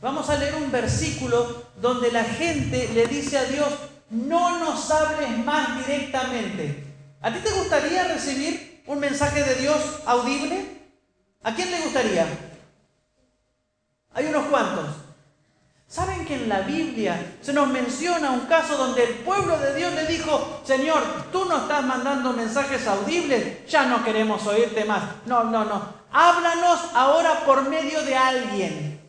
Vamos 0.00 0.30
a 0.30 0.36
leer 0.36 0.54
un 0.54 0.70
versículo 0.70 1.64
donde 1.80 2.10
la 2.10 2.24
gente 2.24 2.88
le 2.94 3.06
dice 3.06 3.36
a 3.36 3.44
Dios, 3.44 3.68
no 4.10 4.58
nos 4.58 4.90
hables 4.90 5.36
más 5.44 5.76
directamente. 5.86 6.84
¿A 7.20 7.32
ti 7.32 7.40
te 7.40 7.50
gustaría 7.50 8.04
recibir 8.04 8.82
un 8.86 9.00
mensaje 9.00 9.42
de 9.42 9.56
Dios 9.56 10.00
audible? 10.06 10.78
¿A 11.42 11.54
quién 11.54 11.70
le 11.70 11.80
gustaría? 11.80 12.26
Hay 14.14 14.26
unos 14.26 14.46
cuantos. 14.46 14.97
¿Saben 15.88 16.26
que 16.26 16.34
en 16.34 16.50
la 16.50 16.60
Biblia 16.60 17.38
se 17.40 17.54
nos 17.54 17.66
menciona 17.68 18.30
un 18.30 18.40
caso 18.40 18.76
donde 18.76 19.04
el 19.04 19.14
pueblo 19.20 19.58
de 19.58 19.74
Dios 19.74 19.94
le 19.94 20.06
dijo, 20.06 20.60
Señor, 20.62 21.02
tú 21.32 21.46
no 21.46 21.56
estás 21.56 21.82
mandando 21.82 22.34
mensajes 22.34 22.86
audibles, 22.86 23.66
ya 23.66 23.86
no 23.86 24.04
queremos 24.04 24.46
oírte 24.46 24.84
más. 24.84 25.02
No, 25.24 25.44
no, 25.44 25.64
no. 25.64 25.94
Háblanos 26.12 26.80
ahora 26.94 27.40
por 27.46 27.66
medio 27.70 28.02
de 28.02 28.14
alguien. 28.14 29.00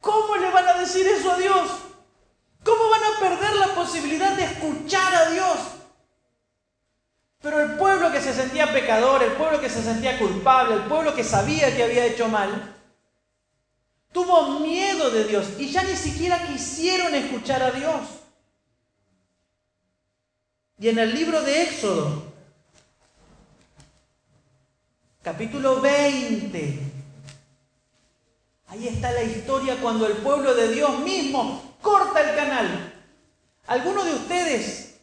¿Cómo 0.00 0.36
le 0.36 0.50
van 0.50 0.66
a 0.66 0.74
decir 0.74 1.06
eso 1.06 1.30
a 1.30 1.38
Dios? 1.38 1.70
¿Cómo 2.64 2.90
van 2.90 3.02
a 3.04 3.20
perder 3.20 3.54
la 3.54 3.68
posibilidad 3.68 4.32
de 4.32 4.44
escuchar 4.44 5.14
a 5.14 5.30
Dios? 5.30 5.58
Pero 7.40 7.60
el 7.60 7.76
pueblo 7.76 8.10
que 8.10 8.20
se 8.20 8.34
sentía 8.34 8.72
pecador, 8.72 9.22
el 9.22 9.32
pueblo 9.32 9.60
que 9.60 9.70
se 9.70 9.82
sentía 9.84 10.18
culpable, 10.18 10.74
el 10.74 10.82
pueblo 10.82 11.14
que 11.14 11.22
sabía 11.22 11.76
que 11.76 11.84
había 11.84 12.06
hecho 12.06 12.26
mal, 12.26 12.74
Tuvo 14.14 14.60
miedo 14.60 15.10
de 15.10 15.24
Dios 15.24 15.44
y 15.58 15.68
ya 15.72 15.82
ni 15.82 15.96
siquiera 15.96 16.46
quisieron 16.46 17.12
escuchar 17.16 17.60
a 17.64 17.72
Dios. 17.72 18.00
Y 20.78 20.88
en 20.88 21.00
el 21.00 21.12
libro 21.12 21.42
de 21.42 21.62
Éxodo, 21.64 22.22
capítulo 25.20 25.80
20, 25.80 26.78
ahí 28.68 28.86
está 28.86 29.10
la 29.10 29.24
historia 29.24 29.78
cuando 29.82 30.06
el 30.06 30.18
pueblo 30.18 30.54
de 30.54 30.68
Dios 30.68 30.96
mismo 31.00 31.76
corta 31.82 32.20
el 32.20 32.36
canal. 32.36 32.94
¿Alguno 33.66 34.04
de 34.04 34.14
ustedes 34.14 34.94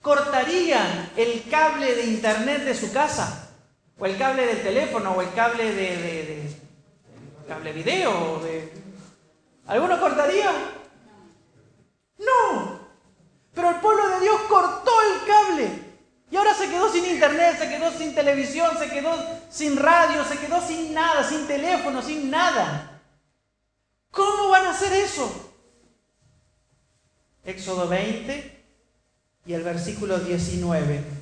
cortarían 0.00 1.10
el 1.18 1.46
cable 1.50 1.94
de 1.94 2.06
internet 2.06 2.64
de 2.64 2.74
su 2.74 2.90
casa? 2.94 3.50
¿O 3.98 4.06
el 4.06 4.16
cable 4.16 4.46
del 4.46 4.62
teléfono? 4.62 5.10
¿O 5.12 5.20
el 5.20 5.34
cable 5.34 5.70
de, 5.74 6.63
cable 7.46 7.72
video 7.72 8.40
de... 8.40 8.72
¿Alguno 9.66 9.98
cortaría? 10.00 10.50
No. 12.18 12.80
Pero 13.54 13.70
el 13.70 13.76
pueblo 13.76 14.08
de 14.08 14.20
Dios 14.20 14.40
cortó 14.48 14.90
el 15.02 15.26
cable. 15.26 15.84
Y 16.30 16.36
ahora 16.36 16.54
se 16.54 16.68
quedó 16.68 16.90
sin 16.90 17.04
internet, 17.04 17.56
se 17.58 17.68
quedó 17.68 17.90
sin 17.92 18.14
televisión, 18.14 18.76
se 18.78 18.88
quedó 18.88 19.14
sin 19.50 19.76
radio, 19.76 20.24
se 20.24 20.38
quedó 20.38 20.60
sin 20.60 20.92
nada, 20.92 21.22
sin 21.22 21.46
teléfono, 21.46 22.02
sin 22.02 22.30
nada. 22.30 23.00
¿Cómo 24.10 24.48
van 24.48 24.66
a 24.66 24.70
hacer 24.70 24.92
eso? 24.92 25.52
Éxodo 27.44 27.88
20 27.88 28.64
y 29.46 29.52
el 29.52 29.62
versículo 29.62 30.18
19. 30.18 31.13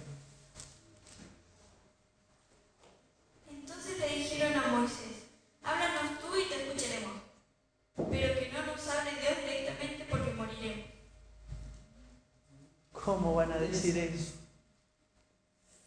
¿Cómo 13.05 13.35
van 13.35 13.53
a 13.53 13.59
decir 13.59 13.99
eso? 13.99 14.35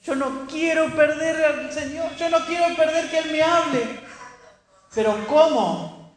Yo 0.04 0.15
no 0.15 0.45
quiero 0.47 0.93
perder 0.95 1.43
al 1.43 1.71
Señor, 1.71 2.15
yo 2.15 2.30
no 2.30 2.45
quiero 2.45 2.75
perder 2.75 3.10
que 3.10 3.19
Él 3.19 3.32
me 3.32 3.41
hable. 3.41 3.99
Pero 4.93 5.25
¿cómo? 5.28 6.15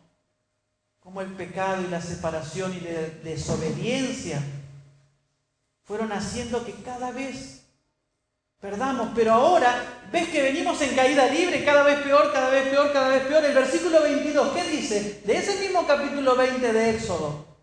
Como 1.01 1.23
el 1.23 1.29
pecado 1.29 1.83
y 1.83 1.87
la 1.87 2.01
separación 2.01 2.75
y 2.75 2.81
la 2.81 3.01
desobediencia 3.23 4.43
fueron 5.85 6.13
haciendo 6.13 6.65
que 6.67 6.75
cada 6.75 7.13
vez 7.13 7.63
perdamos. 8.61 9.11
Pero 9.15 9.33
ahora 9.33 10.03
ves 10.13 10.29
que 10.29 10.43
venimos 10.43 10.81
en 10.83 10.95
caída 10.95 11.27
libre, 11.27 11.65
cada 11.65 11.85
vez 11.85 12.01
peor, 12.01 12.33
cada 12.33 12.51
vez 12.51 12.69
peor, 12.69 12.93
cada 12.93 13.09
vez 13.09 13.23
peor. 13.23 13.45
El 13.45 13.55
versículo 13.55 14.03
22, 14.03 14.49
¿qué 14.53 14.65
dice? 14.65 15.23
De 15.25 15.37
ese 15.37 15.61
mismo 15.61 15.87
capítulo 15.87 16.37
20 16.37 16.73
de 16.73 16.91
Éxodo. 16.91 17.58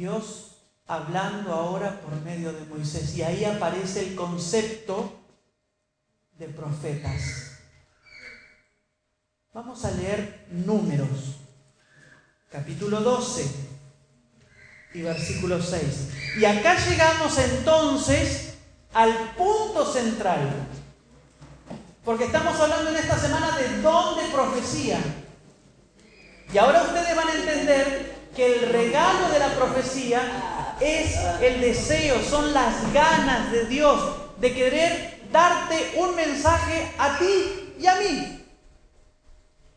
Dios 0.00 0.56
hablando 0.86 1.52
ahora 1.52 2.00
por 2.00 2.18
medio 2.22 2.54
de 2.54 2.64
Moisés. 2.64 3.14
Y 3.16 3.22
ahí 3.22 3.44
aparece 3.44 4.00
el 4.00 4.14
concepto 4.14 5.20
de 6.38 6.46
profetas. 6.48 7.58
Vamos 9.52 9.84
a 9.84 9.90
leer 9.90 10.46
números, 10.52 11.36
capítulo 12.50 13.02
12 13.02 13.44
y 14.94 15.02
versículo 15.02 15.60
6. 15.60 15.84
Y 16.38 16.46
acá 16.46 16.76
llegamos 16.78 17.36
entonces 17.36 18.54
al 18.94 19.34
punto 19.36 19.84
central. 19.84 20.66
Porque 22.06 22.24
estamos 22.24 22.58
hablando 22.58 22.88
en 22.88 22.96
esta 22.96 23.18
semana 23.18 23.54
de 23.58 23.82
don 23.82 24.16
de 24.16 24.32
profecía. 24.32 24.98
Y 26.50 26.56
ahora 26.56 26.84
ustedes 26.84 27.14
van 27.14 27.28
a 27.28 27.34
entender 27.34 28.09
que 28.40 28.54
el 28.54 28.72
regalo 28.72 29.28
de 29.28 29.38
la 29.38 29.48
profecía 29.48 30.22
es 30.80 31.14
el 31.42 31.60
deseo, 31.60 32.22
son 32.22 32.54
las 32.54 32.90
ganas 32.90 33.52
de 33.52 33.66
Dios 33.66 34.02
de 34.38 34.54
querer 34.54 35.28
darte 35.30 35.92
un 35.98 36.16
mensaje 36.16 36.90
a 36.96 37.18
ti 37.18 37.74
y 37.78 37.86
a 37.86 37.96
mí. 37.96 38.42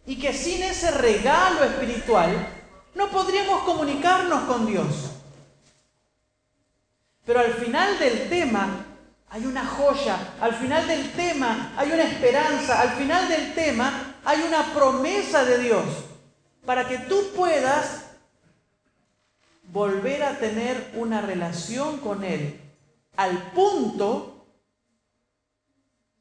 Y 0.05 0.17
que 0.17 0.31
sin 0.31 0.63
ese 0.63 0.91
regalo 0.91 1.65
espiritual 1.65 2.47
no 2.95 3.09
podríamos 3.09 3.63
comunicarnos 3.63 4.43
con 4.43 4.65
Dios. 4.65 5.11
Pero 7.25 7.41
al 7.41 7.55
final 7.55 7.99
del 7.99 8.29
tema 8.29 8.85
hay 9.29 9.45
una 9.45 9.65
joya, 9.65 10.35
al 10.39 10.55
final 10.55 10.87
del 10.87 11.11
tema 11.11 11.73
hay 11.75 11.91
una 11.91 12.03
esperanza, 12.03 12.79
al 12.79 12.91
final 12.91 13.27
del 13.27 13.53
tema 13.55 14.15
hay 14.23 14.41
una 14.41 14.73
promesa 14.73 15.43
de 15.43 15.57
Dios 15.57 15.83
para 16.65 16.87
que 16.87 16.97
tú 16.99 17.33
puedas 17.35 18.02
volver 19.73 20.21
a 20.23 20.37
tener 20.37 20.91
una 20.95 21.19
relación 21.19 21.97
con 21.97 22.23
Él 22.23 22.61
al 23.17 23.51
punto 23.51 24.45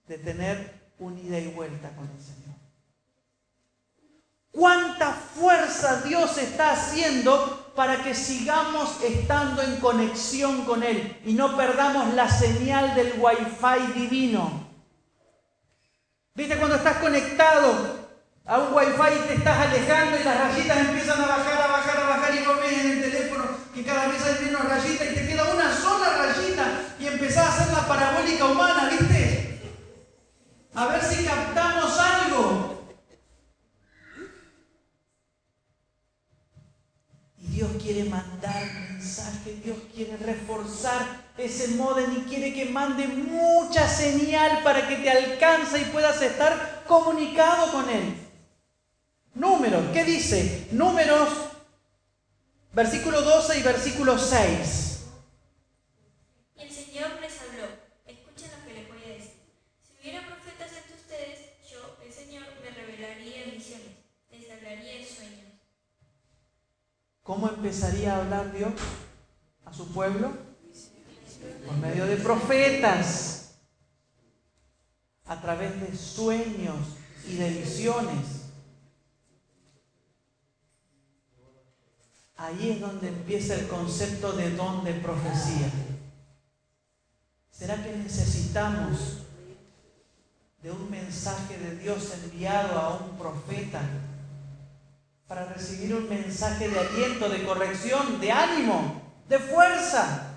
de 0.09 0.17
tener 0.17 0.81
un 0.99 1.19
ida 1.19 1.39
y 1.39 1.49
vuelta 1.49 1.91
con 1.91 2.09
el 2.09 2.23
Señor. 2.23 2.57
¿Cuánta 4.51 5.13
fuerza 5.13 6.01
Dios 6.01 6.39
está 6.39 6.73
haciendo 6.73 7.73
para 7.77 8.03
que 8.03 8.15
sigamos 8.15 9.03
estando 9.03 9.63
en 9.63 9.77
conexión 9.77 10.65
con 10.65 10.83
Él 10.83 11.21
y 11.25 11.35
no 11.35 11.55
perdamos 11.55 12.15
la 12.15 12.31
señal 12.31 12.95
del 12.95 13.15
wifi 13.19 13.93
divino? 13.93 14.67
¿Viste 16.35 16.57
cuando 16.57 16.77
estás 16.77 16.97
conectado 16.99 18.01
a 18.47 18.59
un 18.59 18.75
wifi 18.75 19.25
y 19.25 19.29
te 19.29 19.35
estás 19.35 19.59
alejando 19.59 20.19
y 20.19 20.25
las 20.25 20.41
rayitas 20.41 20.79
empiezan 20.79 21.21
a 21.21 21.27
bajar, 21.27 21.63
a 21.63 21.67
bajar, 21.67 21.97
a 21.99 22.09
bajar 22.09 22.35
y 22.35 22.41
no 22.41 22.55
ves 22.55 23.12
cada 23.85 24.09
vez 24.09 24.23
hay 24.25 24.45
menos 24.45 24.65
rayitas 24.65 25.09
y 25.11 25.15
te 25.15 25.27
queda 25.27 25.55
una 25.55 25.75
sola 25.75 26.09
rayita 26.17 26.65
y 26.99 27.07
empezás 27.07 27.47
a 27.47 27.55
hacer 27.55 27.73
la 27.73 27.87
parabólica 27.87 28.45
humana, 28.47 28.89
¿viste? 28.91 29.61
A 30.75 30.87
ver 30.87 31.03
si 31.03 31.25
captamos 31.25 31.99
algo. 31.99 32.73
Dios 37.37 37.71
quiere 37.83 38.05
mandar 38.05 38.65
mensaje, 38.91 39.61
Dios 39.63 39.77
quiere 39.95 40.17
reforzar 40.17 41.23
ese 41.37 41.69
modem 41.77 42.13
y 42.13 42.21
quiere 42.23 42.53
que 42.53 42.67
mande 42.67 43.07
mucha 43.07 43.89
señal 43.89 44.63
para 44.63 44.89
que 44.89 44.97
te 44.97 45.11
alcance 45.11 45.81
y 45.81 45.85
puedas 45.87 46.21
estar 46.23 46.85
comunicado 46.87 47.73
con 47.73 47.89
Él. 47.91 48.15
Números, 49.35 49.85
¿qué 49.93 50.05
dice? 50.05 50.69
Números, 50.73 51.29
versículo 52.73 53.23
12 53.23 53.59
y 53.59 53.63
versículo 53.63 54.19
6. 54.19 54.93
¿Cómo 67.23 67.49
empezaría 67.49 68.17
a 68.17 68.19
hablar 68.19 68.53
Dios 68.53 68.73
a 69.65 69.73
su 69.73 69.91
pueblo? 69.93 70.33
Por 71.67 71.77
medio 71.77 72.05
de 72.07 72.17
profetas, 72.17 73.55
a 75.25 75.41
través 75.41 75.81
de 75.81 75.97
sueños 75.97 76.77
y 77.27 77.37
de 77.37 77.51
visiones. 77.51 78.43
Ahí 82.37 82.71
es 82.71 82.81
donde 82.81 83.09
empieza 83.33 83.55
el 83.55 83.67
concepto 83.67 84.33
de 84.33 84.51
don 84.51 84.85
de 84.85 84.93
profecía. 84.93 85.71
¿Será 87.51 87.83
que 87.83 87.97
necesitamos 87.97 89.23
de 90.63 90.71
un 90.71 90.91
mensaje 90.91 91.57
de 91.57 91.77
Dios 91.77 92.13
enviado 92.25 92.79
a 92.79 92.97
un 92.99 93.17
profeta 93.17 93.81
para 95.27 95.47
recibir 95.47 95.95
un 95.95 96.11
mensaje 96.11 96.69
de 96.69 96.79
aliento, 96.79 97.31
de 97.31 97.43
corrección, 97.45 98.21
de 98.21 98.31
ánimo, 98.31 99.01
de 99.31 99.39
fuerza. 99.39 100.35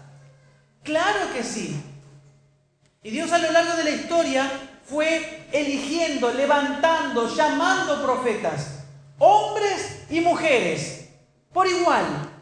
Claro 0.82 1.34
que 1.34 1.44
sí. 1.44 1.78
Y 3.04 3.10
Dios 3.10 3.30
a 3.34 3.40
lo 3.40 3.52
largo 3.52 3.76
de 3.76 3.84
la 3.84 3.90
historia 3.90 4.50
fue 4.86 5.48
eligiendo, 5.52 6.32
levantando, 6.32 7.28
llamando 7.36 8.02
profetas, 8.02 8.86
hombres 9.20 10.06
y 10.10 10.22
mujeres, 10.22 11.10
por 11.52 11.68
igual. 11.68 12.35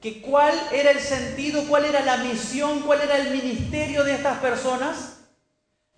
¿Que 0.00 0.22
¿Cuál 0.22 0.58
era 0.72 0.90
el 0.92 1.00
sentido, 1.00 1.64
cuál 1.68 1.84
era 1.84 2.00
la 2.04 2.18
misión, 2.18 2.80
cuál 2.80 3.02
era 3.02 3.18
el 3.18 3.30
ministerio 3.32 4.02
de 4.02 4.14
estas 4.14 4.38
personas? 4.38 5.18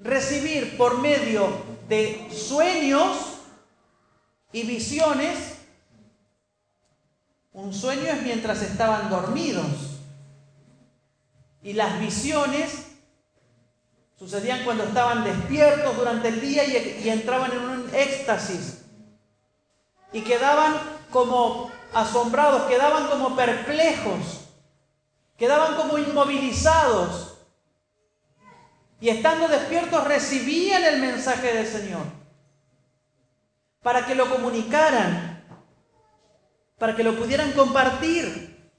Recibir 0.00 0.76
por 0.76 0.98
medio 0.98 1.48
de 1.88 2.28
sueños 2.32 3.16
y 4.52 4.64
visiones, 4.64 5.38
un 7.52 7.72
sueño 7.72 8.06
es 8.06 8.22
mientras 8.22 8.62
estaban 8.62 9.08
dormidos. 9.08 9.66
Y 11.62 11.74
las 11.74 12.00
visiones 12.00 12.86
sucedían 14.18 14.64
cuando 14.64 14.84
estaban 14.84 15.22
despiertos 15.22 15.96
durante 15.96 16.28
el 16.28 16.40
día 16.40 16.64
y, 16.64 17.08
entraban 17.08 17.52
en 17.52 17.58
un 17.58 17.94
éxtasis. 17.94 18.82
Y 20.12 20.22
quedaban 20.22 20.74
como 21.12 21.70
asombrados, 21.94 22.62
quedaban 22.62 23.08
como 23.08 23.36
perplejos, 23.36 24.48
quedaban 25.36 25.76
como 25.76 25.98
inmovilizados. 25.98 27.28
Y 29.00 29.08
estando 29.08 29.48
despiertos 29.48 30.04
recibían 30.04 30.84
el 30.84 31.00
mensaje 31.00 31.52
del 31.52 31.66
Señor 31.66 32.04
para 33.82 34.06
que 34.06 34.14
lo 34.14 34.30
comunicaran, 34.30 35.44
para 36.78 36.94
que 36.94 37.02
lo 37.02 37.16
pudieran 37.16 37.52
compartir. 37.52 38.70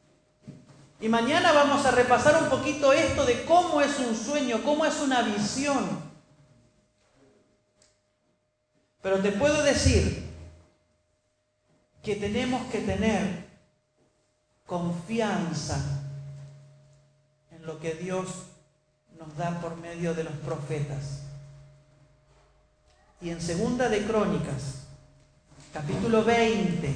Y 1.02 1.10
mañana 1.10 1.52
vamos 1.52 1.86
a 1.86 1.92
repasar 1.92 2.42
un 2.42 2.50
poquito 2.50 2.94
esto 2.94 3.26
de 3.26 3.44
cómo 3.44 3.82
es 3.82 4.00
un 4.00 4.16
sueño, 4.16 4.62
cómo 4.64 4.86
es 4.86 5.02
una 5.02 5.22
visión. 5.24 6.02
Pero 9.02 9.20
te 9.20 9.34
puedo 9.34 9.62
decir 9.62 10.23
que 12.04 12.18
tenemos 12.18 12.70
que 12.70 12.80
tener 12.80 13.46
confianza 14.66 15.82
en 17.52 17.66
lo 17.66 17.80
que 17.80 17.94
Dios 17.94 18.28
nos 19.18 19.36
da 19.38 19.62
por 19.62 19.78
medio 19.78 20.14
de 20.14 20.26
los 20.26 20.34
profetas. 20.34 21.22
Y 23.22 23.30
en 23.30 23.42
segunda 23.42 23.88
de 23.88 24.04
Crónicas, 24.04 24.84
capítulo 25.72 26.26
20 26.26 26.94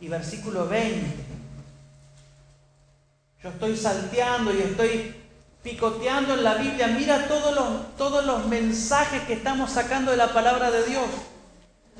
y 0.00 0.08
versículo 0.08 0.66
20. 0.66 1.24
Yo 3.42 3.50
estoy 3.50 3.76
salteando 3.76 4.54
y 4.54 4.62
estoy 4.62 5.14
picoteando 5.62 6.32
en 6.32 6.44
la 6.44 6.54
Biblia. 6.54 6.86
Mira 6.88 7.28
todos 7.28 7.54
los, 7.54 7.96
todos 7.96 8.24
los 8.24 8.46
mensajes 8.46 9.22
que 9.24 9.34
estamos 9.34 9.70
sacando 9.70 10.12
de 10.12 10.16
la 10.16 10.32
palabra 10.32 10.70
de 10.70 10.84
Dios. 10.84 11.04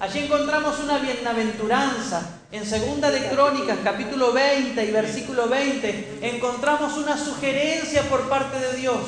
Allí 0.00 0.20
encontramos 0.20 0.78
una 0.80 0.98
bienaventuranza. 0.98 2.38
En 2.50 2.66
segunda 2.66 3.10
de 3.10 3.28
Crónicas, 3.28 3.78
capítulo 3.84 4.32
20 4.32 4.84
y 4.84 4.90
versículo 4.90 5.48
20, 5.48 6.18
encontramos 6.22 6.96
una 6.96 7.16
sugerencia 7.16 8.02
por 8.08 8.28
parte 8.28 8.58
de 8.58 8.76
Dios. 8.76 8.98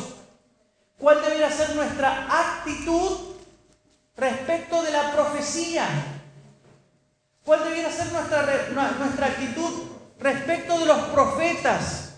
¿Cuál 0.99 1.21
debería 1.23 1.51
ser 1.51 1.75
nuestra 1.75 2.29
actitud 2.31 3.33
respecto 4.17 4.83
de 4.83 4.91
la 4.91 5.13
profecía. 5.13 5.87
¿Cuál 7.45 7.65
debiera 7.65 7.91
ser 7.91 8.13
nuestra, 8.13 8.69
nuestra 8.99 9.27
actitud 9.27 9.71
respecto 10.21 10.79
de 10.79 10.87
los 10.87 10.99
profetas? 11.09 12.15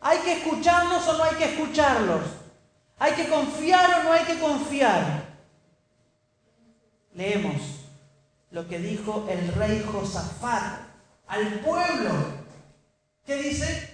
¿Hay 0.00 0.18
que 0.18 0.32
escucharlos 0.34 1.06
o 1.08 1.12
no 1.16 1.24
hay 1.24 1.36
que 1.36 1.44
escucharlos? 1.44 2.22
¿Hay 2.98 3.12
que 3.12 3.28
confiar 3.28 4.00
o 4.00 4.04
no 4.04 4.12
hay 4.12 4.24
que 4.24 4.38
confiar? 4.38 5.23
Leemos 7.14 7.60
lo 8.50 8.68
que 8.68 8.78
dijo 8.78 9.26
el 9.30 9.54
rey 9.54 9.84
Josafat 9.90 10.80
al 11.26 11.60
pueblo. 11.60 12.10
¿Qué 13.26 13.36
dice? 13.36 13.90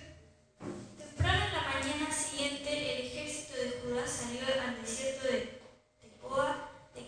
Temprano 0.99 1.45
en 1.45 1.53
la 1.53 1.63
mañana 1.63 2.13
siguiente 2.13 2.71
el 2.71 3.07
ejército 3.07 3.57
de 3.57 3.81
Judá 3.83 4.07
salió 4.07 4.41
al 4.67 4.81
desierto 4.83 5.27
de 5.29 5.61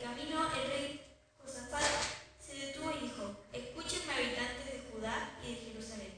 camino 0.02 0.40
el 0.42 0.70
rey 0.70 1.00
Josafat 1.42 1.82
se 2.40 2.66
detuvo 2.66 2.90
y 2.90 3.04
dijo, 3.04 3.36
escúchenme 3.52 4.12
habitantes 4.12 4.66
de 4.66 4.82
Judá 4.90 5.30
y 5.44 5.54
de 5.54 5.60
Jerusalén. 5.60 6.12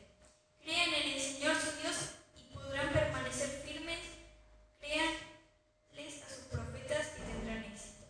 Crean 0.63 0.95
en 0.95 1.13
el 1.13 1.21
Señor 1.21 1.55
su 1.57 1.81
Dios 1.83 1.97
y 2.39 2.55
podrán 2.55 2.93
permanecer 2.93 3.63
firmes. 3.65 3.99
Créanles 4.81 6.23
a 6.25 6.29
sus 6.35 6.45
profetas 6.51 7.13
y 7.19 7.31
tendrán 7.31 7.65
éxito. 7.65 8.05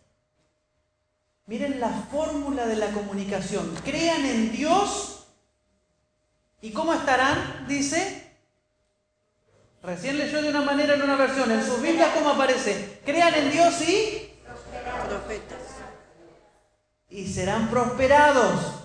Miren 1.45 1.79
la 2.85 2.91
comunicación. 2.93 3.73
Crean 3.83 4.25
en 4.25 4.51
Dios 4.51 5.15
¿Y 6.65 6.71
cómo 6.71 6.95
estarán? 6.95 7.67
Dice. 7.67 8.23
Recién 9.83 10.17
leyó 10.17 10.41
de 10.41 10.49
una 10.49 10.61
manera 10.61 10.95
en 10.95 11.03
una 11.03 11.15
versión. 11.15 11.51
En 11.51 11.63
sus 11.63 11.79
Biblias, 11.79 12.09
¿cómo 12.15 12.31
aparece? 12.31 13.01
Crean 13.05 13.35
en 13.35 13.51
Dios 13.51 13.79
y. 13.81 14.33
Profetas. 15.07 15.59
Y 17.11 17.31
serán 17.31 17.69
prosperados. 17.69 18.81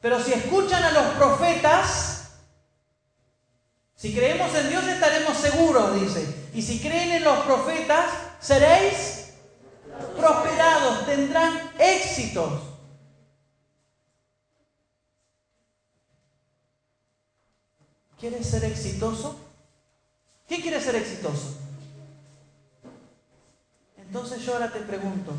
Pero 0.00 0.18
si 0.22 0.32
escuchan 0.32 0.82
a 0.82 0.90
los 0.90 1.04
profetas, 1.16 2.30
si 3.94 4.14
creemos 4.14 4.54
en 4.54 4.70
Dios 4.70 4.84
estaremos 4.84 5.36
seguros, 5.36 6.00
dice. 6.00 6.48
Y 6.54 6.62
si 6.62 6.80
creen 6.80 7.12
en 7.12 7.24
los 7.24 7.40
profetas, 7.40 8.06
seréis 8.40 9.34
prosperados, 10.16 11.04
tendrán 11.04 11.72
¿Quieres 18.18 18.46
ser 18.46 18.64
exitoso? 18.64 19.36
¿Quién 20.48 20.62
quiere 20.62 20.80
ser 20.80 20.94
exitoso? 20.96 21.56
Entonces 23.96 24.44
yo 24.44 24.54
ahora 24.54 24.72
te 24.72 24.80
pregunto, 24.80 25.32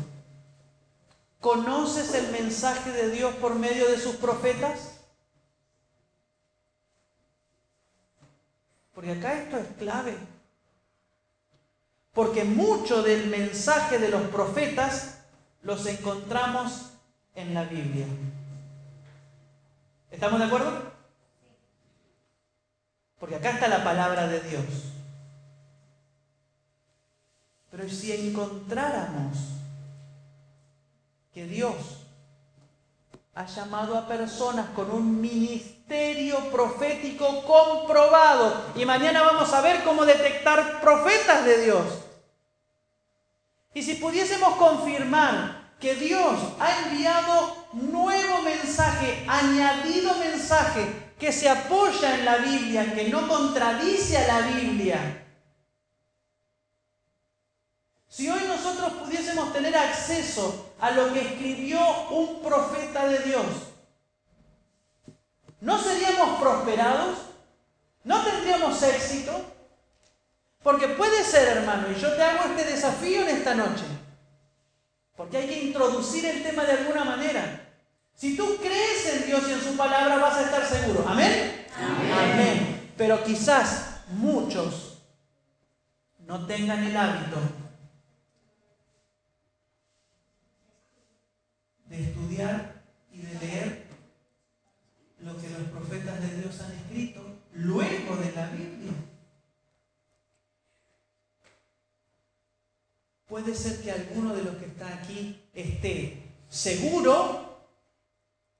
¿conoces 1.40 2.14
el 2.14 2.30
mensaje 2.30 2.90
de 2.92 3.10
Dios 3.10 3.34
por 3.36 3.54
medio 3.54 3.88
de 3.88 3.98
sus 3.98 4.16
profetas? 4.16 4.98
Porque 8.94 9.12
acá 9.12 9.34
esto 9.34 9.58
es 9.58 9.66
clave. 9.78 10.16
Porque 12.12 12.44
mucho 12.44 13.02
del 13.02 13.26
mensaje 13.26 13.98
de 13.98 14.08
los 14.08 14.22
profetas 14.28 15.13
los 15.64 15.86
encontramos 15.86 16.90
en 17.34 17.54
la 17.54 17.64
Biblia. 17.64 18.06
¿Estamos 20.10 20.38
de 20.38 20.46
acuerdo? 20.46 20.92
Porque 23.18 23.36
acá 23.36 23.50
está 23.50 23.68
la 23.68 23.82
palabra 23.82 24.28
de 24.28 24.40
Dios. 24.40 24.64
Pero 27.70 27.88
si 27.88 28.12
encontráramos 28.12 29.36
que 31.32 31.46
Dios 31.46 31.74
ha 33.34 33.46
llamado 33.46 33.98
a 33.98 34.06
personas 34.06 34.68
con 34.76 34.90
un 34.92 35.20
ministerio 35.20 36.38
profético 36.52 37.42
comprobado, 37.44 38.54
y 38.76 38.84
mañana 38.84 39.22
vamos 39.22 39.52
a 39.52 39.60
ver 39.60 39.82
cómo 39.82 40.04
detectar 40.04 40.80
profetas 40.80 41.44
de 41.44 41.64
Dios. 41.64 42.03
Y 43.74 43.82
si 43.82 43.94
pudiésemos 43.94 44.54
confirmar 44.54 45.74
que 45.80 45.96
Dios 45.96 46.38
ha 46.60 46.86
enviado 46.86 47.66
nuevo 47.72 48.42
mensaje, 48.42 49.24
añadido 49.28 50.14
mensaje 50.14 51.12
que 51.18 51.32
se 51.32 51.48
apoya 51.48 52.14
en 52.14 52.24
la 52.24 52.36
Biblia, 52.36 52.94
que 52.94 53.08
no 53.08 53.26
contradice 53.26 54.16
a 54.16 54.26
la 54.28 54.46
Biblia. 54.46 55.26
Si 58.08 58.30
hoy 58.30 58.44
nosotros 58.46 58.92
pudiésemos 58.92 59.52
tener 59.52 59.76
acceso 59.76 60.72
a 60.80 60.92
lo 60.92 61.12
que 61.12 61.20
escribió 61.20 61.80
un 62.10 62.40
profeta 62.42 63.08
de 63.08 63.18
Dios, 63.18 63.46
¿no 65.60 65.82
seríamos 65.82 66.40
prosperados? 66.40 67.18
¿No 68.04 68.22
tendríamos 68.22 68.80
éxito? 68.84 69.53
Porque 70.64 70.88
puede 70.88 71.22
ser, 71.22 71.58
hermano, 71.58 71.88
y 71.92 72.00
yo 72.00 72.14
te 72.14 72.22
hago 72.22 72.44
este 72.48 72.64
desafío 72.72 73.20
en 73.20 73.36
esta 73.36 73.54
noche, 73.54 73.84
porque 75.14 75.36
hay 75.36 75.46
que 75.46 75.62
introducir 75.64 76.24
el 76.24 76.42
tema 76.42 76.64
de 76.64 76.72
alguna 76.72 77.04
manera. 77.04 77.70
Si 78.14 78.34
tú 78.34 78.56
crees 78.56 79.14
en 79.14 79.26
Dios 79.26 79.42
y 79.46 79.52
en 79.52 79.60
su 79.60 79.76
palabra 79.76 80.16
vas 80.16 80.36
a 80.38 80.42
estar 80.42 80.66
seguro. 80.66 81.04
¿Amén? 81.06 81.66
Amén. 81.76 82.92
Pero 82.96 83.22
quizás 83.22 84.00
muchos 84.08 85.02
no 86.20 86.46
tengan 86.46 86.82
el 86.82 86.96
hábito 86.96 87.36
de 91.90 92.04
estudiar 92.04 92.82
y 93.12 93.18
de 93.18 93.34
leer 93.34 93.86
lo 95.20 95.36
que 95.36 95.50
los 95.50 95.68
profetas 95.68 96.22
de 96.22 96.40
Dios 96.40 96.58
han 96.62 96.72
escrito 96.72 97.20
luego 97.52 98.16
de 98.16 98.32
la 98.32 98.46
Biblia. 98.46 98.92
Puede 103.34 103.52
ser 103.52 103.82
que 103.82 103.90
alguno 103.90 104.32
de 104.32 104.44
los 104.44 104.54
que 104.58 104.66
está 104.66 104.86
aquí 104.94 105.42
esté 105.52 106.22
seguro 106.48 107.66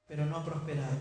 pero 0.09 0.27
no 0.27 0.45
prosperado. 0.45 0.99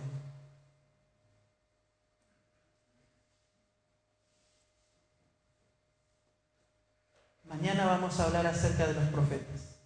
Mañana 7.46 7.88
vamos 7.88 8.20
a 8.20 8.26
hablar 8.26 8.46
acerca 8.46 8.86
de 8.86 8.94
los 8.94 9.06
profetas. 9.06 9.80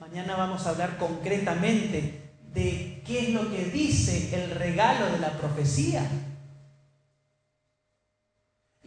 Mañana 0.00 0.34
vamos 0.34 0.66
a 0.66 0.70
hablar 0.70 0.98
concretamente 0.98 2.32
de 2.52 3.04
qué 3.06 3.28
es 3.28 3.34
lo 3.34 3.48
que 3.52 3.66
dice 3.66 4.34
el 4.34 4.50
regalo 4.50 5.12
de 5.12 5.20
la 5.20 5.38
profecía. 5.38 6.10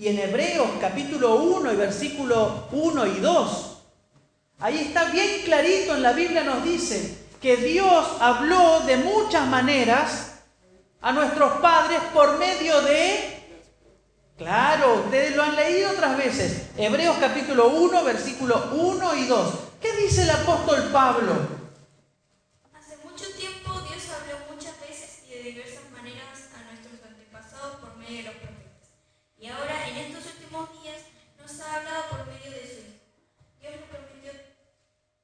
Y 0.01 0.07
en 0.07 0.17
Hebreos 0.17 0.67
capítulo 0.79 1.35
1 1.35 1.73
y 1.73 1.75
versículo 1.75 2.65
1 2.71 3.05
y 3.05 3.19
2, 3.19 3.77
ahí 4.57 4.79
está 4.79 5.11
bien 5.11 5.43
clarito 5.45 5.93
en 5.93 6.01
la 6.01 6.13
Biblia 6.13 6.43
nos 6.43 6.63
dice, 6.63 7.19
que 7.39 7.55
Dios 7.57 8.07
habló 8.19 8.79
de 8.79 8.97
muchas 8.97 9.47
maneras 9.47 10.39
a 11.01 11.11
nuestros 11.11 11.59
padres 11.59 11.99
por 12.15 12.39
medio 12.39 12.81
de... 12.81 13.43
Claro, 14.39 15.03
ustedes 15.05 15.35
lo 15.35 15.43
han 15.43 15.55
leído 15.55 15.91
otras 15.91 16.17
veces. 16.17 16.63
Hebreos 16.77 17.17
capítulo 17.19 17.67
1, 17.67 18.03
versículo 18.03 18.71
1 18.73 19.15
y 19.17 19.25
2. 19.27 19.53
¿Qué 19.79 19.93
dice 19.97 20.23
el 20.23 20.31
apóstol 20.31 20.89
Pablo? 20.91 21.33
Hace 22.73 22.97
mucho 23.03 23.25
tiempo 23.37 23.71
Dios 23.87 24.03
habló 24.19 24.51
muchas 24.51 24.79
veces 24.81 25.19
y 25.29 25.35
de 25.35 25.43
diversas 25.43 25.91
maneras 25.91 26.49
a 26.55 26.71
nuestros 26.71 27.07
antepasados 27.07 27.75
por 27.75 27.95
medio 27.97 28.17
de 28.17 28.23
los 28.23 28.50
ahora 29.62 29.88
en 29.88 29.97
estos 29.97 30.26
últimos 30.34 30.69
días 30.82 31.02
nos 31.39 31.60
ha 31.60 31.76
hablado 31.76 32.04
por 32.10 32.26
medio 32.28 32.52
de 32.52 32.65
su 32.65 32.80
Hijo. 32.82 32.97
Dios 33.60 33.74
nos 33.80 33.89
prometió 33.89 34.32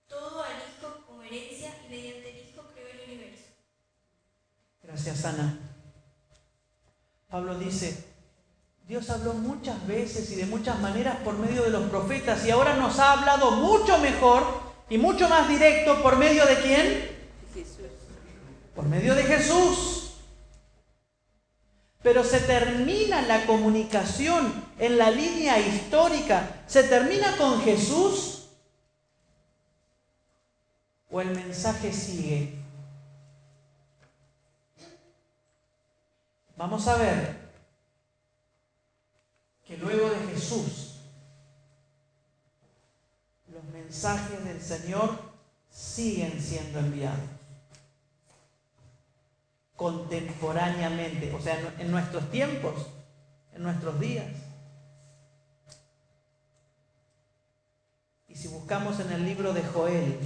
todo 0.07 0.43
al 0.43 0.51
Hijo 0.51 1.05
como 1.07 1.23
herencia 1.23 1.73
y 1.85 1.89
mediante 1.89 2.29
el 2.29 2.49
Hijo 2.49 2.63
creó 2.73 2.87
el 2.87 3.09
universo. 3.09 3.45
Gracias, 4.83 5.25
Ana. 5.25 5.57
Pablo 7.29 7.57
dice, 7.57 8.05
Dios 8.87 9.09
habló 9.09 9.33
muchas 9.33 9.85
veces 9.87 10.31
y 10.31 10.35
de 10.35 10.45
muchas 10.45 10.79
maneras 10.79 11.17
por 11.23 11.37
medio 11.37 11.63
de 11.63 11.71
los 11.71 11.89
profetas 11.89 12.45
y 12.45 12.51
ahora 12.51 12.75
nos 12.75 12.99
ha 12.99 13.13
hablado 13.13 13.51
mucho 13.51 13.97
mejor 13.97 14.43
y 14.89 14.97
mucho 14.97 15.27
más 15.27 15.49
directo 15.49 16.01
por 16.01 16.17
medio 16.17 16.45
de 16.45 16.55
quién? 16.61 17.17
Jesús. 17.53 17.87
Por 18.75 18.85
medio 18.85 19.15
de 19.15 19.23
Jesús. 19.23 19.96
Pero 22.03 22.23
se 22.23 22.39
termina 22.39 23.21
la 23.23 23.45
comunicación 23.45 24.53
en 24.79 24.97
la 24.97 25.11
línea 25.11 25.59
histórica, 25.59 26.63
se 26.67 26.83
termina 26.83 27.35
con 27.37 27.61
Jesús. 27.61 28.49
O 31.09 31.21
el 31.21 31.31
mensaje 31.31 31.91
sigue. 31.91 32.53
Vamos 36.55 36.87
a 36.87 36.97
ver 36.97 37.37
que 39.65 39.77
luego 39.77 40.09
de 40.09 40.33
Jesús, 40.33 40.95
los 43.51 43.63
mensajes 43.73 44.43
del 44.43 44.61
Señor 44.61 45.17
siguen 45.69 46.41
siendo 46.41 46.79
enviados 46.79 47.36
contemporáneamente, 49.77 51.31
o 51.33 51.39
sea, 51.39 51.75
en 51.77 51.91
nuestros 51.91 52.29
tiempos, 52.31 52.73
en 53.53 53.63
nuestros 53.63 53.97
días. 53.99 54.25
Y 58.27 58.35
si 58.35 58.47
buscamos 58.47 58.99
en 58.99 59.11
el 59.11 59.23
libro 59.23 59.53
de 59.53 59.63
Joel, 59.63 60.17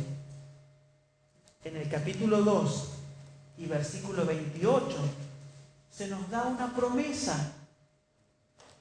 en 1.65 1.75
el 1.75 1.89
capítulo 1.89 2.41
2 2.41 2.89
y 3.57 3.65
versículo 3.65 4.25
28, 4.25 4.87
se 5.91 6.07
nos 6.07 6.29
da 6.29 6.43
una 6.43 6.73
promesa 6.73 7.53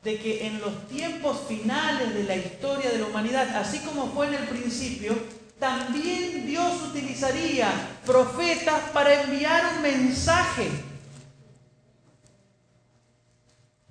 de 0.04 0.18
que 0.18 0.46
en 0.46 0.60
los 0.60 0.86
tiempos 0.86 1.40
finales 1.48 2.14
de 2.14 2.24
la 2.24 2.36
historia 2.36 2.90
de 2.90 2.98
la 2.98 3.06
humanidad, 3.06 3.56
así 3.56 3.80
como 3.80 4.06
fue 4.06 4.28
en 4.28 4.34
el 4.34 4.48
principio, 4.48 5.39
también 5.61 6.46
Dios 6.46 6.72
utilizaría 6.88 7.70
profetas 8.06 8.80
para 8.92 9.22
enviar 9.22 9.74
un 9.76 9.82
mensaje. 9.82 10.68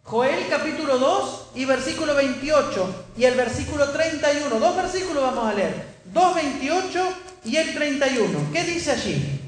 Joel 0.03 0.47
capítulo 0.49 0.97
2 0.97 1.51
y 1.53 1.65
versículo 1.65 2.15
28 2.15 3.05
y 3.15 3.25
el 3.25 3.35
versículo 3.35 3.89
31, 3.91 4.59
dos 4.59 4.75
versículos 4.75 5.21
vamos 5.21 5.45
a 5.45 5.53
leer, 5.53 5.85
2.28 6.11 7.03
y 7.45 7.55
el 7.57 7.75
31. 7.75 8.51
¿Qué 8.51 8.63
dice 8.63 8.91
allí? 8.91 9.38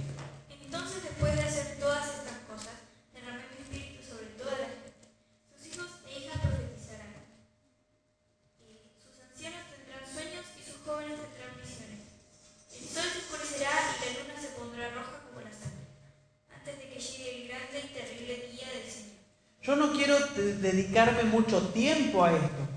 A 22.20 22.32
esto. 22.34 22.68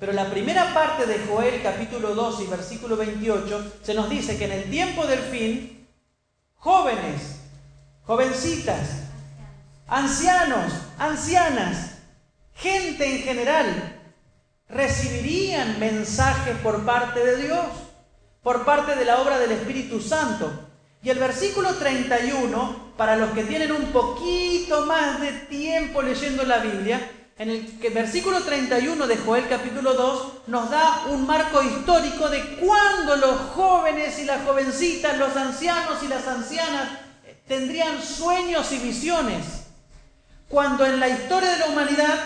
Pero 0.00 0.12
la 0.12 0.30
primera 0.30 0.72
parte 0.72 1.06
de 1.06 1.20
Joel 1.26 1.62
capítulo 1.62 2.14
2 2.14 2.40
y 2.40 2.46
versículo 2.46 2.96
28 2.96 3.72
se 3.82 3.94
nos 3.94 4.08
dice 4.08 4.38
que 4.38 4.46
en 4.46 4.52
el 4.52 4.70
tiempo 4.70 5.06
del 5.06 5.20
fin, 5.20 5.86
jóvenes, 6.56 7.40
jovencitas, 8.04 9.02
ancianos, 9.86 10.72
ancianas, 10.98 11.98
gente 12.54 13.16
en 13.16 13.22
general, 13.22 14.00
recibirían 14.68 15.78
mensajes 15.78 16.56
por 16.62 16.84
parte 16.84 17.20
de 17.20 17.36
Dios, 17.44 17.66
por 18.42 18.64
parte 18.64 18.96
de 18.96 19.04
la 19.04 19.20
obra 19.20 19.38
del 19.38 19.52
Espíritu 19.52 20.00
Santo. 20.00 20.50
Y 21.02 21.10
el 21.10 21.18
versículo 21.18 21.74
31, 21.74 22.92
para 22.96 23.16
los 23.16 23.30
que 23.30 23.44
tienen 23.44 23.72
un 23.72 23.86
poquito 23.86 24.86
más 24.86 25.20
de 25.20 25.32
tiempo 25.32 26.02
leyendo 26.02 26.44
la 26.44 26.58
Biblia, 26.58 27.00
en 27.40 27.48
el 27.48 27.90
versículo 27.94 28.42
31 28.42 29.06
de 29.06 29.16
Joel 29.16 29.48
capítulo 29.48 29.94
2 29.94 30.32
nos 30.48 30.70
da 30.70 31.06
un 31.08 31.26
marco 31.26 31.62
histórico 31.62 32.28
de 32.28 32.56
cuándo 32.56 33.16
los 33.16 33.34
jóvenes 33.54 34.18
y 34.18 34.26
las 34.26 34.44
jovencitas, 34.44 35.16
los 35.16 35.34
ancianos 35.34 36.02
y 36.02 36.08
las 36.08 36.28
ancianas 36.28 36.98
tendrían 37.48 38.02
sueños 38.02 38.70
y 38.72 38.78
visiones. 38.80 39.46
Cuando 40.50 40.84
en 40.84 41.00
la 41.00 41.08
historia 41.08 41.52
de 41.52 41.58
la 41.60 41.66
humanidad 41.68 42.18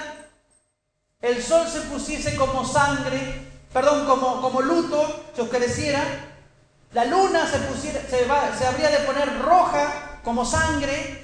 el 1.21 1.41
sol 1.41 1.69
se 1.69 1.83
pusiese 1.83 2.35
como 2.35 2.67
sangre, 2.67 3.21
perdón, 3.73 4.07
como, 4.07 4.41
como 4.41 4.63
luto, 4.63 5.27
se 5.33 5.43
oscureciera, 5.43 6.03
la 6.93 7.05
luna 7.05 7.47
se, 7.47 7.59
pusiera, 7.59 8.01
se, 8.01 8.59
se 8.59 8.67
habría 8.67 8.91
de 8.91 9.07
poner 9.07 9.39
roja 9.43 10.19
como 10.25 10.45
sangre, 10.45 11.23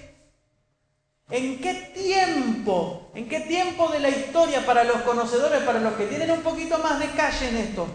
¿En 1.31 1.61
qué 1.61 1.93
tiempo, 1.95 3.00
en 3.15 3.29
qué 3.29 3.41
tiempo 3.41 3.89
de 3.89 4.01
la 4.01 4.09
historia 4.09 4.65
para 4.65 4.85
los 4.85 5.03
conocedores, 5.03 5.63
para 5.63 5.81
los 5.81 5.95
que 5.95 6.07
tienen 6.07 6.31
un 6.31 6.41
poquito 6.41 6.79
más 6.79 6.99
de 6.99 7.11
calle 7.11 7.49
en 7.49 7.57
esto? 7.57 7.87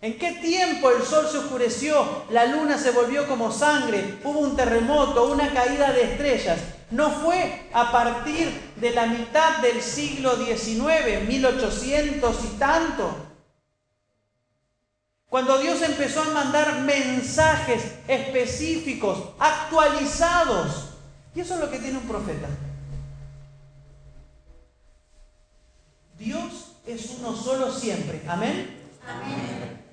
¿En 0.00 0.18
qué 0.18 0.32
tiempo 0.32 0.90
el 0.90 1.02
sol 1.02 1.26
se 1.30 1.38
oscureció, 1.38 2.24
la 2.28 2.44
luna 2.44 2.76
se 2.76 2.90
volvió 2.90 3.26
como 3.26 3.50
sangre, 3.50 4.18
hubo 4.22 4.40
un 4.40 4.54
terremoto, 4.54 5.32
una 5.32 5.50
caída 5.54 5.92
de 5.92 6.02
estrellas? 6.02 6.58
No 6.90 7.10
fue 7.10 7.68
a 7.72 7.90
partir 7.90 8.50
de 8.76 8.90
la 8.90 9.06
mitad 9.06 9.58
del 9.58 9.80
siglo 9.80 10.36
XIX, 10.36 11.26
1800 11.26 12.44
y 12.44 12.58
tanto, 12.58 13.16
cuando 15.30 15.58
Dios 15.58 15.80
empezó 15.82 16.20
a 16.20 16.30
mandar 16.30 16.82
mensajes 16.82 17.82
específicos, 18.06 19.30
actualizados 19.38 20.90
y 21.34 21.40
eso 21.40 21.54
es 21.54 21.60
lo 21.60 21.70
que 21.70 21.78
tiene 21.78 21.98
un 21.98 22.06
profeta. 22.06 22.46
Dios 26.24 26.72
es 26.86 27.10
uno 27.18 27.36
solo 27.36 27.70
siempre. 27.70 28.22
Amén. 28.26 28.80
Amén. 29.06 29.84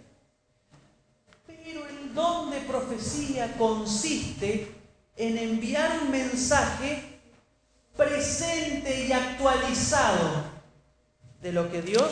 Pero 1.46 1.86
el 1.86 2.14
don 2.14 2.50
de 2.50 2.62
profecía 2.62 3.58
consiste 3.58 4.74
en 5.18 5.38
enviar 5.38 6.04
un 6.04 6.12
mensaje 6.12 7.20
presente 7.98 9.08
y 9.08 9.12
actualizado 9.12 10.46
de 11.42 11.52
lo 11.52 11.70
que 11.70 11.82
Dios 11.82 12.10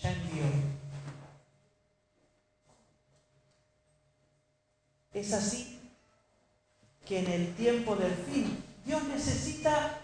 ya 0.00 0.12
envió. 0.12 0.44
Es 5.12 5.32
así 5.32 5.80
que 7.04 7.18
en 7.18 7.26
el 7.26 7.54
tiempo 7.56 7.96
del 7.96 8.14
fin 8.14 8.64
Dios 8.86 9.02
necesita 9.04 10.01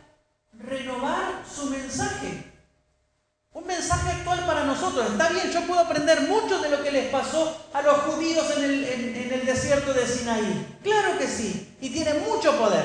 renovar 0.58 1.44
su 1.46 1.66
mensaje. 1.66 2.44
Un 3.52 3.66
mensaje 3.66 4.10
actual 4.10 4.46
para 4.46 4.64
nosotros. 4.64 5.10
Está 5.10 5.30
bien, 5.30 5.50
yo 5.50 5.66
puedo 5.66 5.80
aprender 5.80 6.22
mucho 6.22 6.60
de 6.60 6.70
lo 6.70 6.82
que 6.82 6.92
les 6.92 7.10
pasó 7.10 7.68
a 7.72 7.82
los 7.82 7.98
judíos 8.00 8.46
en 8.56 8.64
el, 8.64 9.46
desierto 9.46 9.92
de 9.94 10.06
Sinaí. 10.06 10.78
Claro 10.82 11.18
que 11.18 11.26
sí. 11.26 11.76
Y 11.80 11.90
tiene 11.90 12.14
mucho 12.14 12.56
poder. 12.58 12.84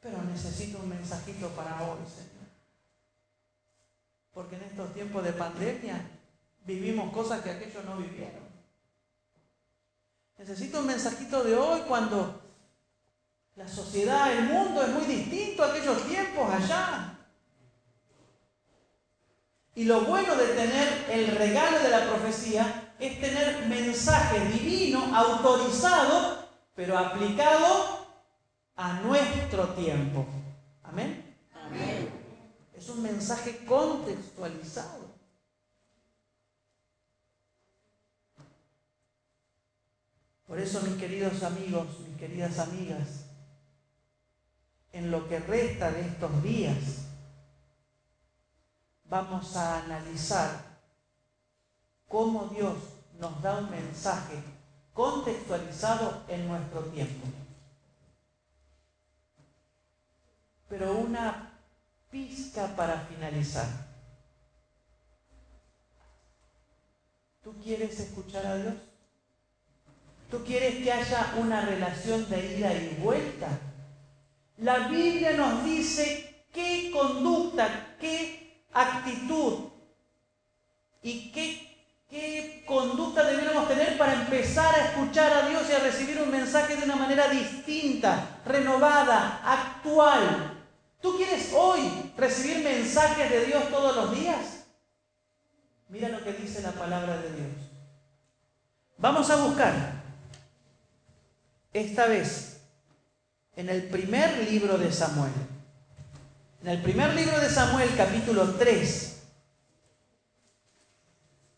Pero 0.00 0.22
necesito 0.22 0.78
un 0.78 0.88
mensajito 0.88 1.48
para 1.50 1.82
hoy, 1.82 1.98
Señor. 2.06 2.46
Porque 4.32 4.56
en 4.56 4.62
estos 4.62 4.92
tiempos 4.92 5.24
de 5.24 5.32
pandemia 5.32 6.04
vivimos 6.64 7.12
cosas 7.12 7.40
que 7.42 7.50
aquellos 7.50 7.84
no 7.84 7.96
vivieron. 7.96 8.46
Necesito 10.38 10.80
un 10.80 10.86
mensajito 10.86 11.42
de 11.44 11.56
hoy 11.56 11.80
cuando 11.88 12.45
la 13.56 13.66
sociedad, 13.66 14.32
el 14.32 14.44
mundo 14.44 14.82
es 14.82 14.88
muy 14.90 15.04
distinto 15.06 15.64
a 15.64 15.70
aquellos 15.70 16.06
tiempos 16.06 16.52
allá. 16.52 17.18
Y 19.74 19.84
lo 19.84 20.02
bueno 20.02 20.36
de 20.36 20.46
tener 20.48 21.06
el 21.10 21.36
regalo 21.36 21.78
de 21.80 21.88
la 21.88 22.06
profecía 22.06 22.94
es 22.98 23.20
tener 23.20 23.66
mensaje 23.66 24.40
divino, 24.48 25.14
autorizado, 25.14 26.46
pero 26.74 26.98
aplicado 26.98 28.06
a 28.76 29.00
nuestro 29.00 29.68
tiempo. 29.70 30.26
Amén. 30.82 31.34
Amén. 31.54 32.10
Es 32.74 32.88
un 32.90 33.02
mensaje 33.02 33.64
contextualizado. 33.64 35.06
Por 40.46 40.60
eso, 40.60 40.80
mis 40.82 40.96
queridos 40.96 41.42
amigos, 41.42 41.86
mis 42.06 42.16
queridas 42.18 42.58
amigas, 42.58 43.25
en 44.96 45.10
lo 45.10 45.28
que 45.28 45.38
resta 45.38 45.90
de 45.90 46.00
estos 46.00 46.42
días, 46.42 46.78
vamos 49.04 49.54
a 49.54 49.84
analizar 49.84 50.78
cómo 52.08 52.46
Dios 52.46 52.78
nos 53.20 53.42
da 53.42 53.58
un 53.58 53.70
mensaje 53.70 54.42
contextualizado 54.94 56.24
en 56.28 56.48
nuestro 56.48 56.80
tiempo. 56.84 57.26
Pero 60.70 60.94
una 60.94 61.52
pizca 62.10 62.74
para 62.74 63.00
finalizar. 63.00 63.68
¿Tú 67.44 67.52
quieres 67.62 68.00
escuchar 68.00 68.46
a 68.46 68.56
Dios? 68.56 68.74
¿Tú 70.30 70.42
quieres 70.42 70.82
que 70.82 70.90
haya 70.90 71.34
una 71.36 71.60
relación 71.60 72.28
de 72.30 72.56
ida 72.56 72.72
y 72.72 72.98
vuelta? 73.00 73.65
La 74.58 74.88
Biblia 74.88 75.32
nos 75.32 75.64
dice 75.64 76.46
qué 76.52 76.90
conducta, 76.90 77.96
qué 78.00 78.64
actitud 78.72 79.68
y 81.02 81.30
qué, 81.30 82.04
qué 82.08 82.64
conducta 82.66 83.24
debemos 83.24 83.68
tener 83.68 83.98
para 83.98 84.14
empezar 84.14 84.74
a 84.74 84.86
escuchar 84.86 85.32
a 85.32 85.48
Dios 85.48 85.68
y 85.68 85.72
a 85.72 85.80
recibir 85.80 86.20
un 86.22 86.30
mensaje 86.30 86.76
de 86.76 86.84
una 86.84 86.96
manera 86.96 87.28
distinta, 87.28 88.40
renovada, 88.46 89.42
actual. 89.44 90.54
¿Tú 91.02 91.16
quieres 91.18 91.52
hoy 91.54 92.12
recibir 92.16 92.64
mensajes 92.64 93.30
de 93.30 93.44
Dios 93.44 93.68
todos 93.70 93.94
los 93.94 94.18
días? 94.18 94.64
Mira 95.90 96.08
lo 96.08 96.24
que 96.24 96.32
dice 96.32 96.62
la 96.62 96.72
palabra 96.72 97.18
de 97.18 97.30
Dios. 97.30 97.52
Vamos 98.96 99.28
a 99.30 99.36
buscar 99.36 99.92
esta 101.74 102.06
vez 102.06 102.55
en 103.56 103.70
el 103.70 103.84
primer 103.84 104.46
libro 104.50 104.76
de 104.76 104.92
Samuel. 104.92 105.32
En 106.62 106.68
el 106.68 106.82
primer 106.82 107.14
libro 107.14 107.40
de 107.40 107.48
Samuel, 107.48 107.88
capítulo 107.96 108.54
3, 108.54 109.16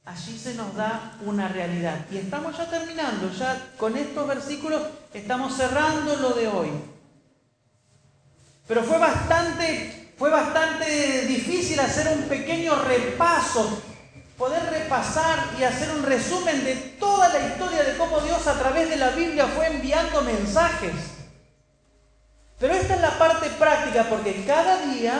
allí 0.04 0.38
se 0.38 0.54
nos 0.54 0.74
da 0.76 1.18
una 1.24 1.48
realidad. 1.48 2.06
Y 2.12 2.18
estamos 2.18 2.56
ya 2.56 2.70
terminando, 2.70 3.30
ya 3.32 3.72
con 3.76 3.96
estos 3.96 4.28
versículos 4.28 4.82
estamos 5.12 5.56
cerrando 5.56 6.14
lo 6.16 6.30
de 6.30 6.46
hoy. 6.46 6.70
Pero 8.68 8.84
fue 8.84 8.98
bastante, 8.98 10.12
fue 10.16 10.30
bastante 10.30 11.26
difícil 11.26 11.80
hacer 11.80 12.16
un 12.16 12.28
pequeño 12.28 12.76
repaso 12.76 13.82
poder 14.36 14.62
repasar 14.70 15.48
y 15.58 15.64
hacer 15.64 15.90
un 15.96 16.04
resumen 16.04 16.62
de 16.62 16.76
toda 17.00 17.28
la 17.28 17.48
historia 17.48 17.82
de 17.82 17.96
cómo 17.96 18.20
Dios 18.20 18.46
a 18.46 18.56
través 18.56 18.88
de 18.88 18.96
la 18.96 19.10
Biblia 19.10 19.48
fue 19.48 19.66
enviando 19.66 20.22
mensajes. 20.22 21.17
Pero 22.58 22.74
esta 22.74 22.96
es 22.96 23.00
la 23.00 23.18
parte 23.18 23.48
práctica 23.50 24.04
porque 24.08 24.44
cada 24.44 24.84
día, 24.86 25.16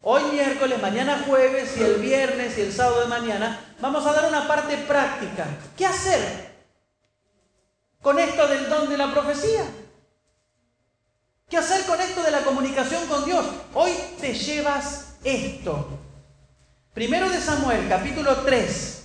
hoy 0.00 0.22
miércoles, 0.32 0.80
mañana 0.80 1.24
jueves 1.26 1.76
y 1.76 1.82
el 1.82 1.96
viernes 1.96 2.56
y 2.56 2.62
el 2.62 2.72
sábado 2.72 3.02
de 3.02 3.06
mañana, 3.06 3.60
vamos 3.80 4.06
a 4.06 4.12
dar 4.12 4.26
una 4.26 4.48
parte 4.48 4.78
práctica. 4.78 5.46
¿Qué 5.76 5.84
hacer 5.84 6.48
con 8.00 8.18
esto 8.18 8.48
del 8.48 8.68
don 8.70 8.88
de 8.88 8.96
la 8.96 9.12
profecía? 9.12 9.64
¿Qué 11.50 11.58
hacer 11.58 11.84
con 11.84 12.00
esto 12.00 12.22
de 12.22 12.30
la 12.30 12.40
comunicación 12.40 13.06
con 13.06 13.26
Dios? 13.26 13.44
Hoy 13.74 13.92
te 14.18 14.32
llevas 14.32 15.16
esto. 15.24 15.98
Primero 16.94 17.28
de 17.28 17.40
Samuel, 17.40 17.88
capítulo 17.88 18.36
3, 18.38 19.02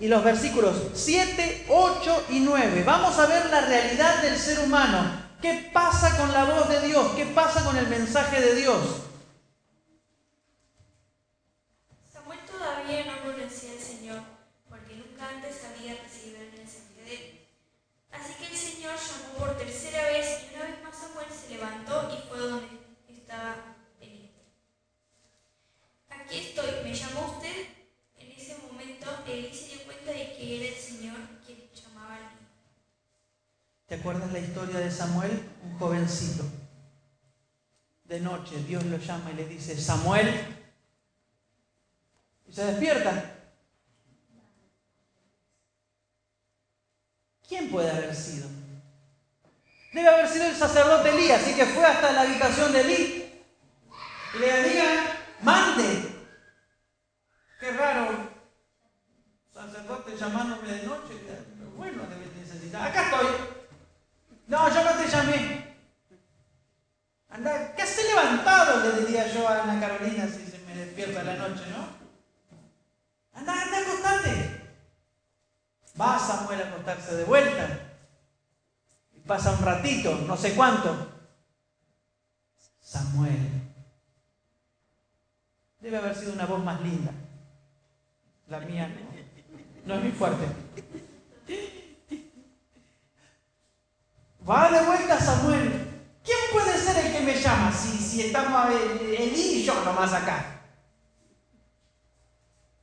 y 0.00 0.08
los 0.08 0.22
versículos 0.22 0.76
7, 0.94 1.66
8 1.68 2.24
y 2.30 2.40
9. 2.40 2.82
Vamos 2.84 3.18
a 3.18 3.26
ver 3.26 3.46
la 3.46 3.62
realidad 3.62 4.22
del 4.22 4.38
ser 4.38 4.60
humano 4.60 5.21
¿Qué 5.42 5.70
pasa 5.72 6.16
con 6.16 6.32
la 6.32 6.44
voz 6.44 6.68
de 6.68 6.86
Dios? 6.86 7.04
¿Qué 7.16 7.26
pasa 7.26 7.64
con 7.64 7.76
el 7.76 7.88
mensaje 7.88 8.40
de 8.40 8.54
Dios? 8.54 8.78
Samuel 12.12 12.38
todavía 12.48 13.06
no 13.06 13.22
conocía 13.24 13.72
al 13.72 13.80
Señor, 13.80 14.20
porque 14.68 14.94
nunca 14.94 15.28
antes 15.28 15.64
había 15.64 16.00
recibido 16.00 16.42
el 16.42 16.52
mensaje 16.52 16.94
de 17.04 17.14
él. 17.16 17.48
Así 18.12 18.34
que 18.34 18.46
el 18.52 18.56
Señor 18.56 18.94
llamó 18.94 19.34
por 19.40 19.58
tercera 19.58 20.04
vez 20.10 20.44
y 20.44 20.54
una 20.54 20.64
vez 20.64 20.82
más 20.84 20.96
Samuel 20.96 21.26
se 21.28 21.56
levantó 21.56 22.08
y 22.16 22.28
fue 22.28 22.38
donde 22.38 22.68
estaba 23.08 23.56
Elí. 24.00 24.30
Aquí 26.08 26.38
estoy, 26.38 26.84
¿me 26.84 26.94
llamó 26.94 27.34
usted? 27.34 27.66
En 28.16 28.30
ese 28.30 28.58
momento 28.58 29.08
Elí 29.26 29.52
se 29.52 29.74
dio 29.74 29.84
cuenta 29.86 30.12
de 30.12 30.36
que 30.36 30.60
era 30.60 30.68
el 30.76 30.80
Señor 30.80 31.16
quien 31.44 31.68
llamaba 31.74 32.14
a 32.14 32.18
Elí. 32.18 32.42
¿Te 33.92 33.98
acuerdas 33.98 34.32
la 34.32 34.38
historia 34.38 34.78
de 34.78 34.90
Samuel? 34.90 35.30
Un 35.62 35.78
jovencito. 35.78 36.44
De 38.04 38.20
noche 38.20 38.56
Dios 38.64 38.82
lo 38.84 38.96
llama 38.96 39.30
y 39.30 39.34
le 39.34 39.46
dice, 39.46 39.78
Samuel. 39.78 40.32
Y 42.48 42.52
se 42.54 42.64
despierta. 42.64 43.34
¿Quién 47.46 47.70
puede 47.70 47.90
haber 47.90 48.16
sido? 48.16 48.48
Debe 49.92 50.08
haber 50.08 50.26
sido 50.26 50.46
el 50.46 50.56
sacerdote 50.56 51.10
Elí, 51.10 51.30
así 51.30 51.54
que 51.54 51.66
fue 51.66 51.84
hasta 51.84 52.12
la 52.12 52.22
habitación 52.22 52.72
de 52.72 52.80
Elí. 52.80 53.42
Y 54.36 54.38
le 54.38 54.70
diga, 54.70 55.18
mande. 55.42 56.16
Qué 57.60 57.70
raro. 57.72 58.30
Sacerdote 59.52 60.16
llamándome 60.16 60.66
de 60.66 60.86
noche. 60.86 61.12
Bueno, 61.76 62.04
debe 62.06 62.34
necesitar. 62.40 62.88
Acá 62.88 63.04
estoy. 63.04 63.61
No, 64.52 64.68
yo 64.68 64.84
no 64.84 64.90
te 65.02 65.08
llamé. 65.08 65.76
Anda, 67.30 67.74
¿qué 67.74 67.80
hace 67.80 68.04
levantado? 68.04 68.82
Le 68.82 69.00
diría 69.00 69.26
yo 69.32 69.48
a 69.48 69.62
Ana 69.62 69.80
Carolina 69.80 70.26
si 70.26 70.44
se 70.44 70.58
me 70.66 70.74
despierta 70.74 71.22
la 71.22 71.36
noche, 71.36 71.62
¿no? 71.70 71.88
Anda, 73.32 73.62
anda, 73.62 73.78
acostate. 73.78 74.74
Va 75.98 76.18
Samuel 76.18 76.60
a 76.60 76.68
acostarse 76.68 77.14
de 77.16 77.24
vuelta. 77.24 77.66
Y 79.16 79.20
pasa 79.20 79.52
un 79.52 79.64
ratito, 79.64 80.16
no 80.26 80.36
sé 80.36 80.54
cuánto. 80.54 81.10
Samuel. 82.82 83.62
Debe 85.80 85.96
haber 85.96 86.14
sido 86.14 86.34
una 86.34 86.44
voz 86.44 86.62
más 86.62 86.78
linda. 86.82 87.12
La 88.48 88.60
mía 88.60 88.86
no. 88.86 89.86
No 89.86 89.94
es 89.94 90.02
muy 90.02 90.12
fuerte. 90.12 90.44
Va 94.48 94.70
de 94.70 94.84
vuelta 94.84 95.20
Samuel. 95.20 95.70
¿Quién 96.24 96.38
puede 96.52 96.76
ser 96.76 97.04
el 97.04 97.12
que 97.12 97.20
me 97.20 97.40
llama 97.40 97.72
si, 97.72 97.96
si 97.98 98.22
estamos 98.22 98.70
Elí 98.70 99.60
y 99.60 99.64
yo 99.64 99.84
nomás 99.84 100.12
acá? 100.12 100.62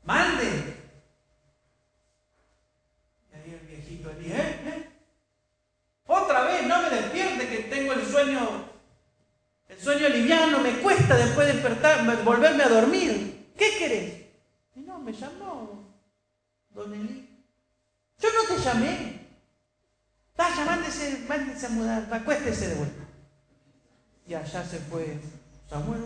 Mande. 0.04 0.76
Y 3.32 3.36
ahí 3.36 3.60
el 3.60 3.68
viejito 3.68 4.10
Elí, 4.12 4.32
¿eh? 4.32 4.60
¿eh? 4.66 4.90
Otra 6.08 6.44
vez, 6.44 6.66
no 6.66 6.82
me 6.82 6.90
despierte 6.90 7.50
que 7.50 7.58
tengo 7.64 7.94
el 7.94 8.06
sueño, 8.06 8.66
el 9.68 9.80
sueño 9.80 10.10
liviano, 10.10 10.60
me 10.60 10.80
cuesta 10.80 11.16
después 11.16 11.48
despertar, 11.48 12.24
volverme 12.24 12.64
a 12.64 12.70
dormir. 12.70 13.54
¿Qué 13.58 13.78
querés? 13.78 14.26
Y 14.76 14.80
no, 14.82 15.00
me 15.00 15.12
llamó 15.12 15.94
Don 16.72 16.94
Elí. 16.94 17.46
Yo 18.18 18.30
no 18.34 18.56
te 18.56 18.62
llamé. 18.62 19.19
Vaya, 20.40 20.64
mándese, 20.64 21.26
mándese 21.28 21.66
a 21.66 21.70
mudar, 21.70 22.08
acuéstese 22.14 22.70
de 22.70 22.76
vuelta. 22.76 23.04
Y 24.26 24.34
allá 24.34 24.64
se 24.64 24.80
fue 24.80 25.20
Samuel. 25.70 26.02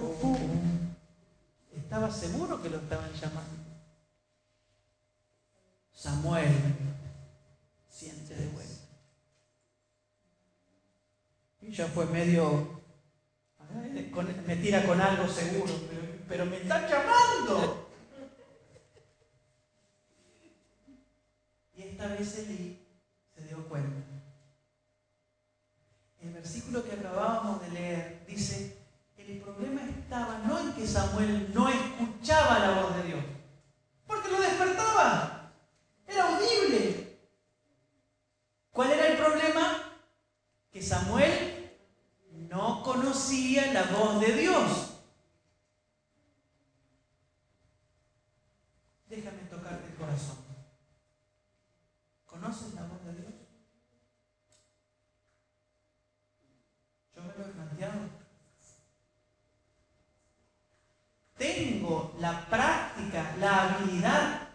Estaba 1.77 2.09
seguro 2.09 2.59
que 2.59 2.71
lo 2.71 2.77
estaban 2.77 3.13
llamando. 3.13 3.63
Samuel 5.93 6.51
siente 7.87 8.33
de 8.33 8.47
vuelta. 8.47 8.87
Y 11.61 11.71
ya 11.71 11.85
fue 11.89 12.07
medio, 12.07 12.81
me 14.47 14.55
tira 14.55 14.83
con 14.87 14.99
algo 14.99 15.27
seguro, 15.27 15.73
pero, 15.87 16.01
pero 16.27 16.45
me 16.47 16.57
están 16.57 16.89
llamando. 16.89 17.87
Y 21.77 21.83
esta 21.83 22.07
vez 22.07 22.39
Eli 22.39 22.79
se 23.35 23.43
dio 23.43 23.69
cuenta 23.69 24.12
el 26.23 26.33
versículo 26.33 26.83
que 26.83 26.93
acabábamos 26.93 27.61
de 27.61 27.69
leer 27.71 28.25
dice, 28.27 28.77
el 29.17 29.41
problema 29.41 29.81
estaba 29.83 30.39
no 30.39 30.59
en 30.59 30.73
que 30.73 30.87
Samuel 30.87 31.53
no 31.53 31.67
escuchaba 31.69 32.59
la 32.59 32.81
voz 32.81 32.95
de 32.95 33.03
Dios, 33.03 33.23
porque 34.07 34.29
lo 34.29 34.41
despertaba, 34.41 35.53
era 36.07 36.35
audible. 36.35 37.17
¿Cuál 38.71 38.91
era 38.91 39.07
el 39.07 39.17
problema? 39.17 39.93
Que 40.71 40.81
Samuel 40.81 41.77
no 42.49 42.83
conocía 42.83 43.71
la 43.73 43.83
voz 43.83 44.19
de 44.19 44.33
Dios. 44.33 44.97
Déjame 49.07 49.43
tocarte 49.43 49.87
el 49.89 49.95
corazón. 49.95 50.37
¿Conoces 52.25 52.73
la 52.73 52.81
voz 52.87 53.05
de 53.05 53.13
Dios? 53.13 53.33
Tengo 61.37 62.12
la 62.23 62.39
práctica, 62.45 63.35
la 63.37 63.63
habilidad 63.63 64.47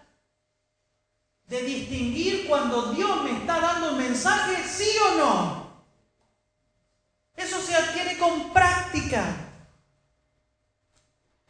de 1.48 1.62
distinguir 1.62 2.48
cuando 2.48 2.92
Dios 2.94 3.22
me 3.24 3.32
está 3.32 3.60
dando 3.60 3.92
un 3.92 3.98
mensaje, 3.98 4.66
sí 4.66 4.90
o 5.06 5.18
no. 5.18 5.68
Eso 7.36 7.60
se 7.60 7.74
adquiere 7.76 8.16
con 8.16 8.54
práctica. 8.54 9.22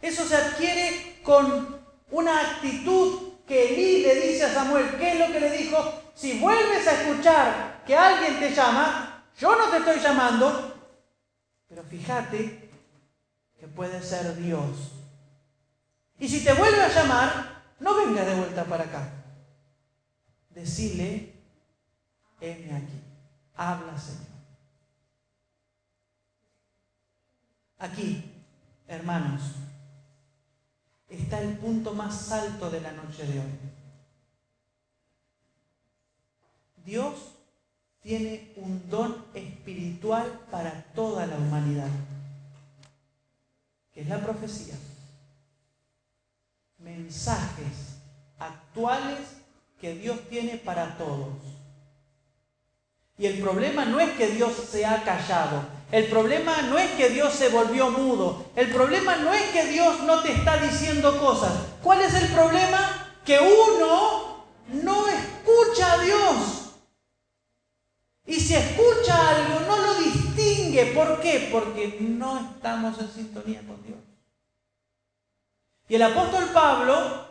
Eso 0.03 0.27
se 0.27 0.35
adquiere 0.35 1.21
con 1.23 1.81
una 2.11 2.41
actitud 2.41 3.35
que 3.47 3.73
Elí 3.73 4.03
le 4.03 4.17
dice 4.17 4.47
a 4.47 4.53
Samuel. 4.55 4.97
¿Qué 4.99 5.13
es 5.13 5.21
lo 5.21 5.33
que 5.33 5.39
le 5.39 5.57
dijo? 5.57 6.03
Si 6.17 6.41
vuelves 6.41 6.85
a 6.89 7.01
escuchar 7.01 7.85
que 7.87 7.97
alguien 7.97 8.41
te 8.41 8.53
llama, 8.53 9.23
yo 9.39 9.55
no 9.55 9.69
te 9.69 9.77
estoy 9.77 10.01
llamando, 10.01 10.75
pero 11.69 11.85
fíjate 11.85 12.71
que 13.61 13.69
puede 13.69 14.03
ser 14.03 14.35
Dios. 14.37 14.98
Y 16.19 16.29
si 16.29 16.45
te 16.45 16.53
vuelve 16.53 16.83
a 16.83 16.89
llamar, 16.89 17.63
no 17.81 17.95
venga 17.95 18.25
de 18.25 18.35
vuelta 18.35 18.65
para 18.65 18.85
acá. 18.85 19.09
Decile, 20.51 21.33
heme 22.41 22.75
aquí. 22.75 23.01
Habla, 23.55 23.97
Señor. 23.99 24.27
Aquí, 27.79 28.25
hermanos, 28.89 29.43
está 31.09 31.41
el 31.41 31.57
punto 31.59 31.95
más 31.95 32.33
alto 32.33 32.69
de 32.71 32.81
la 32.81 32.93
noche 32.93 33.25
de 33.25 33.39
hoy. 33.39 33.59
Dios 36.85 37.35
tiene 38.03 38.53
un 38.57 38.89
don 38.91 39.25
espiritual 39.35 40.41
para 40.51 40.83
toda 40.95 41.27
la 41.27 41.37
humanidad, 41.37 41.91
que 43.93 44.01
es 44.01 44.09
la 44.09 44.19
profecía. 44.19 44.75
Mensajes 46.79 47.99
actuales 48.39 49.19
que 49.81 49.95
Dios 49.95 50.21
tiene 50.29 50.57
para 50.57 50.97
todos. 50.97 51.35
Y 53.19 53.27
el 53.27 53.41
problema 53.41 53.85
no 53.85 53.99
es 53.99 54.11
que 54.11 54.29
Dios 54.29 54.53
se 54.71 54.87
ha 54.87 55.03
callado, 55.03 55.65
el 55.91 56.05
problema 56.07 56.63
no 56.63 56.79
es 56.79 56.91
que 56.93 57.09
Dios 57.09 57.33
se 57.33 57.49
volvió 57.49 57.91
mudo, 57.91 58.45
el 58.55 58.71
problema 58.71 59.17
no 59.17 59.33
es 59.33 59.43
que 59.51 59.67
Dios 59.67 60.03
no 60.05 60.23
te 60.23 60.33
está 60.33 60.59
diciendo 60.59 61.19
cosas. 61.19 61.53
¿Cuál 61.83 62.03
es 62.03 62.15
el 62.15 62.29
problema? 62.29 63.13
Que 63.25 63.39
uno 63.41 64.45
no 64.85 65.09
escucha 65.09 65.95
a 65.95 65.99
Dios. 65.99 66.75
Y 68.27 68.35
si 68.35 68.55
escucha 68.55 69.31
algo, 69.31 69.61
no 69.67 69.77
lo 69.79 69.95
distingue. 69.95 70.93
¿Por 70.95 71.21
qué? 71.21 71.49
Porque 71.51 71.97
no 72.01 72.39
estamos 72.39 73.01
en 73.01 73.11
sintonía 73.11 73.63
con 73.67 73.83
Dios. 73.83 73.99
Y 75.89 75.95
el 75.95 76.03
apóstol 76.03 76.51
Pablo, 76.53 77.27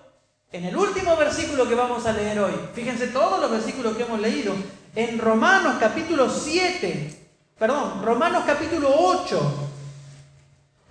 en 0.52 0.66
el 0.66 0.76
último 0.76 1.16
versículo 1.16 1.68
que 1.68 1.76
vamos 1.76 2.06
a 2.06 2.14
leer 2.14 2.40
hoy, 2.40 2.54
fíjense 2.74 3.08
todos 3.08 3.40
los 3.40 3.52
versículos 3.52 3.96
que 3.96 4.04
hemos 4.04 4.20
leído, 4.20 4.56
en 4.96 5.20
Romanos 5.20 5.76
capítulo 5.80 6.28
7, 6.30 7.28
perdón, 7.60 8.02
Romanos 8.04 8.44
capítulo 8.48 8.90
8, 8.98 9.70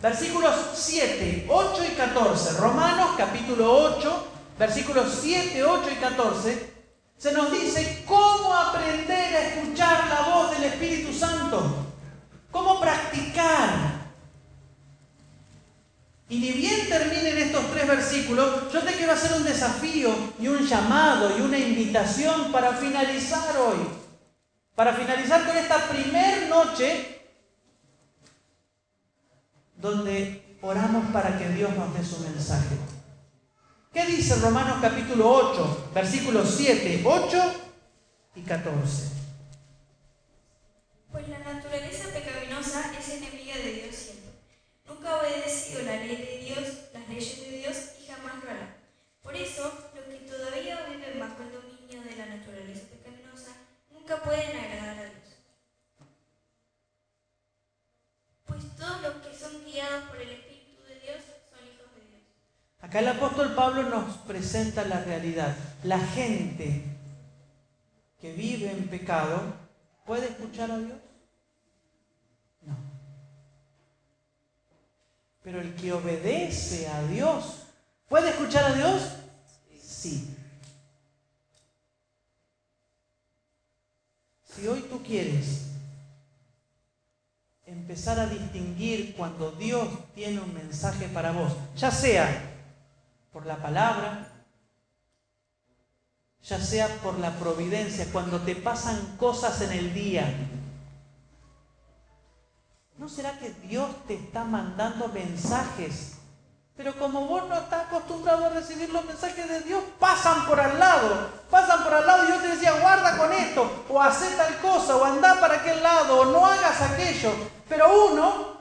versículos 0.01 0.55
7, 0.75 1.47
8 1.49 1.85
y 1.93 1.95
14, 1.97 2.61
Romanos 2.61 3.11
capítulo 3.17 3.73
8, 3.97 4.27
versículos 4.59 5.19
7, 5.21 5.64
8 5.64 5.91
y 5.91 5.97
14, 5.97 6.77
se 7.19 7.33
nos 7.33 7.51
dice 7.51 8.05
cómo 8.07 8.55
aprender 8.55 9.35
a 9.35 9.49
escuchar 9.49 10.07
la 10.09 10.35
voz 10.35 10.51
del 10.53 10.64
Espíritu 10.64 11.12
Santo. 11.12 11.83
cómo 12.51 12.81
practicar. 12.81 13.97
Y 16.29 16.39
ni 16.39 16.53
bien 16.53 16.89
terminen 16.89 17.39
estos 17.39 17.66
tres 17.77 17.89
versículos, 17.89 18.72
yo 18.72 18.81
te 18.81 18.95
quiero 18.95 19.12
hacer 19.12 19.35
un 19.35 19.45
desafío 19.45 20.11
y 20.41 20.49
un 20.49 20.66
llamado 20.66 21.37
y 21.37 21.43
una 21.43 21.59
invitación 21.59 22.51
para 22.51 22.72
finalizar 22.72 23.55
hoy. 23.59 23.87
Para 24.74 24.95
finalizar 24.95 25.47
con 25.47 25.57
esta 25.57 25.87
primer 25.89 26.49
noche 26.49 27.20
donde 29.77 30.57
oramos 30.62 31.12
para 31.12 31.39
que 31.39 31.51
Dios 31.51 31.70
nos 31.77 31.93
dé 31.93 32.03
su 32.03 32.18
mensaje. 32.20 32.77
¿Qué 33.93 34.07
dice 34.07 34.37
Romanos 34.37 34.79
capítulo 34.81 35.31
8, 35.31 35.91
versículos 35.95 36.55
7, 36.57 37.03
8 37.05 37.53
y 38.37 38.41
14? 38.41 39.03
Pues 41.12 41.29
la 41.29 41.39
naturaleza 41.41 42.09
pecaminosa 42.09 42.93
es 42.99 43.09
enemiga 43.11 43.57
de 43.57 43.72
Dios. 43.72 43.96
Nunca 44.89 45.11
ha 45.11 45.20
obedecido 45.20 45.82
la 45.82 45.97
ley 45.97 46.16
de 46.16 46.45
Dios, 46.45 46.91
las 46.93 47.09
leyes 47.09 47.41
de 47.41 47.59
Dios 47.59 47.76
y 48.01 48.07
jamás 48.07 48.43
lo 48.43 48.51
hará. 48.51 48.76
Por 49.22 49.34
eso, 49.34 49.91
los 49.95 50.05
que 50.05 50.18
todavía 50.30 50.87
viven 50.87 51.18
bajo 51.18 51.43
el 51.43 51.53
dominio 51.53 52.03
de 52.03 52.16
la 52.16 52.26
naturaleza 52.26 52.87
pecaminosa 52.91 53.53
nunca 53.93 54.22
pueden 54.22 54.57
agradar 54.57 54.99
a 54.99 55.05
Dios. 55.05 55.37
Pues 58.47 58.76
todos 58.76 59.03
los 59.03 59.14
que 59.14 59.37
son 59.37 59.64
guiados 59.64 60.05
por 60.05 60.20
el 60.20 60.30
Espíritu 60.30 60.82
de 60.89 61.01
Dios 61.01 61.22
son 61.51 61.66
hijos 61.66 61.93
de 61.97 62.01
Dios. 62.09 62.22
Acá 62.80 63.01
el 63.01 63.09
apóstol 63.09 63.55
Pablo 63.55 63.82
nos 63.82 64.16
presenta 64.18 64.84
la 64.84 65.01
realidad. 65.03 65.57
La 65.82 65.99
gente 65.99 66.84
que 68.20 68.32
vive 68.32 68.70
en 68.70 68.89
pecado 68.89 69.43
puede 70.05 70.26
escuchar 70.26 70.70
a 70.70 70.78
Dios. 70.78 70.99
Pero 75.47 75.61
el 75.61 75.77
que 75.77 75.93
obedece 75.93 76.89
a 76.89 77.05
Dios, 77.05 77.67
¿puede 78.09 78.31
escuchar 78.31 78.65
a 78.65 78.73
Dios? 78.73 79.13
Sí. 79.81 80.37
Si 84.43 84.67
hoy 84.67 84.81
tú 84.91 85.01
quieres 85.05 85.67
empezar 87.65 88.19
a 88.19 88.27
distinguir 88.27 89.15
cuando 89.15 89.53
Dios 89.53 89.89
tiene 90.17 90.41
un 90.41 90.53
mensaje 90.53 91.07
para 91.07 91.31
vos, 91.31 91.53
ya 91.77 91.93
sea 91.93 92.27
por 93.33 93.47
la 93.47 93.63
palabra, 93.63 94.27
ya 96.43 96.61
sea 96.61 96.89
por 97.05 97.21
la 97.21 97.31
providencia, 97.39 98.09
cuando 98.13 98.41
te 98.41 98.57
pasan 98.57 99.17
cosas 99.17 99.61
en 99.61 99.71
el 99.71 99.95
día. 99.95 100.25
¿No 102.99 103.11
será 103.11 103.39
que 103.39 103.51
Dios 103.51 103.91
te 104.07 104.15
está 104.15 104.45
mandando 104.45 105.09
mensajes? 105.09 106.15
Pero 106.77 106.99
como 106.99 107.27
vos 107.27 107.49
no 107.49 107.55
estás 107.55 107.87
acostumbrado 107.87 108.47
a 108.47 108.51
recibir 108.51 108.91
los 108.91 109.05
mensajes 109.05 109.49
de 109.49 109.61
Dios, 109.63 109.83
pasan 109.99 110.47
por 110.47 110.61
al 110.61 110.79
lado, 110.79 111.31
pasan 111.51 111.83
por 111.85 111.95
al 111.95 112.07
lado 112.07 112.25
y 112.25 112.29
yo 112.29 112.37
te 112.37 112.49
decía, 112.49 112.81
guarda 112.81 113.17
con 113.17 113.33
esto, 113.33 113.85
o 113.89 114.01
haz 114.01 114.21
tal 114.37 114.59
cosa, 114.59 114.97
o 114.97 115.05
anda 115.05 115.41
para 115.41 115.57
aquel 115.57 115.83
lado, 115.83 116.21
o 116.21 116.25
no 116.27 116.47
hagas 116.47 116.83
aquello. 116.83 117.33
Pero 117.69 118.09
uno 118.11 118.57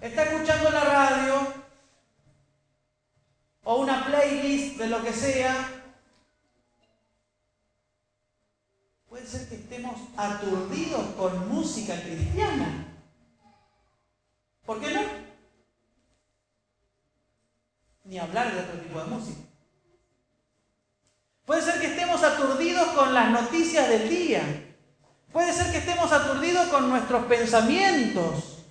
está 0.00 0.24
escuchando 0.24 0.70
la 0.70 0.84
radio, 0.84 1.34
o 3.64 3.76
una 3.76 4.04
playlist 4.06 4.76
de 4.76 4.86
lo 4.86 5.02
que 5.02 5.12
sea, 5.12 5.79
Puede 9.20 9.32
ser 9.32 9.48
que 9.50 9.56
estemos 9.56 10.00
aturdidos 10.16 11.14
con 11.14 11.50
música 11.50 11.94
cristiana. 12.00 12.86
¿Por 14.64 14.80
qué 14.80 14.94
no? 14.94 15.02
Ni 18.04 18.18
hablar 18.18 18.50
de 18.50 18.60
otro 18.60 18.80
tipo 18.80 18.98
de 18.98 19.04
música. 19.04 19.40
Puede 21.44 21.60
ser 21.60 21.80
que 21.80 21.88
estemos 21.88 22.22
aturdidos 22.22 22.88
con 22.92 23.12
las 23.12 23.28
noticias 23.28 23.90
del 23.90 24.08
día. 24.08 24.42
Puede 25.32 25.52
ser 25.52 25.70
que 25.70 25.78
estemos 25.78 26.10
aturdidos 26.12 26.68
con 26.68 26.88
nuestros 26.88 27.26
pensamientos. 27.26 28.64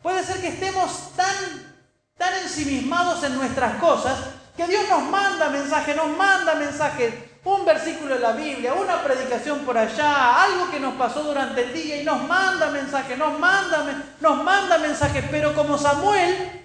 Puede 0.00 0.24
ser 0.24 0.40
que 0.40 0.48
estemos 0.48 1.14
tan, 1.16 1.76
tan 2.16 2.32
ensimismados 2.42 3.22
en 3.24 3.34
nuestras 3.34 3.78
cosas 3.78 4.30
que 4.56 4.66
Dios 4.66 4.88
nos 4.88 5.02
manda 5.02 5.50
mensaje, 5.50 5.94
nos 5.94 6.16
manda 6.16 6.54
mensaje 6.54 7.29
un 7.44 7.64
versículo 7.64 8.14
de 8.14 8.20
la 8.20 8.32
Biblia, 8.32 8.74
una 8.74 9.02
predicación 9.02 9.60
por 9.60 9.76
allá, 9.78 10.42
algo 10.42 10.70
que 10.70 10.78
nos 10.78 10.94
pasó 10.94 11.22
durante 11.22 11.62
el 11.62 11.72
día 11.72 12.02
y 12.02 12.04
nos 12.04 12.22
manda 12.28 12.70
mensajes, 12.70 13.16
nos 13.16 13.38
manda, 13.38 14.04
nos 14.20 14.44
manda 14.44 14.78
mensajes, 14.78 15.24
pero 15.30 15.54
como 15.54 15.78
Samuel, 15.78 16.64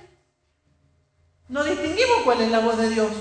no 1.48 1.64
distinguimos 1.64 2.24
cuál 2.24 2.42
es 2.42 2.52
la 2.52 2.60
voz 2.60 2.78
de 2.78 2.90
Dios 2.90 3.12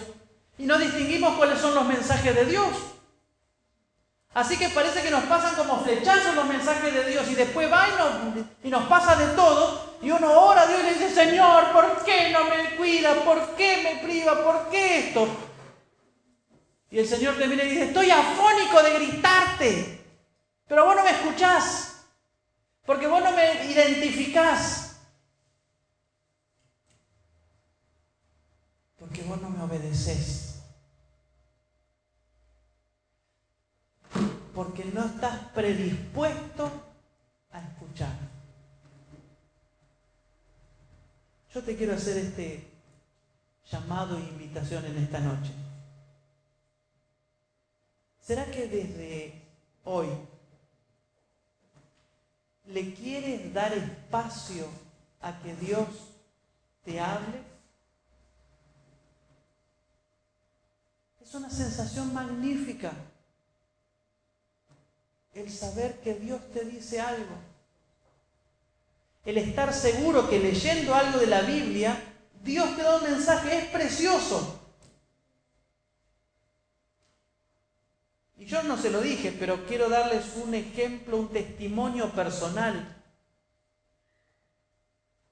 y 0.59 0.65
no 0.65 0.79
distinguimos 0.79 1.37
cuáles 1.37 1.61
son 1.61 1.75
los 1.75 1.85
mensajes 1.85 2.35
de 2.35 2.45
Dios. 2.47 2.67
Así 4.35 4.57
que 4.57 4.69
parece 4.71 5.01
que 5.03 5.13
nos 5.13 5.23
pasan 5.25 5.55
como 5.55 5.81
flechazos 5.85 6.35
los 6.35 6.47
mensajes 6.47 6.93
de 6.93 7.05
Dios 7.05 7.29
y 7.31 7.37
después 7.37 7.73
va 7.73 7.87
y 7.87 7.93
nos, 7.93 8.47
y 8.65 8.69
nos 8.69 8.85
pasa 8.89 9.15
de 9.15 9.29
todo 9.35 9.95
y 10.03 10.11
uno 10.11 10.29
ora 10.29 10.63
a 10.63 10.67
Dios 10.67 10.81
y 10.81 10.83
le 10.83 10.93
dice, 10.95 11.11
Señor, 11.11 11.71
¿por 11.73 12.05
qué 12.05 12.31
no 12.31 12.45
me 12.45 12.77
cuida? 12.77 13.15
¿Por 13.25 13.55
qué 13.55 13.81
me 13.85 14.05
priva? 14.05 14.43
¿Por 14.43 14.71
qué 14.71 14.99
esto? 15.09 15.29
Y 16.91 16.99
el 16.99 17.09
Señor 17.09 17.37
te 17.37 17.47
viene 17.47 17.65
y 17.65 17.71
dice, 17.71 17.85
estoy 17.87 18.11
afónico 18.11 18.83
de 18.83 18.95
gritarte, 18.95 20.05
pero 20.69 20.85
vos 20.85 20.95
no 20.95 21.03
me 21.03 21.11
escuchás, 21.11 22.05
porque 22.87 23.07
vos 23.07 23.23
no 23.23 23.33
me 23.33 23.65
identificás, 23.65 24.97
porque 28.99 29.23
vos 29.23 29.41
no 29.41 29.51
me 29.51 29.63
obedeces, 29.63 30.63
porque 34.55 34.85
no 34.85 35.05
estás 35.05 35.37
predispuesto 35.53 36.71
a 37.51 37.61
escuchar. 37.61 38.13
Yo 41.53 41.63
te 41.63 41.77
quiero 41.77 41.95
hacer 41.95 42.19
este 42.19 42.69
llamado 43.71 44.17
e 44.19 44.21
invitación 44.21 44.85
en 44.87 44.99
esta 44.99 45.21
noche. 45.21 45.64
¿Será 48.27 48.51
que 48.51 48.67
desde 48.67 49.35
hoy 49.85 50.09
le 52.69 52.95
quieres 52.95 53.53
dar 53.53 53.75
espacio 53.75 54.67
a 55.21 55.39
que 55.41 55.55
Dios 55.57 55.89
te 56.85 56.99
hable? 56.99 57.43
Es 61.23 61.35
una 61.35 61.51
sensación 61.51 62.15
magnífica 62.15 62.93
el 65.35 65.51
saber 65.51 66.01
que 66.01 66.15
Dios 66.15 66.41
te 66.55 66.65
dice 66.65 67.03
algo. 67.03 67.35
El 69.27 69.37
estar 69.37 69.75
seguro 69.75 70.31
que 70.31 70.39
leyendo 70.39 70.95
algo 70.95 71.19
de 71.19 71.27
la 71.27 71.43
Biblia, 71.43 71.95
Dios 72.43 72.75
te 72.75 72.85
da 72.85 72.97
un 72.97 73.03
mensaje, 73.03 73.59
es 73.59 73.65
precioso. 73.67 74.61
Y 78.44 78.44
yo 78.55 78.63
no 78.63 78.77
se 78.77 78.89
lo 78.89 79.01
dije, 79.01 79.35
pero 79.37 79.67
quiero 79.67 79.89
darles 79.89 80.37
un 80.37 80.55
ejemplo, 80.55 81.17
un 81.17 81.29
testimonio 81.29 82.11
personal 82.11 83.03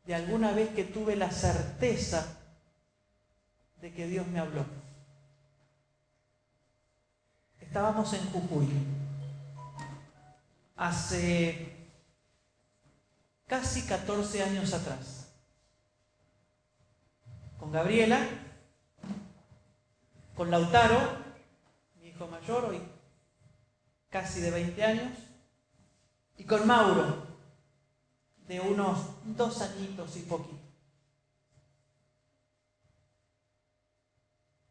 de 0.05 0.15
alguna 0.17 0.51
vez 0.51 0.71
que 0.71 0.83
tuve 0.83 1.15
la 1.15 1.31
certeza 1.31 2.37
de 3.81 3.93
que 3.93 4.09
Dios 4.09 4.27
me 4.27 4.41
habló. 4.41 4.65
Estábamos 7.61 8.13
en 8.13 8.29
Jujuy 8.33 8.69
hace 10.75 11.77
casi 13.47 13.83
14 13.83 14.43
años 14.43 14.75
atrás, 14.75 15.29
con 17.61 17.71
Gabriela, 17.71 18.27
con 20.35 20.51
Lautaro, 20.51 20.99
mi 22.01 22.09
hijo 22.09 22.27
mayor, 22.27 22.65
hoy 22.65 22.92
casi 24.13 24.43
de 24.43 24.51
20 24.51 24.85
años, 24.85 25.19
y 26.37 26.45
con 26.45 26.67
Mauro, 26.67 27.27
de 28.47 28.61
unos 28.61 28.99
dos 29.25 29.63
añitos 29.63 30.17
y 30.19 30.21
poquito. 30.21 30.61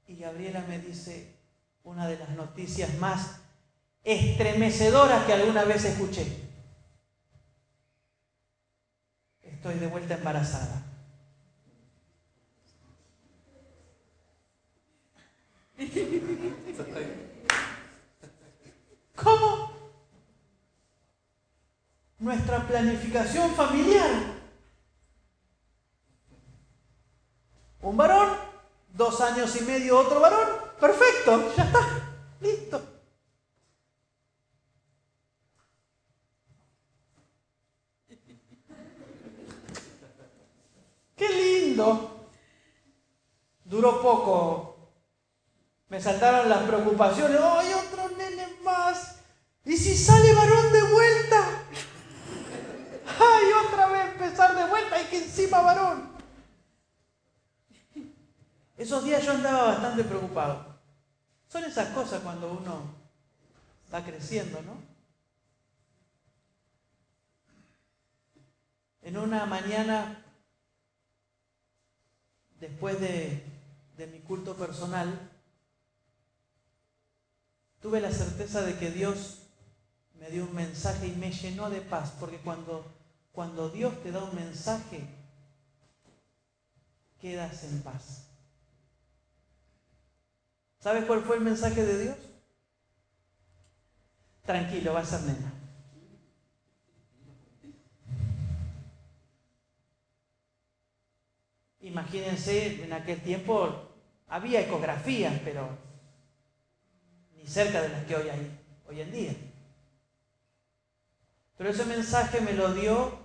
Y 0.08 0.18
Gabriela 0.18 0.64
me 0.68 0.78
dice 0.78 1.36
una 1.84 2.08
de 2.08 2.20
las 2.20 2.30
noticias 2.30 2.94
más 3.00 3.40
estremecedoras 4.04 5.26
que 5.26 5.34
alguna 5.34 5.64
vez 5.64 5.86
escuché. 5.86 6.28
Estoy 9.42 9.76
de 9.76 9.88
vuelta 9.88 10.16
embarazada. 10.16 10.84
¿Cómo? 19.16 19.72
Nuestra 22.22 22.66
planificación 22.68 23.54
familiar. 23.56 24.10
Un 27.82 27.98
varón, 27.98 28.30
dos 28.94 29.20
años 29.22 29.56
y 29.60 29.62
medio 29.62 30.00
otro 30.00 30.20
varón, 30.20 30.48
perfecto, 30.80 31.52
ya 31.58 31.64
está, 31.64 31.80
listo. 32.40 32.82
Qué 41.18 41.30
lindo. 41.30 42.28
Duró 43.64 44.02
poco. 44.02 44.92
Me 45.88 46.00
saltaron 46.00 46.50
las 46.50 46.64
preocupaciones. 46.64 47.40
¡Ay, 47.42 47.74
otro 47.74 48.10
nene 48.18 48.48
más! 48.64 49.18
¿Y 49.66 49.76
si 49.78 49.96
sale 49.96 50.34
varón 50.34 50.72
de 50.72 50.84
vuelta? 50.84 51.62
¡Ay, 53.20 53.52
otra 53.68 53.88
vez 53.88 54.12
empezar 54.14 54.56
de 54.56 54.66
vuelta 54.66 55.01
y 55.01 55.01
que 55.12 55.18
encima 55.20 55.62
varón! 55.62 56.10
Esos 58.78 59.04
días 59.04 59.24
yo 59.24 59.34
andaba 59.34 59.66
bastante 59.66 60.04
preocupado. 60.04 60.80
Son 61.48 61.64
esas 61.64 61.90
cosas 61.90 62.22
cuando 62.22 62.52
uno 62.52 62.82
va 63.94 64.04
creciendo, 64.04 64.60
¿no? 64.64 64.74
En 69.04 69.18
una 69.18 69.46
mañana 69.46 70.24
después 72.62 73.00
de, 73.00 73.44
mi 74.12 74.20
culto 74.20 74.56
personal, 74.56 75.30
tuve 77.82 78.02
la 78.02 78.12
certeza 78.12 78.64
de 78.64 78.78
que 78.78 78.90
Dios 78.90 79.44
me 80.20 80.30
dio 80.30 80.46
un 80.46 80.56
mensaje 80.56 81.08
y 81.08 81.12
me 81.12 81.32
llenó 81.32 81.70
de 81.70 81.82
paz, 81.82 82.14
porque 82.20 82.38
cuando, 82.38 82.84
cuando 83.32 83.70
Dios 83.70 84.02
te 84.04 84.12
da 84.12 84.24
un 84.24 84.36
mensaje, 84.36 85.08
quedas 87.20 87.64
en 87.64 87.82
paz. 87.82 88.28
¿Sabes 90.80 91.06
cuál 91.06 91.22
fue 91.22 91.38
el 91.38 91.44
mensaje 91.44 91.86
de 91.86 92.04
Dios? 92.04 92.18
Tranquilo, 94.44 94.94
va 94.94 95.02
a 95.02 95.06
ser 95.06 95.22
nena. 95.22 95.54
Imagínense, 101.82 102.84
en 102.84 102.94
aquel 102.94 103.22
tiempo 103.22 103.90
había 104.28 104.62
ecografías, 104.62 105.40
pero 105.44 105.68
ni 107.36 107.46
cerca 107.46 107.82
de 107.82 107.90
las 107.90 108.06
que 108.06 108.16
hoy 108.16 108.30
hay 108.30 108.60
hoy 108.88 109.02
en 109.02 109.12
día. 109.12 109.36
Pero 111.58 111.70
ese 111.70 111.86
mensaje 111.86 112.42
me 112.42 112.54
lo 112.54 112.74
dio 112.74 113.21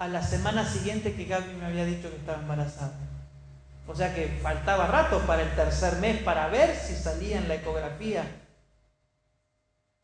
a 0.00 0.08
la 0.08 0.22
semana 0.22 0.64
siguiente 0.64 1.14
que 1.14 1.26
Gaby 1.26 1.52
me 1.56 1.66
había 1.66 1.84
dicho 1.84 2.08
que 2.08 2.16
estaba 2.16 2.40
embarazada. 2.40 2.94
O 3.86 3.94
sea 3.94 4.14
que 4.14 4.28
faltaba 4.42 4.86
rato 4.86 5.20
para 5.26 5.42
el 5.42 5.54
tercer 5.54 5.96
mes 5.96 6.22
para 6.22 6.48
ver 6.48 6.74
si 6.74 6.96
salía 6.96 7.36
en 7.36 7.48
la 7.48 7.56
ecografía. 7.56 8.24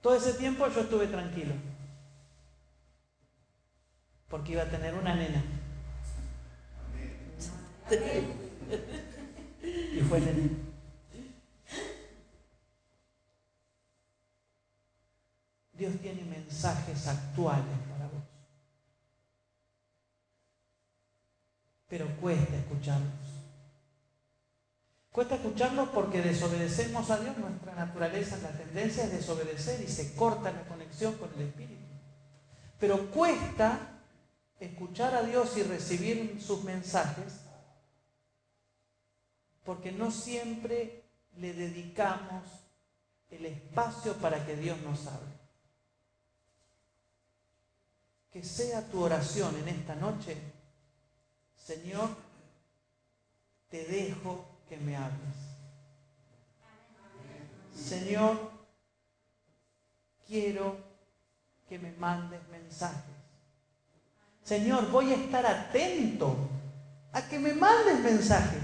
Todo 0.02 0.16
ese 0.16 0.34
tiempo 0.34 0.68
yo 0.68 0.82
estuve 0.82 1.06
tranquilo. 1.06 1.54
Porque 4.28 4.52
iba 4.52 4.64
a 4.64 4.70
tener 4.70 4.94
una 4.94 5.14
nena. 5.14 5.42
y 9.62 10.00
fue 10.00 10.20
Dios 15.72 15.94
tiene 16.02 16.22
mensajes 16.22 17.06
actuales 17.06 17.78
para 17.90 18.06
vos. 18.08 18.24
Pero 21.88 22.06
cuesta 22.20 22.56
escucharlos. 22.56 23.12
Cuesta 25.12 25.36
escucharlos 25.36 25.88
porque 25.90 26.20
desobedecemos 26.20 27.10
a 27.10 27.18
Dios. 27.18 27.38
Nuestra 27.38 27.74
naturaleza, 27.74 28.36
la 28.42 28.50
tendencia 28.50 29.04
es 29.04 29.12
desobedecer 29.12 29.80
y 29.82 29.88
se 29.88 30.14
corta 30.14 30.52
la 30.52 30.62
conexión 30.64 31.14
con 31.14 31.30
el 31.36 31.48
Espíritu. 31.48 31.82
Pero 32.78 33.10
cuesta 33.10 33.78
escuchar 34.60 35.14
a 35.14 35.22
Dios 35.22 35.56
y 35.56 35.62
recibir 35.62 36.38
sus 36.40 36.64
mensajes 36.64 37.40
porque 39.66 39.90
no 39.90 40.10
siempre 40.10 41.02
le 41.36 41.52
dedicamos 41.52 42.44
el 43.30 43.46
espacio 43.46 44.14
para 44.14 44.46
que 44.46 44.56
Dios 44.56 44.80
nos 44.82 45.06
hable. 45.08 45.34
Que 48.30 48.44
sea 48.44 48.86
tu 48.88 49.02
oración 49.02 49.56
en 49.56 49.68
esta 49.68 49.96
noche, 49.96 50.36
Señor, 51.66 52.10
te 53.68 53.84
dejo 53.86 54.44
que 54.68 54.76
me 54.76 54.96
hables. 54.96 55.34
Señor, 57.74 58.38
quiero 60.28 60.76
que 61.68 61.80
me 61.80 61.90
mandes 61.92 62.40
mensajes. 62.50 63.16
Señor, 64.44 64.88
voy 64.92 65.12
a 65.12 65.16
estar 65.16 65.44
atento 65.44 66.36
a 67.12 67.22
que 67.22 67.40
me 67.40 67.52
mandes 67.52 67.98
mensajes. 67.98 68.62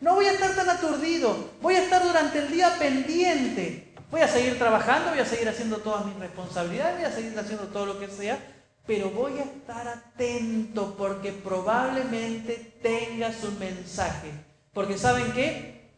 No 0.00 0.16
voy 0.16 0.26
a 0.26 0.32
estar 0.32 0.56
tan 0.56 0.68
aturdido, 0.68 1.52
voy 1.62 1.76
a 1.76 1.84
estar 1.84 2.02
durante 2.02 2.40
el 2.40 2.50
día 2.50 2.76
pendiente. 2.76 3.94
Voy 4.10 4.20
a 4.20 4.28
seguir 4.28 4.58
trabajando, 4.58 5.10
voy 5.10 5.20
a 5.20 5.24
seguir 5.24 5.48
haciendo 5.48 5.78
todas 5.78 6.04
mis 6.06 6.16
responsabilidades, 6.16 6.96
voy 6.96 7.04
a 7.04 7.12
seguir 7.12 7.38
haciendo 7.38 7.68
todo 7.68 7.86
lo 7.86 8.00
que 8.00 8.08
sea, 8.08 8.38
pero 8.86 9.10
voy 9.10 9.38
a 9.38 9.44
estar 9.44 9.88
atento 9.88 10.94
porque 10.96 11.32
probablemente 11.32 12.76
tengas 12.82 13.42
un 13.44 13.58
mensaje. 13.58 14.30
Porque 14.72 14.98
¿saben 14.98 15.32
qué? 15.32 15.90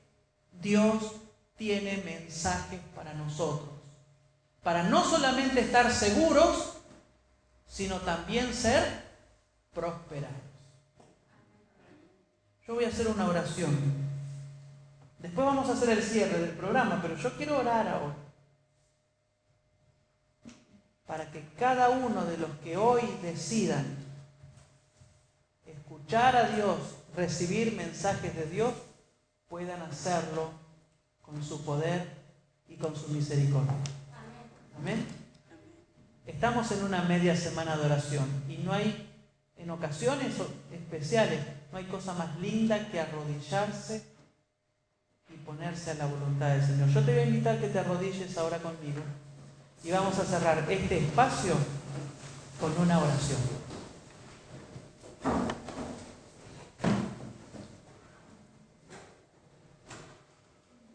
Dios 0.61 1.17
tiene 1.57 2.03
mensajes 2.05 2.81
para 2.95 3.13
nosotros. 3.15 3.71
Para 4.63 4.85
no 4.85 5.05
solamente 5.05 5.61
estar 5.61 5.91
seguros, 5.93 6.77
sino 7.67 7.97
también 7.97 8.55
ser 8.55 8.85
prosperados. 9.73 10.37
Yo 12.67 12.75
voy 12.75 12.85
a 12.85 12.89
hacer 12.89 13.09
una 13.09 13.27
oración. 13.29 13.77
Después 15.19 15.47
vamos 15.47 15.69
a 15.69 15.73
hacer 15.73 15.91
el 15.91 16.03
cierre 16.03 16.39
del 16.39 16.51
programa, 16.51 17.01
pero 17.03 17.17
yo 17.17 17.37
quiero 17.37 17.59
orar 17.59 17.89
ahora. 17.89 18.26
Para 21.07 21.31
que 21.31 21.43
cada 21.59 21.91
uno 21.91 22.25
de 22.25 22.39
los 22.39 22.51
que 22.65 22.77
hoy 22.77 23.03
decidan 23.23 23.85
escuchar 25.67 26.37
a 26.37 26.49
Dios, 26.51 26.79
recibir 27.15 27.75
mensajes 27.75 28.35
de 28.35 28.47
Dios, 28.47 28.75
puedan 29.49 29.83
hacerlo 29.83 30.51
con 31.23 31.43
su 31.43 31.65
poder 31.65 32.09
y 32.69 32.77
con 32.77 32.97
su 32.97 33.09
misericordia. 33.09 33.75
Amén. 34.77 35.07
Estamos 36.27 36.71
en 36.73 36.85
una 36.85 37.03
media 37.03 37.37
semana 37.37 37.77
de 37.77 37.87
oración 37.87 38.29
y 38.49 38.57
no 38.59 38.73
hay 38.73 39.07
en 39.57 39.71
ocasiones 39.71 40.35
especiales 40.73 41.41
no 41.73 41.79
hay 41.79 41.85
cosa 41.85 42.15
más 42.15 42.39
linda 42.41 42.89
que 42.91 43.01
arrodillarse 43.01 44.03
y 45.29 45.37
ponerse 45.39 45.91
a 45.91 45.95
la 45.95 46.07
voluntad 46.07 46.51
del 46.51 46.65
Señor. 46.65 46.89
Yo 46.89 47.03
te 47.03 47.13
voy 47.13 47.21
a 47.21 47.27
invitar 47.27 47.61
que 47.61 47.69
te 47.69 47.79
arrodilles 47.79 48.39
ahora 48.39 48.59
conmigo 48.59 49.03
y 49.85 49.91
vamos 49.91 50.19
a 50.19 50.25
cerrar 50.25 50.71
este 50.71 50.99
espacio 50.99 51.55
con 52.61 52.77
una 52.79 52.99
oración. 52.99 53.41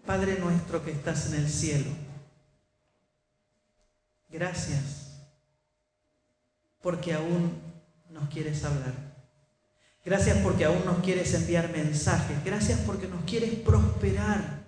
Padre 0.06 0.40
nuestro 0.40 0.84
que 0.84 0.92
estás 0.92 1.28
en 1.28 1.36
el 1.36 1.50
cielo, 1.50 1.92
gracias 4.30 5.02
porque 6.82 7.14
aún 7.14 7.62
nos 8.10 8.30
quieres 8.30 8.64
hablar. 8.66 9.12
Gracias 10.04 10.38
porque 10.40 10.66
aún 10.66 10.84
nos 10.86 11.00
quieres 11.00 11.34
enviar 11.34 11.70
mensajes. 11.72 12.44
Gracias 12.44 12.80
porque 12.80 13.08
nos 13.08 13.24
quieres 13.24 13.54
prosperar. 13.60 14.62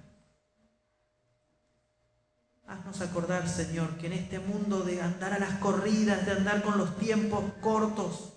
Haznos 2.93 3.09
acordar, 3.09 3.49
Señor, 3.49 3.97
que 3.97 4.05
en 4.05 4.13
este 4.13 4.37
mundo 4.37 4.81
de 4.81 5.01
andar 5.01 5.33
a 5.33 5.39
las 5.39 5.57
corridas, 5.57 6.27
de 6.27 6.33
andar 6.33 6.61
con 6.61 6.77
los 6.77 6.95
tiempos 6.99 7.43
cortos, 7.59 8.33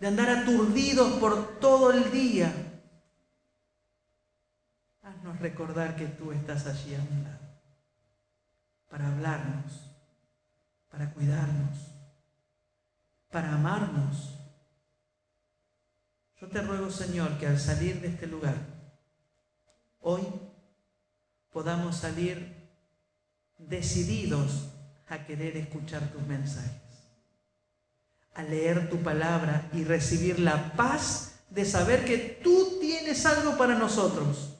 de 0.00 0.06
andar 0.06 0.30
aturdidos 0.30 1.18
por 1.18 1.58
todo 1.58 1.90
el 1.92 2.10
día, 2.10 2.50
haznos 5.02 5.38
recordar 5.40 5.94
que 5.94 6.06
tú 6.06 6.32
estás 6.32 6.66
allí 6.66 6.94
a 6.94 7.00
un 7.00 7.24
lado, 7.24 7.38
para 8.88 9.08
hablarnos, 9.08 9.90
para 10.90 11.12
cuidarnos, 11.12 11.78
para 13.30 13.52
amarnos. 13.52 14.38
Yo 16.40 16.48
te 16.48 16.62
ruego, 16.62 16.90
Señor, 16.90 17.36
que 17.36 17.46
al 17.46 17.60
salir 17.60 18.00
de 18.00 18.08
este 18.08 18.26
lugar, 18.26 18.56
hoy 20.00 20.22
podamos 21.52 21.96
salir 21.96 22.53
decididos 23.68 24.68
a 25.08 25.24
querer 25.26 25.56
escuchar 25.56 26.10
tus 26.12 26.22
mensajes. 26.22 26.82
a 28.34 28.42
leer 28.42 28.90
tu 28.90 28.98
palabra 28.98 29.70
y 29.72 29.84
recibir 29.84 30.40
la 30.40 30.72
paz 30.72 31.36
de 31.50 31.64
saber 31.64 32.04
que 32.04 32.18
tú 32.18 32.78
tienes 32.80 33.24
algo 33.26 33.56
para 33.56 33.78
nosotros. 33.78 34.56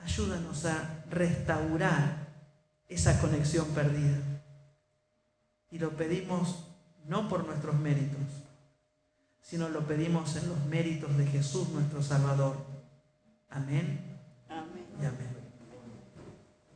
Ayúdanos 0.00 0.64
a 0.64 1.04
restaurar 1.08 2.26
esa 2.88 3.20
conexión 3.20 3.68
perdida. 3.68 4.18
Y 5.70 5.78
lo 5.78 5.90
pedimos 5.90 6.66
no 7.06 7.28
por 7.28 7.46
nuestros 7.46 7.76
méritos, 7.76 8.26
sino 9.40 9.68
lo 9.68 9.86
pedimos 9.86 10.34
en 10.34 10.48
los 10.48 10.64
méritos 10.66 11.16
de 11.16 11.26
Jesús 11.26 11.68
nuestro 11.68 12.02
Salvador. 12.02 12.56
Amén 13.50 14.12